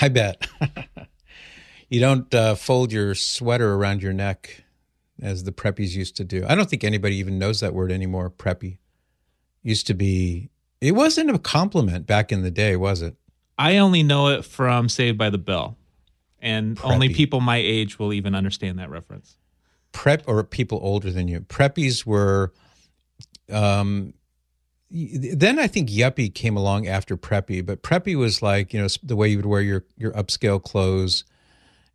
I 0.00 0.08
bet. 0.08 0.46
you 1.88 2.00
don't 2.00 2.32
uh, 2.34 2.54
fold 2.54 2.92
your 2.92 3.14
sweater 3.14 3.74
around 3.74 4.02
your 4.02 4.12
neck 4.12 4.64
as 5.20 5.44
the 5.44 5.52
preppies 5.52 5.94
used 5.94 6.16
to 6.16 6.24
do. 6.24 6.44
I 6.48 6.54
don't 6.54 6.70
think 6.70 6.84
anybody 6.84 7.16
even 7.16 7.38
knows 7.38 7.60
that 7.60 7.74
word 7.74 7.90
anymore. 7.92 8.30
Preppy 8.30 8.78
used 9.62 9.86
to 9.88 9.94
be. 9.94 10.50
It 10.80 10.92
wasn't 10.92 11.30
a 11.30 11.38
compliment 11.38 12.06
back 12.06 12.32
in 12.32 12.42
the 12.42 12.50
day, 12.50 12.76
was 12.76 13.02
it? 13.02 13.16
I 13.58 13.78
only 13.78 14.02
know 14.02 14.28
it 14.28 14.44
from 14.44 14.88
Saved 14.88 15.18
by 15.18 15.30
the 15.30 15.38
Bell, 15.38 15.76
and 16.40 16.78
only 16.82 17.12
people 17.14 17.40
my 17.40 17.58
age 17.58 17.98
will 17.98 18.12
even 18.12 18.34
understand 18.34 18.78
that 18.78 18.90
reference. 18.90 19.36
prep 19.92 20.22
or 20.26 20.42
people 20.42 20.80
older 20.82 21.10
than 21.10 21.28
you 21.28 21.40
preppies 21.42 22.06
were 22.06 22.52
um 23.50 24.14
then 24.92 25.58
i 25.58 25.66
think 25.66 25.88
yuppie 25.88 26.32
came 26.32 26.56
along 26.56 26.86
after 26.86 27.16
preppy 27.16 27.64
but 27.64 27.82
preppy 27.82 28.14
was 28.16 28.42
like 28.42 28.72
you 28.74 28.80
know 28.80 28.88
the 29.02 29.16
way 29.16 29.28
you 29.28 29.38
would 29.38 29.46
wear 29.46 29.62
your 29.62 29.84
your 29.96 30.12
upscale 30.12 30.62
clothes 30.62 31.24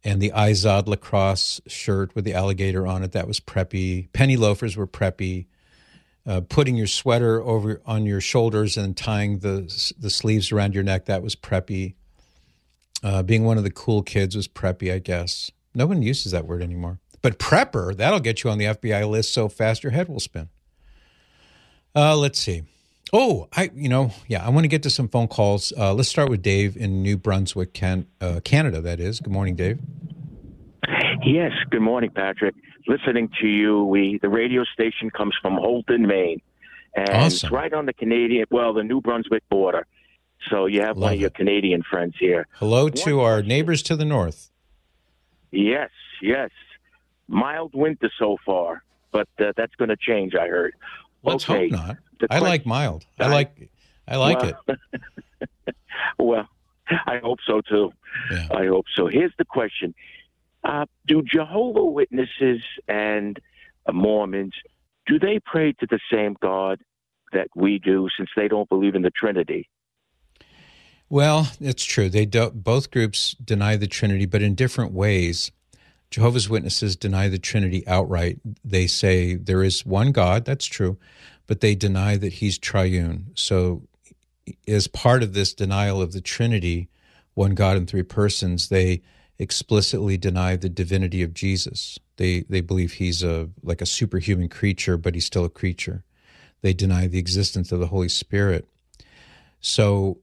and 0.03 0.21
the 0.21 0.31
izod 0.31 0.87
Lacoste 0.87 1.69
shirt 1.69 2.15
with 2.15 2.23
the 2.23 2.33
alligator 2.33 2.87
on 2.87 3.03
it 3.03 3.11
that 3.11 3.27
was 3.27 3.41
preppy. 3.41 4.11
Penny 4.13 4.37
loafers 4.37 4.77
were 4.77 4.87
preppy. 4.87 5.47
Uh, 6.25 6.41
putting 6.41 6.75
your 6.75 6.87
sweater 6.87 7.41
over 7.41 7.81
on 7.85 8.05
your 8.05 8.19
shoulders 8.19 8.77
and 8.77 8.95
tying 8.97 9.39
the 9.39 9.93
the 9.97 10.09
sleeves 10.09 10.51
around 10.51 10.73
your 10.73 10.83
neck 10.83 11.05
that 11.05 11.23
was 11.23 11.35
preppy. 11.35 11.95
Uh, 13.03 13.21
being 13.23 13.43
one 13.43 13.57
of 13.57 13.63
the 13.63 13.71
cool 13.71 14.01
kids 14.01 14.35
was 14.35 14.47
preppy 14.47 14.93
i 14.93 14.99
guess. 14.99 15.51
No 15.73 15.85
one 15.85 16.01
uses 16.01 16.31
that 16.31 16.45
word 16.45 16.61
anymore. 16.61 16.99
But 17.21 17.39
prepper 17.39 17.95
that'll 17.95 18.19
get 18.19 18.43
you 18.43 18.49
on 18.49 18.57
the 18.57 18.65
fbi 18.65 19.09
list 19.09 19.33
so 19.33 19.47
fast 19.49 19.83
your 19.83 19.91
head 19.91 20.09
will 20.09 20.19
spin. 20.19 20.49
Uh, 21.95 22.15
let's 22.15 22.39
see 22.39 22.63
oh 23.13 23.47
i 23.53 23.69
you 23.75 23.89
know 23.89 24.11
yeah 24.27 24.45
i 24.45 24.49
want 24.49 24.63
to 24.63 24.67
get 24.67 24.83
to 24.83 24.89
some 24.89 25.07
phone 25.07 25.27
calls 25.27 25.71
uh, 25.77 25.93
let's 25.93 26.09
start 26.09 26.29
with 26.29 26.41
dave 26.41 26.75
in 26.75 27.01
new 27.01 27.17
brunswick 27.17 27.73
can, 27.73 28.05
uh, 28.21 28.39
canada 28.43 28.81
that 28.81 28.99
is 28.99 29.19
good 29.19 29.33
morning 29.33 29.55
dave 29.55 29.79
Yes, 31.27 31.51
good 31.69 31.81
morning, 31.81 32.09
Patrick. 32.09 32.55
listening 32.87 33.29
to 33.41 33.47
you. 33.47 33.83
We 33.83 34.17
the 34.21 34.29
radio 34.29 34.63
station 34.63 35.09
comes 35.09 35.35
from 35.41 35.57
Houlton, 35.57 36.07
Maine, 36.07 36.41
and 36.95 37.25
it's 37.25 37.51
right 37.51 37.73
on 37.73 37.85
the 37.85 37.93
Canadian, 37.93 38.45
well, 38.49 38.73
the 38.73 38.83
New 38.83 39.01
Brunswick 39.01 39.43
border. 39.49 39.85
So 40.49 40.67
you 40.67 40.81
have 40.81 40.95
one 40.95 41.13
of 41.13 41.19
your 41.19 41.31
Canadian 41.31 41.83
friends 41.83 42.15
here. 42.17 42.47
Hello 42.53 42.87
to 42.89 43.19
our 43.19 43.41
neighbors 43.41 43.81
to 43.83 43.95
the 43.95 44.05
north. 44.05 44.51
Yes, 45.51 45.89
yes. 46.21 46.49
Mild 47.27 47.73
winter 47.73 48.09
so 48.17 48.37
far, 48.45 48.83
but 49.11 49.27
uh, 49.39 49.51
that's 49.57 49.75
going 49.75 49.89
to 49.89 49.97
change. 49.97 50.33
I 50.33 50.47
heard. 50.47 50.75
Let's 51.23 51.49
okay. 51.49 51.69
hope 51.69 51.71
not. 51.71 51.97
the 52.19 52.27
I 52.29 52.39
que- 52.39 52.45
like 52.45 52.65
mild. 52.65 53.05
I 53.19 53.27
like 53.27 53.69
I 54.07 54.15
like 54.17 54.41
well, 54.41 54.53
it. 54.67 55.75
well, 56.19 56.47
I 56.89 57.19
hope 57.21 57.39
so 57.45 57.61
too. 57.61 57.91
I 58.31 58.67
hope 58.67 58.85
so. 58.95 59.07
Here's 59.07 59.33
the 59.37 59.45
question: 59.45 59.93
uh, 60.63 60.85
Do 61.05 61.21
Jehovah 61.21 61.85
Witnesses 61.85 62.61
and 62.87 63.39
uh, 63.85 63.91
Mormons 63.91 64.53
do 65.07 65.17
they 65.17 65.39
pray 65.43 65.71
to 65.73 65.87
the 65.89 65.99
same 66.11 66.35
God 66.41 66.81
that 67.33 67.47
we 67.55 67.79
do, 67.79 68.07
since 68.17 68.29
they 68.35 68.47
don't 68.47 68.69
believe 68.69 68.93
in 68.93 69.01
the 69.01 69.11
Trinity? 69.11 69.69
Well, 71.09 71.51
it's 71.61 71.85
true. 71.85 72.09
They 72.09 72.25
do, 72.25 72.51
both 72.51 72.91
groups 72.91 73.33
deny 73.43 73.77
the 73.77 73.87
Trinity, 73.87 74.25
but 74.25 74.41
in 74.41 74.55
different 74.55 74.91
ways. 74.91 75.51
Jehovah's 76.09 76.49
Witnesses 76.49 76.95
deny 76.95 77.27
the 77.27 77.37
Trinity 77.37 77.85
outright. 77.87 78.39
They 78.63 78.87
say 78.87 79.35
there 79.35 79.63
is 79.63 79.85
one 79.85 80.11
God, 80.11 80.45
that's 80.45 80.65
true, 80.65 80.97
but 81.47 81.61
they 81.61 81.75
deny 81.75 82.17
that 82.17 82.33
he's 82.33 82.57
triune. 82.57 83.31
So, 83.35 83.83
as 84.67 84.87
part 84.87 85.23
of 85.23 85.33
this 85.33 85.53
denial 85.53 86.01
of 86.01 86.13
the 86.13 86.21
Trinity, 86.21 86.87
one 87.33 87.55
God 87.55 87.75
in 87.75 87.85
three 87.85 88.03
persons, 88.03 88.69
they 88.69 89.01
explicitly 89.39 90.17
deny 90.17 90.55
the 90.55 90.69
divinity 90.69 91.21
of 91.21 91.33
Jesus. 91.33 91.99
They 92.17 92.41
they 92.49 92.61
believe 92.61 92.93
he's 92.93 93.23
a 93.23 93.49
like 93.61 93.81
a 93.81 93.85
superhuman 93.85 94.49
creature, 94.49 94.97
but 94.97 95.13
he's 95.13 95.25
still 95.25 95.45
a 95.45 95.49
creature. 95.49 96.03
They 96.61 96.73
deny 96.73 97.07
the 97.07 97.19
existence 97.19 97.71
of 97.71 97.79
the 97.79 97.87
Holy 97.87 98.09
Spirit. 98.09 98.67
So 99.59 100.19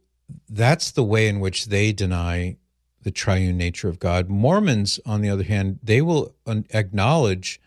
that's 0.49 0.91
the 0.91 1.05
way 1.05 1.29
in 1.29 1.41
which 1.41 1.67
they 1.67 1.93
deny 1.93 2.57
the 3.05 3.11
triune 3.11 3.57
nature 3.57 3.89
of 3.89 3.99
God. 3.99 4.29
Mormons, 4.29 4.99
on 5.07 5.21
the 5.21 5.31
other 5.31 5.45
hand, 5.45 5.79
they 5.83 6.03
will 6.03 6.35
acknowledge 6.47 7.61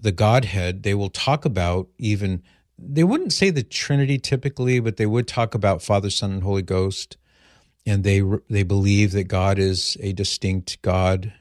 the 0.00 0.12
Godhead. 0.12 0.82
They 0.82 0.94
will 0.94 1.10
talk 1.10 1.44
about 1.44 1.88
even, 1.98 2.42
they 2.78 3.04
wouldn't 3.04 3.32
say 3.32 3.50
the 3.50 3.62
Trinity 3.62 4.18
typically, 4.18 4.80
but 4.80 4.96
they 4.96 5.06
would 5.06 5.28
talk 5.28 5.54
about 5.54 5.82
Father, 5.82 6.10
Son, 6.10 6.32
and 6.32 6.42
Holy 6.42 6.62
Ghost. 6.62 7.16
And 7.84 8.04
they, 8.04 8.22
they 8.48 8.62
believe 8.62 9.12
that 9.12 9.24
God 9.24 9.58
is 9.58 9.96
a 10.00 10.12
distinct 10.12 10.80
God 10.82 11.32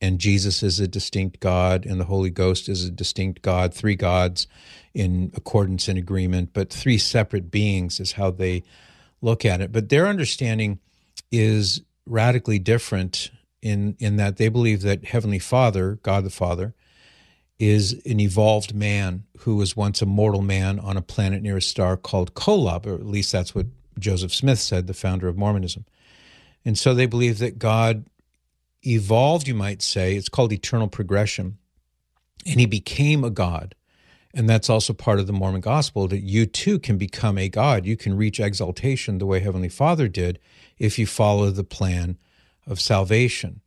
and 0.00 0.18
Jesus 0.18 0.62
is 0.62 0.78
a 0.78 0.88
distinct 0.88 1.40
God 1.40 1.86
and 1.86 1.98
the 2.00 2.04
Holy 2.04 2.30
Ghost 2.30 2.68
is 2.68 2.84
a 2.84 2.90
distinct 2.90 3.42
God, 3.42 3.72
three 3.72 3.96
gods 3.96 4.46
in 4.94 5.32
accordance 5.34 5.88
and 5.88 5.98
agreement, 5.98 6.50
but 6.52 6.70
three 6.70 6.98
separate 6.98 7.50
beings 7.50 7.98
is 7.98 8.12
how 8.12 8.30
they 8.30 8.62
look 9.20 9.44
at 9.44 9.60
it. 9.60 9.72
But 9.72 9.88
their 9.88 10.06
understanding 10.06 10.80
is 11.32 11.82
radically 12.06 12.58
different 12.58 13.30
in 13.62 13.96
in 13.98 14.16
that 14.16 14.36
they 14.36 14.48
believe 14.48 14.82
that 14.82 15.06
Heavenly 15.06 15.38
Father, 15.38 15.98
God 16.02 16.24
the 16.24 16.30
Father, 16.30 16.74
is 17.58 17.94
an 18.04 18.20
evolved 18.20 18.74
man 18.74 19.24
who 19.40 19.56
was 19.56 19.76
once 19.76 20.02
a 20.02 20.06
mortal 20.06 20.42
man 20.42 20.78
on 20.78 20.96
a 20.96 21.02
planet 21.02 21.42
near 21.42 21.56
a 21.56 21.62
star 21.62 21.96
called 21.96 22.34
Kolob, 22.34 22.86
or 22.86 22.94
at 22.94 23.06
least 23.06 23.32
that's 23.32 23.54
what 23.54 23.66
Joseph 23.98 24.34
Smith 24.34 24.58
said, 24.58 24.86
the 24.86 24.94
founder 24.94 25.26
of 25.26 25.36
Mormonism. 25.36 25.84
And 26.64 26.78
so 26.78 26.94
they 26.94 27.06
believe 27.06 27.38
that 27.38 27.58
God 27.58 28.06
evolved, 28.82 29.48
you 29.48 29.54
might 29.54 29.82
say, 29.82 30.16
it's 30.16 30.28
called 30.28 30.52
eternal 30.52 30.88
progression, 30.88 31.58
and 32.44 32.60
he 32.60 32.66
became 32.66 33.24
a 33.24 33.30
God. 33.30 33.74
And 34.36 34.50
that's 34.50 34.68
also 34.68 34.92
part 34.92 35.18
of 35.18 35.26
the 35.26 35.32
Mormon 35.32 35.62
gospel 35.62 36.08
that 36.08 36.20
you 36.20 36.44
too 36.44 36.78
can 36.78 36.98
become 36.98 37.38
a 37.38 37.48
God. 37.48 37.86
You 37.86 37.96
can 37.96 38.14
reach 38.14 38.38
exaltation 38.38 39.16
the 39.16 39.24
way 39.24 39.40
Heavenly 39.40 39.70
Father 39.70 40.08
did 40.08 40.38
if 40.78 40.98
you 40.98 41.06
follow 41.06 41.48
the 41.50 41.64
plan 41.64 42.18
of 42.66 42.78
salvation. 42.78 43.62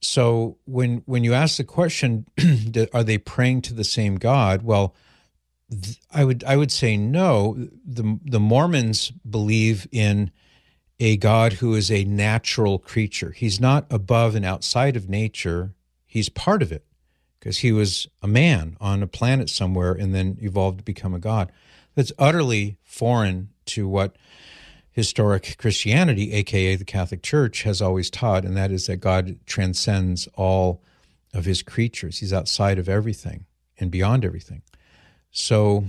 So 0.00 0.58
when 0.64 1.02
when 1.06 1.22
you 1.22 1.32
ask 1.32 1.58
the 1.58 1.64
question, 1.64 2.26
are 2.92 3.04
they 3.04 3.18
praying 3.18 3.62
to 3.62 3.74
the 3.74 3.84
same 3.84 4.16
God? 4.16 4.62
Well, 4.62 4.96
I 6.12 6.24
would 6.24 6.42
I 6.42 6.56
would 6.56 6.72
say 6.72 6.96
no. 6.96 7.68
The 7.86 8.18
the 8.24 8.40
Mormons 8.40 9.12
believe 9.28 9.86
in 9.92 10.32
a 10.98 11.16
God 11.18 11.54
who 11.54 11.76
is 11.76 11.88
a 11.88 12.02
natural 12.02 12.80
creature. 12.80 13.30
He's 13.30 13.60
not 13.60 13.86
above 13.90 14.34
and 14.34 14.44
outside 14.44 14.96
of 14.96 15.08
nature. 15.08 15.72
He's 16.04 16.28
part 16.28 16.62
of 16.62 16.72
it 16.72 16.84
because 17.44 17.58
he 17.58 17.72
was 17.72 18.08
a 18.22 18.26
man 18.26 18.74
on 18.80 19.02
a 19.02 19.06
planet 19.06 19.50
somewhere 19.50 19.92
and 19.92 20.14
then 20.14 20.38
evolved 20.40 20.78
to 20.78 20.84
become 20.84 21.12
a 21.12 21.18
god. 21.18 21.52
That's 21.94 22.10
utterly 22.18 22.78
foreign 22.82 23.50
to 23.66 23.86
what 23.86 24.16
historic 24.92 25.56
Christianity, 25.58 26.32
aka 26.32 26.74
the 26.76 26.86
Catholic 26.86 27.22
Church, 27.22 27.64
has 27.64 27.82
always 27.82 28.08
taught, 28.08 28.46
and 28.46 28.56
that 28.56 28.70
is 28.70 28.86
that 28.86 28.96
God 28.96 29.38
transcends 29.44 30.26
all 30.36 30.82
of 31.34 31.44
his 31.44 31.62
creatures. 31.62 32.20
He's 32.20 32.32
outside 32.32 32.78
of 32.78 32.88
everything 32.88 33.44
and 33.78 33.90
beyond 33.90 34.24
everything. 34.24 34.62
So 35.30 35.84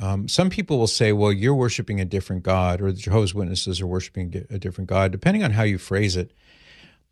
um, 0.00 0.26
some 0.26 0.48
people 0.48 0.78
will 0.78 0.86
say, 0.86 1.12
well, 1.12 1.32
you're 1.32 1.54
worshiping 1.54 2.00
a 2.00 2.06
different 2.06 2.44
God, 2.44 2.80
or 2.80 2.92
the 2.92 2.98
Jehovah's 2.98 3.34
Witnesses 3.34 3.78
are 3.78 3.86
worshiping 3.86 4.46
a 4.48 4.58
different 4.58 4.88
God, 4.88 5.12
depending 5.12 5.44
on 5.44 5.50
how 5.50 5.64
you 5.64 5.76
phrase 5.76 6.16
it. 6.16 6.32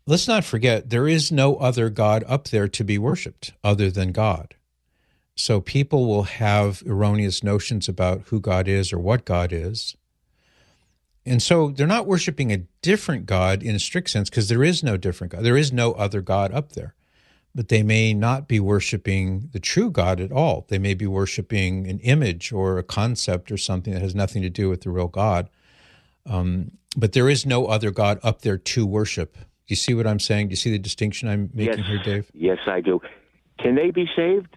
Let's 0.05 0.27
not 0.27 0.43
forget, 0.43 0.89
there 0.89 1.07
is 1.07 1.31
no 1.31 1.55
other 1.55 1.89
God 1.89 2.25
up 2.27 2.49
there 2.49 2.67
to 2.67 2.83
be 2.83 2.97
worshiped 2.97 3.53
other 3.63 3.89
than 3.89 4.11
God. 4.11 4.55
So 5.35 5.61
people 5.61 6.05
will 6.05 6.23
have 6.23 6.83
erroneous 6.85 7.43
notions 7.43 7.87
about 7.87 8.23
who 8.27 8.39
God 8.39 8.67
is 8.67 8.91
or 8.91 8.99
what 8.99 9.25
God 9.25 9.51
is. 9.51 9.95
And 11.25 11.41
so 11.41 11.69
they're 11.69 11.87
not 11.87 12.05
worshiping 12.05 12.51
a 12.51 12.63
different 12.81 13.25
God 13.25 13.63
in 13.63 13.75
a 13.75 13.79
strict 13.79 14.09
sense 14.09 14.29
because 14.29 14.49
there 14.49 14.63
is 14.63 14.83
no 14.83 14.97
different 14.97 15.31
God. 15.31 15.43
There 15.43 15.57
is 15.57 15.71
no 15.71 15.93
other 15.93 16.21
God 16.21 16.53
up 16.53 16.73
there. 16.73 16.93
But 17.55 17.69
they 17.69 17.83
may 17.83 18.13
not 18.13 18.47
be 18.47 18.59
worshiping 18.59 19.49
the 19.53 19.59
true 19.59 19.89
God 19.89 20.19
at 20.19 20.31
all. 20.31 20.65
They 20.67 20.79
may 20.79 20.95
be 20.95 21.07
worshiping 21.07 21.87
an 21.87 21.99
image 21.99 22.51
or 22.51 22.77
a 22.77 22.83
concept 22.83 23.51
or 23.51 23.57
something 23.57 23.93
that 23.93 24.01
has 24.01 24.15
nothing 24.15 24.41
to 24.41 24.49
do 24.49 24.69
with 24.69 24.81
the 24.81 24.89
real 24.89 25.07
God. 25.07 25.49
Um, 26.25 26.71
but 26.97 27.13
there 27.13 27.29
is 27.29 27.45
no 27.45 27.67
other 27.67 27.91
God 27.91 28.19
up 28.23 28.41
there 28.41 28.57
to 28.57 28.85
worship. 28.85 29.37
You 29.73 29.77
see 29.77 29.95
what 29.95 30.05
I'm 30.05 30.19
saying? 30.19 30.49
Do 30.49 30.51
you 30.51 30.55
see 30.55 30.69
the 30.69 30.77
distinction 30.77 31.27
I'm 31.27 31.49
making 31.51 31.79
yes, 31.79 31.87
here, 31.87 32.03
Dave? 32.03 32.31
Yes, 32.35 32.59
I 32.67 32.79
do. 32.79 33.01
Can 33.57 33.73
they 33.73 33.89
be 33.89 34.07
saved? 34.15 34.55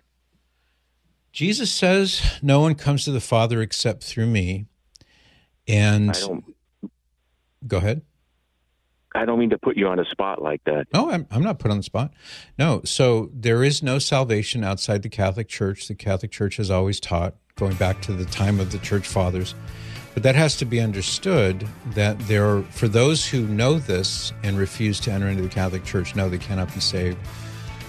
Jesus 1.32 1.72
says, 1.72 2.20
No 2.42 2.60
one 2.60 2.74
comes 2.74 3.06
to 3.06 3.12
the 3.12 3.20
Father 3.22 3.62
except 3.62 4.04
through 4.04 4.26
me. 4.26 4.66
And 5.66 6.10
I 6.10 6.20
don't. 6.20 6.44
go 7.66 7.78
ahead. 7.78 8.02
I 9.14 9.24
don't 9.24 9.38
mean 9.38 9.48
to 9.48 9.58
put 9.58 9.78
you 9.78 9.86
on 9.86 9.98
a 9.98 10.04
spot 10.04 10.42
like 10.42 10.62
that. 10.64 10.88
No, 10.92 11.10
I'm, 11.10 11.26
I'm 11.30 11.42
not 11.42 11.58
put 11.58 11.70
on 11.70 11.78
the 11.78 11.82
spot. 11.82 12.12
No, 12.58 12.82
so 12.84 13.30
there 13.32 13.64
is 13.64 13.82
no 13.82 13.98
salvation 13.98 14.64
outside 14.64 15.02
the 15.02 15.08
Catholic 15.08 15.48
Church. 15.48 15.88
The 15.88 15.94
Catholic 15.94 16.30
Church 16.30 16.58
has 16.58 16.70
always 16.70 17.00
taught, 17.00 17.36
going 17.54 17.76
back 17.76 18.02
to 18.02 18.12
the 18.12 18.26
time 18.26 18.60
of 18.60 18.70
the 18.70 18.78
Church 18.80 19.08
Fathers. 19.08 19.54
But 20.16 20.22
that 20.22 20.34
has 20.34 20.56
to 20.56 20.64
be 20.64 20.80
understood 20.80 21.68
that 21.88 22.18
there, 22.20 22.46
are, 22.46 22.62
for 22.62 22.88
those 22.88 23.28
who 23.28 23.46
know 23.48 23.78
this 23.78 24.32
and 24.42 24.56
refuse 24.56 24.98
to 25.00 25.12
enter 25.12 25.28
into 25.28 25.42
the 25.42 25.48
Catholic 25.50 25.84
Church, 25.84 26.16
no, 26.16 26.30
they 26.30 26.38
cannot 26.38 26.72
be 26.72 26.80
saved. 26.80 27.18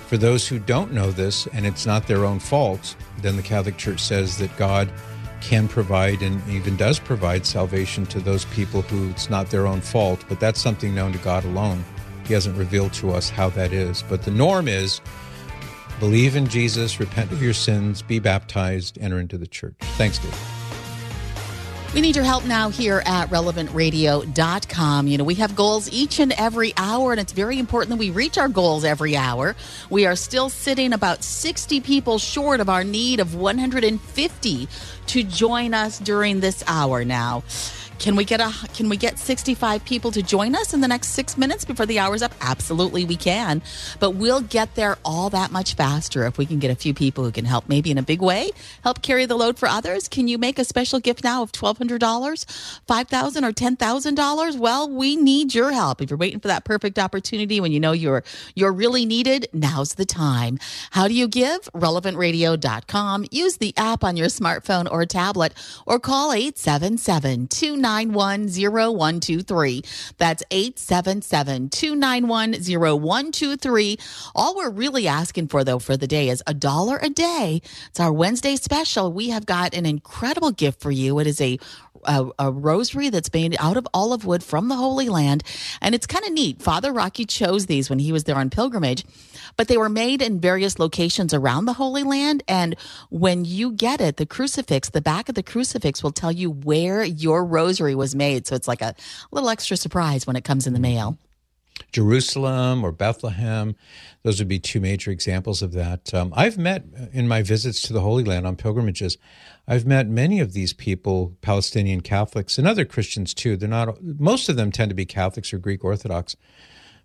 For 0.08 0.18
those 0.18 0.46
who 0.46 0.60
don't 0.60 0.92
know 0.92 1.10
this 1.10 1.48
and 1.54 1.66
it's 1.66 1.86
not 1.86 2.06
their 2.06 2.26
own 2.26 2.40
fault, 2.40 2.98
then 3.22 3.38
the 3.38 3.42
Catholic 3.42 3.78
Church 3.78 4.02
says 4.02 4.38
that 4.40 4.54
God 4.58 4.92
can 5.40 5.70
provide 5.70 6.22
and 6.22 6.46
even 6.50 6.76
does 6.76 7.00
provide 7.00 7.46
salvation 7.46 8.06
to 8.08 8.20
those 8.20 8.44
people 8.44 8.82
who 8.82 9.10
it's 9.10 9.30
not 9.30 9.50
their 9.50 9.66
own 9.66 9.80
fault, 9.80 10.26
but 10.28 10.38
that's 10.38 10.60
something 10.60 10.94
known 10.94 11.14
to 11.14 11.20
God 11.20 11.46
alone. 11.46 11.82
He 12.26 12.34
hasn't 12.34 12.58
revealed 12.58 12.92
to 12.96 13.12
us 13.12 13.30
how 13.30 13.52
that 13.52 13.72
is. 13.72 14.04
But 14.04 14.24
the 14.24 14.32
norm 14.32 14.68
is 14.68 15.00
believe 16.02 16.36
in 16.36 16.50
Jesus, 16.50 17.00
repent 17.00 17.32
of 17.32 17.42
your 17.42 17.54
sins, 17.54 18.02
be 18.02 18.20
baptized, 18.20 18.98
enter 19.00 19.18
into 19.18 19.38
the 19.38 19.48
church. 19.48 19.76
Thanks, 19.80 20.18
Dave. 20.18 20.57
We 21.94 22.02
need 22.02 22.16
your 22.16 22.26
help 22.26 22.46
now 22.46 22.70
here 22.70 23.02
at 23.06 23.30
relevantradio.com. 23.30 25.08
You 25.08 25.18
know, 25.18 25.24
we 25.24 25.36
have 25.36 25.56
goals 25.56 25.90
each 25.92 26.20
and 26.20 26.32
every 26.34 26.74
hour, 26.78 27.12
and 27.12 27.20
it's 27.20 27.32
very 27.32 27.58
important 27.58 27.90
that 27.92 27.98
we 27.98 28.12
reach 28.12 28.38
our 28.38 28.50
goals 28.50 28.84
every 28.84 29.16
hour. 29.16 29.56
We 29.90 30.06
are 30.06 30.16
still 30.16 30.50
sitting 30.50 30.94
about 30.94 31.24
60 31.24 31.82
people 31.82 32.20
short 32.20 32.60
of 32.60 32.70
our 32.70 32.84
need 32.84 33.20
of 33.20 33.34
150 33.36 34.68
to 35.08 35.24
join 35.24 35.74
us 35.74 35.98
during 35.98 36.40
this 36.42 36.64
hour 36.68 37.04
now. 37.04 37.44
Can 38.00 38.16
we 38.16 38.26
get 38.26 38.40
a 38.40 38.54
can 38.74 38.90
we 38.90 38.98
get 38.98 39.18
65 39.18 39.84
people 39.84 40.12
to 40.12 40.22
join 40.22 40.56
us 40.56 40.74
in 40.74 40.82
the 40.82 40.88
next 40.88 41.10
6 41.10 41.38
minutes 41.38 41.66
before 41.66 41.86
the 41.86 42.00
hour's 42.00 42.22
up? 42.22 42.34
Absolutely 42.42 43.06
we 43.06 43.16
can. 43.16 43.62
But 44.00 44.12
we'll 44.12 44.42
get 44.42 44.76
there 44.76 44.98
all 45.04 45.30
that 45.32 45.52
much 45.52 45.74
faster 45.76 46.26
if 46.26 46.38
we 46.38 46.46
can 46.46 46.60
get 46.60 46.70
a 46.70 46.76
few 46.76 46.94
people 46.94 47.24
who 47.24 47.32
can 47.32 47.46
help 47.46 47.68
maybe 47.68 47.90
in 47.90 47.98
a 47.98 48.04
big 48.04 48.22
way, 48.22 48.52
help 48.84 49.02
carry 49.02 49.26
the 49.26 49.36
load 49.36 49.58
for 49.58 49.68
others. 49.68 50.08
Can 50.08 50.28
you 50.28 50.38
make 50.38 50.60
a 50.60 50.66
special 50.66 51.00
gift 51.00 51.24
now 51.24 51.42
of 51.42 51.52
$1200, 51.52 52.00
$5000 52.00 52.80
or 52.88 53.52
$10,000? 53.52 54.58
Well, 54.60 54.90
we 54.90 55.16
need 55.16 55.56
your 55.56 55.72
help. 55.72 56.02
If 56.02 56.10
you're 56.10 56.18
waiting 56.18 56.40
for 56.40 56.48
that 56.50 56.66
perfect 56.66 57.00
opportunity 57.00 57.60
when 57.60 57.72
you 57.72 57.80
know 57.80 57.94
you're 57.94 58.24
you're 58.56 58.74
really 58.74 59.06
needed, 59.06 59.48
now's 59.54 59.96
the 59.96 60.06
time. 60.06 60.60
How 60.92 61.08
do 61.08 61.14
you 61.14 61.28
give? 61.28 61.62
relevantradio.com. 61.74 63.26
Use 63.32 63.58
the 63.58 63.74
app 63.78 64.04
on 64.04 64.18
your 64.18 64.28
smartphone 64.28 64.90
or 64.90 65.06
tablet 65.06 65.54
or 65.86 66.00
call 66.00 66.32
877 66.32 67.48
291 67.88 68.50
0123. 68.50 69.82
That's 70.18 70.44
877 70.52 71.70
291 71.70 72.54
0123. 72.54 73.98
All 74.36 74.58
we're 74.58 74.70
really 74.70 75.08
asking 75.08 75.48
for, 75.48 75.64
though, 75.64 75.80
for 75.80 75.96
the 75.96 76.06
day 76.06 76.28
is 76.28 76.44
a 76.46 76.54
dollar 76.54 76.98
a 77.02 77.10
day. 77.10 77.62
It's 77.88 78.00
our 78.02 78.12
Wednesday 78.12 78.58
special. 78.58 79.14
We 79.14 79.30
have 79.30 79.46
got 79.46 79.74
an 79.74 79.86
incredible 79.86 80.52
gift 80.52 80.82
for 80.82 80.92
you. 80.92 81.20
It 81.20 81.28
is 81.28 81.40
a 81.40 81.60
a, 82.06 82.30
a, 82.40 82.52
rosary 82.52 83.10
that's 83.10 83.32
made 83.34 83.56
out 83.60 83.78
of 83.78 83.88
olive 83.94 84.26
wood 84.26 84.44
from 84.44 84.68
the 84.68 84.76
Holy 84.76 85.10
Land. 85.10 85.44
And 85.82 85.94
it's 85.94 86.08
kind 86.08 86.26
of 86.26 86.32
neat. 86.32 86.62
Father 86.62 86.92
Rocky 86.92 87.26
chose 87.26 87.66
these 87.66 87.90
when 87.90 88.00
he 88.00 88.12
was 88.12 88.24
there 88.26 88.36
on 88.36 88.50
pilgrimage, 88.50 89.06
but 89.56 89.68
they 89.68 89.78
were 89.78 89.90
made 89.90 90.22
in 90.22 90.40
various 90.40 90.80
locations 90.80 91.34
around 91.34 91.66
the 91.66 91.74
Holy 91.74 92.04
Land. 92.04 92.44
And 92.48 92.76
when 93.10 93.46
you 93.46 93.72
get 93.72 94.02
it, 94.02 94.18
the 94.18 94.26
crucifix, 94.26 94.90
the 94.90 95.02
back 95.02 95.30
of 95.30 95.36
the 95.36 95.44
crucifix 95.44 96.04
will 96.04 96.12
tell 96.12 96.32
you 96.32 96.52
where 96.52 97.04
your 97.04 97.46
rosary 97.46 97.96
was 97.96 98.16
made. 98.16 98.48
So 98.48 98.56
it's 98.56 98.68
like 98.68 98.82
a 98.82 98.96
little 99.32 99.50
extra 99.50 99.78
surprise 99.78 100.26
when 100.26 100.36
it 100.36 100.44
comes 100.44 100.68
in 100.68 100.74
the 100.74 100.80
mail. 100.80 101.18
Jerusalem 101.92 102.84
or 102.84 102.92
Bethlehem. 102.92 103.76
Those 104.24 104.40
would 104.40 104.48
be 104.48 104.60
two 104.60 104.80
major 104.80 105.12
examples 105.12 105.62
of 105.62 105.72
that. 105.74 106.14
Um, 106.14 106.34
I've 106.36 106.58
met 106.58 106.86
in 107.14 107.28
my 107.28 107.42
visits 107.42 107.82
to 107.84 107.94
the 107.94 108.02
Holy 108.02 108.24
Land 108.24 108.46
on 108.46 108.56
pilgrimages, 108.56 109.18
I've 109.68 109.86
met 109.86 110.08
many 110.08 110.40
of 110.40 110.54
these 110.54 110.72
people, 110.74 111.36
Palestinian 111.42 112.02
Catholics 112.02 112.58
and 112.58 112.68
other 112.68 112.86
Christians 112.86 113.34
too. 113.34 113.58
They're 113.58 113.68
not, 113.68 114.02
most 114.02 114.48
of 114.48 114.56
them 114.56 114.72
tend 114.72 114.90
to 114.90 114.96
be 114.96 115.06
Catholics 115.06 115.52
or 115.52 115.58
Greek 115.58 115.84
Orthodox, 115.84 116.38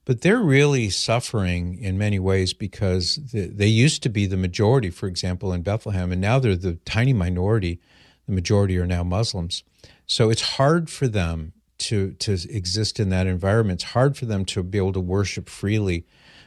but 0.05 0.21
they're 0.21 0.41
really 0.41 0.91
suffering 0.91 1.77
in 1.79 1.99
many 1.99 2.19
ways 2.19 2.53
because 2.53 3.19
they 3.33 3.67
used 3.67 4.03
to 4.05 4.09
be 4.09 4.27
the 4.27 4.37
majority, 4.37 4.91
for 4.91 5.09
example, 5.09 5.53
in 5.53 5.63
Bethlehem, 5.63 6.13
and 6.13 6.21
now 6.21 6.39
they're 6.39 6.57
the 6.57 6.75
tiny 6.85 7.13
minority. 7.13 7.81
The 8.27 8.33
majority 8.33 8.79
are 8.79 8.87
now 8.87 9.03
Muslims. 9.03 9.65
So 10.07 10.31
it's 10.31 10.43
hard 10.57 10.89
for 10.89 11.09
them 11.09 11.53
to 11.83 12.13
to 12.13 12.33
exist 12.33 12.99
in 13.01 13.09
that 13.11 13.27
environment. 13.27 13.83
It's 13.83 13.93
hard 13.93 14.17
for 14.17 14.27
them 14.27 14.45
to 14.47 14.63
be 14.63 14.79
able 14.79 14.93
to 14.93 15.01
worship 15.01 15.49
freely 15.49 16.07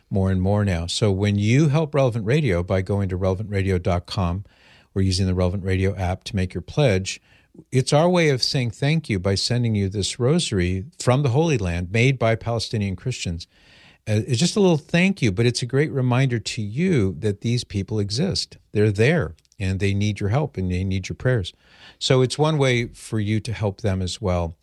more 0.10 0.32
and 0.32 0.42
more 0.42 0.64
now. 0.64 0.88
So 0.88 1.12
when 1.12 1.38
you 1.38 1.70
help 1.70 1.96
Relevant 1.96 2.26
Radio 2.26 2.64
by 2.64 2.82
going 2.82 3.10
to 3.10 3.18
relevantradio.com 3.18 4.46
or 4.94 5.02
using 5.02 5.26
the 5.26 5.34
Relevant 5.34 5.64
Radio 5.64 5.96
app 5.96 6.24
to 6.26 6.36
make 6.36 6.54
your 6.54 6.62
pledge, 6.62 7.22
it's 7.72 7.94
our 7.94 8.10
way 8.10 8.30
of 8.30 8.44
saying 8.44 8.72
thank 8.72 9.10
you 9.10 9.20
by 9.20 9.36
sending 9.36 9.76
you 9.76 9.90
this 9.90 10.20
rosary 10.20 10.86
from 11.00 11.24
the 11.24 11.30
Holy 11.30 11.58
Land 11.58 11.92
made 11.92 12.20
by 12.20 12.36
Palestinian 12.36 12.96
Christians. 12.96 13.48
Uh, 14.08 14.22
it's 14.28 14.40
just 14.40 14.56
a 14.56 14.60
little 14.60 14.78
thank 14.78 15.22
you, 15.22 15.32
but 15.32 15.46
it's 15.46 15.62
a 15.62 15.66
great 15.66 15.92
reminder 15.92 16.38
to 16.38 16.62
you 16.62 17.16
that 17.20 17.42
these 17.42 17.64
people 17.64 18.00
exist. 18.00 18.58
They're 18.72 18.92
there 18.92 19.36
and 19.60 19.80
they 19.80 19.94
need 19.94 20.20
your 20.20 20.30
help 20.30 20.58
and 20.58 20.72
they 20.72 20.84
need 20.84 21.10
your 21.10 21.16
prayers. 21.16 21.54
So 21.98 22.22
it's 22.22 22.38
one 22.38 22.58
way 22.58 22.88
for 22.88 23.20
you 23.20 23.40
to 23.40 23.54
help 23.54 23.82
them 23.82 24.02
as 24.02 24.22
well. 24.22 24.56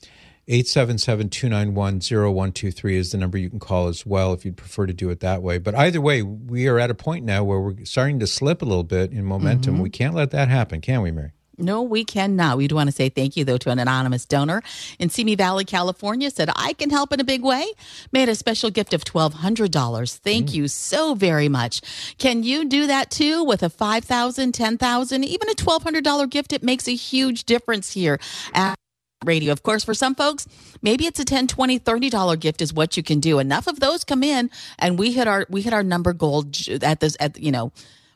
877 0.49 1.29
291 1.29 2.01
0123 2.01 2.97
is 2.97 3.13
the 3.13 3.19
number 3.19 3.39
you 3.39 3.49
can 3.49 3.61
call 3.61 3.87
as 3.87 4.05
well 4.05 4.33
if 4.33 4.45
you'd 4.45 4.57
prefer 4.57 4.87
to 4.87 4.93
do 4.93 5.09
it 5.11 5.21
that 5.21 5.43
way. 5.43 5.59
But 5.59 5.75
either 5.77 6.01
way, 6.01 6.23
we 6.23 6.67
are 6.67 6.81
at 6.81 6.91
a 6.91 6.95
point 6.95 7.25
now 7.25 7.45
where 7.45 7.61
we're 7.61 7.85
starting 7.85 8.19
to 8.19 8.27
slip 8.27 8.61
a 8.61 8.65
little 8.65 8.83
bit 8.83 9.13
in 9.13 9.25
momentum. 9.25 9.75
Mm-hmm. 9.75 9.83
We 9.83 9.91
can't 9.91 10.15
let 10.15 10.33
that 10.33 10.49
happen, 10.49 10.81
can 10.81 11.03
we, 11.03 11.13
Mary? 11.13 11.33
No, 11.59 11.83
we 11.83 12.05
cannot. 12.05 12.57
We 12.57 12.67
do 12.67 12.75
want 12.75 12.89
to 12.89 12.93
say 12.93 13.09
thank 13.09 13.37
you, 13.37 13.45
though, 13.45 13.59
to 13.59 13.71
an 13.71 13.79
anonymous 13.79 14.25
donor 14.25 14.63
in 14.99 15.11
Simi 15.11 15.37
Valley, 15.37 15.65
California. 15.65 16.31
Said, 16.31 16.51
I 16.57 16.73
can 16.73 16.91
help 16.91 17.13
in 17.13 17.21
a 17.21 17.25
big 17.25 17.43
way. 17.43 17.67
Made 18.11 18.29
a 18.29 18.35
special 18.35 18.71
gift 18.71 18.95
of 18.95 19.05
$1,200. 19.05 20.19
Thank 20.19 20.49
mm. 20.49 20.55
you 20.55 20.69
so 20.69 21.15
very 21.15 21.49
much. 21.49 22.17
Can 22.19 22.43
you 22.43 22.65
do 22.65 22.87
that 22.87 23.11
too 23.11 23.45
with 23.45 23.63
a 23.63 23.71
$5,000, 23.71 24.53
$10,000, 24.53 25.25
even 25.25 25.49
a 25.49 25.55
$1,200 25.55 26.31
gift? 26.31 26.53
It 26.53 26.63
makes 26.63 26.89
a 26.89 26.95
huge 26.95 27.45
difference 27.45 27.93
here 27.93 28.19
at 28.55 28.77
radio. 29.25 29.53
Of 29.53 29.63
course, 29.63 29.85
for 29.85 29.95
some 29.95 30.15
folks, 30.15 30.47
maybe 30.83 31.07
it's 31.07 31.21
a 31.21 31.25
10, 31.25 31.47
20, 31.47 31.79
30 31.79 32.11
dollar 32.11 32.37
gift 32.37 32.63
is 32.63 32.73
what 32.73 32.97
you 32.97 33.03
can 33.03 33.21
do. 33.21 33.39
Enough 33.39 33.67
of 33.67 33.81
those 33.81 34.05
come 34.05 34.23
in 34.23 34.51
and 34.79 34.99
we 34.99 35.13
hit 35.13 35.29
our 35.29 35.47
we 35.49 35.63
hit 35.63 35.73
our 35.73 35.83
number 35.83 36.13
goal 36.13 36.45
at 36.83 37.01
this 37.01 37.17
at 37.21 37.39
you 37.39 37.53
know 37.53 37.73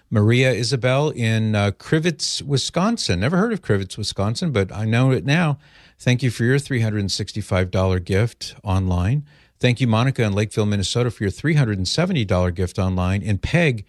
Maria 0.09 0.53
Isabel 0.53 1.09
in 1.11 1.55
uh, 1.55 1.71
Crivitz, 1.73 2.43
Wisconsin. 2.43 3.21
Never 3.21 3.39
heard 3.39 3.53
of 3.53 3.63
Crivitz, 3.63 3.97
Wisconsin, 3.97 4.53
but 4.53 4.71
I 4.71 4.85
know 4.85 5.11
it 5.11 5.25
now. 5.25 5.59
Thank 5.99 6.23
you 6.23 6.31
for 6.31 6.45
your 6.45 6.59
$365 6.59 8.05
gift 8.05 8.55
online. 8.63 9.25
Thank 9.63 9.81
you, 9.81 9.87
Monica 9.87 10.25
in 10.25 10.33
Lakeville, 10.33 10.67
Minnesota, 10.67 11.09
for 11.09 11.23
your 11.23 11.31
$370 11.31 12.53
gift 12.53 12.81
online. 12.81 13.23
And 13.23 13.41
Peg, 13.41 13.87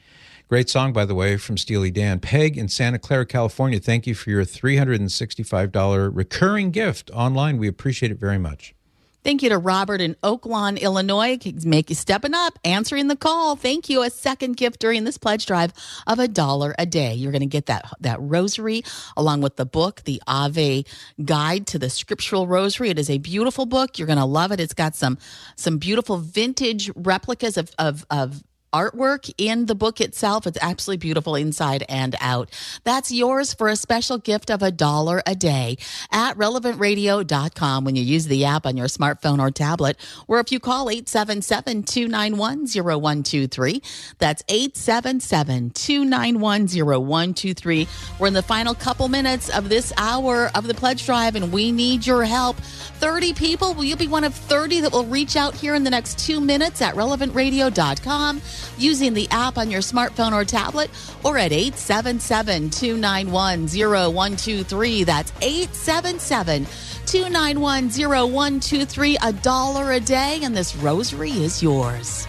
great 0.48 0.70
song, 0.70 0.94
by 0.94 1.04
the 1.04 1.16
way, 1.16 1.36
from 1.36 1.58
Steely 1.58 1.90
Dan. 1.90 2.20
Peg 2.20 2.60
in 2.60 2.68
Santa 2.68 3.00
Clara, 3.00 3.26
California, 3.26 3.80
thank 3.80 4.06
you 4.06 4.14
for 4.14 4.30
your 4.30 4.46
$365 4.46 6.12
recurring 6.14 6.70
gift 6.70 7.10
online. 7.10 7.58
We 7.58 7.68
appreciate 7.68 8.12
it 8.12 8.20
very 8.20 8.38
much. 8.38 8.76
Thank 9.24 9.42
you 9.42 9.50
to 9.50 9.58
Robert 9.58 10.02
in 10.02 10.18
Oak 10.22 10.46
Lawn, 10.46 10.76
Illinois. 10.76 11.38
Make 11.64 11.90
you 11.90 11.96
stepping 11.96 12.34
up, 12.34 12.60
answering 12.66 13.08
the 13.08 13.16
call. 13.16 13.56
Thank 13.56 13.90
you. 13.90 14.04
A 14.04 14.10
second 14.10 14.58
gift 14.58 14.80
during 14.80 15.06
this 15.06 15.18
pledge 15.18 15.46
drive 15.46 15.72
of 16.08 16.20
a 16.20 16.28
dollar 16.28 16.76
a 16.78 16.86
day. 16.86 17.14
You're 17.14 17.32
going 17.32 17.40
to 17.42 17.46
get 17.46 17.68
that 17.68 17.90
that 18.02 18.20
rosary 18.20 18.84
along 19.16 19.40
with 19.42 19.56
the 19.56 19.66
book, 19.66 20.02
the 20.04 20.22
Ave 20.28 20.84
Guide 21.24 21.68
to 21.68 21.80
the 21.80 21.90
Scriptural 21.90 22.48
Rosary. 22.48 22.90
It 22.90 23.00
is 23.00 23.10
a 23.10 23.18
beautiful 23.18 23.66
book. 23.66 23.98
You're 23.98 24.08
going 24.08 24.20
to 24.20 24.26
love 24.26 24.52
it. 24.52 24.60
It's 24.60 24.74
got 24.74 24.94
some 24.94 25.18
some 25.56 25.78
beautiful 25.78 26.18
vintage 26.18 26.92
replicas 26.96 27.56
of 27.58 27.72
of, 27.80 28.06
of 28.10 28.44
artwork 28.74 29.34
in 29.38 29.68
the 29.68 29.76
book 29.76 30.02
itself. 30.02 30.48
It's 30.48 30.58
absolutely 30.62 30.98
beautiful 30.98 31.36
inside 31.36 31.86
and 31.88 32.16
out. 32.20 32.50
That's 32.84 33.12
yours 33.12 33.54
for 33.54 33.70
a 33.70 33.76
special 33.76 34.18
gift 34.18 34.50
of 34.50 34.62
a 34.62 34.72
dollar 34.72 35.22
a 35.26 35.36
day 35.36 35.78
at 36.12 36.36
relevantradio.com 36.38 37.86
when 37.86 37.96
you 37.96 38.04
use 38.04 38.28
the 38.28 38.46
app 38.46 38.66
on 38.66 38.76
your 38.76 38.88
smartphone 38.88 39.40
or 39.40 39.52
tablet, 39.52 39.98
or 40.28 40.40
if 40.40 40.52
you 40.52 40.60
call 40.60 40.90
877 40.90 41.84
291 41.84 42.68
0123. 42.68 43.82
That's 44.18 44.44
877 44.50 45.72
291 45.72 46.68
0123. 46.68 47.88
We're 48.20 48.28
in 48.28 48.34
the 48.34 48.42
final 48.42 48.74
couple 48.74 49.08
minutes 49.08 49.50
of 49.50 49.70
this 49.70 49.94
hour 49.98 50.50
of 50.56 50.68
the 50.68 50.74
pledge 50.74 51.06
drive, 51.06 51.36
and 51.36 51.52
we 51.52 51.72
need 51.72 52.06
your 52.06 52.24
help. 52.24 52.58
30 52.58 53.34
people. 53.34 53.74
Will 53.74 53.84
you 53.84 53.96
be 53.96 54.08
one 54.08 54.24
of 54.24 54.34
30 54.34 54.82
that 54.82 54.92
will 54.92 55.06
reach 55.06 55.36
out 55.36 55.54
here 55.54 55.76
in 55.76 55.84
the 55.84 55.90
next 55.90 56.20
two 56.20 56.40
minutes 56.40 56.82
at 56.82 56.96
relevantradio.com? 56.96 58.42
Using 58.78 59.14
the 59.14 59.28
app 59.32 59.58
on 59.58 59.70
your 59.72 59.82
smartphone 59.82 60.34
or 60.34 60.46
tablet 60.46 60.90
or 61.24 61.38
at 61.38 61.52
877 61.52 62.70
291 62.70 63.68
0123. 63.68 65.04
That's 65.04 65.32
877 65.42 66.66
291 67.06 67.90
0123. 67.90 69.18
A 69.22 69.34
dollar 69.34 69.92
a 69.92 70.00
day, 70.00 70.40
and 70.44 70.56
this 70.56 70.76
rosary 70.76 71.32
is 71.32 71.62
yours. 71.62 72.28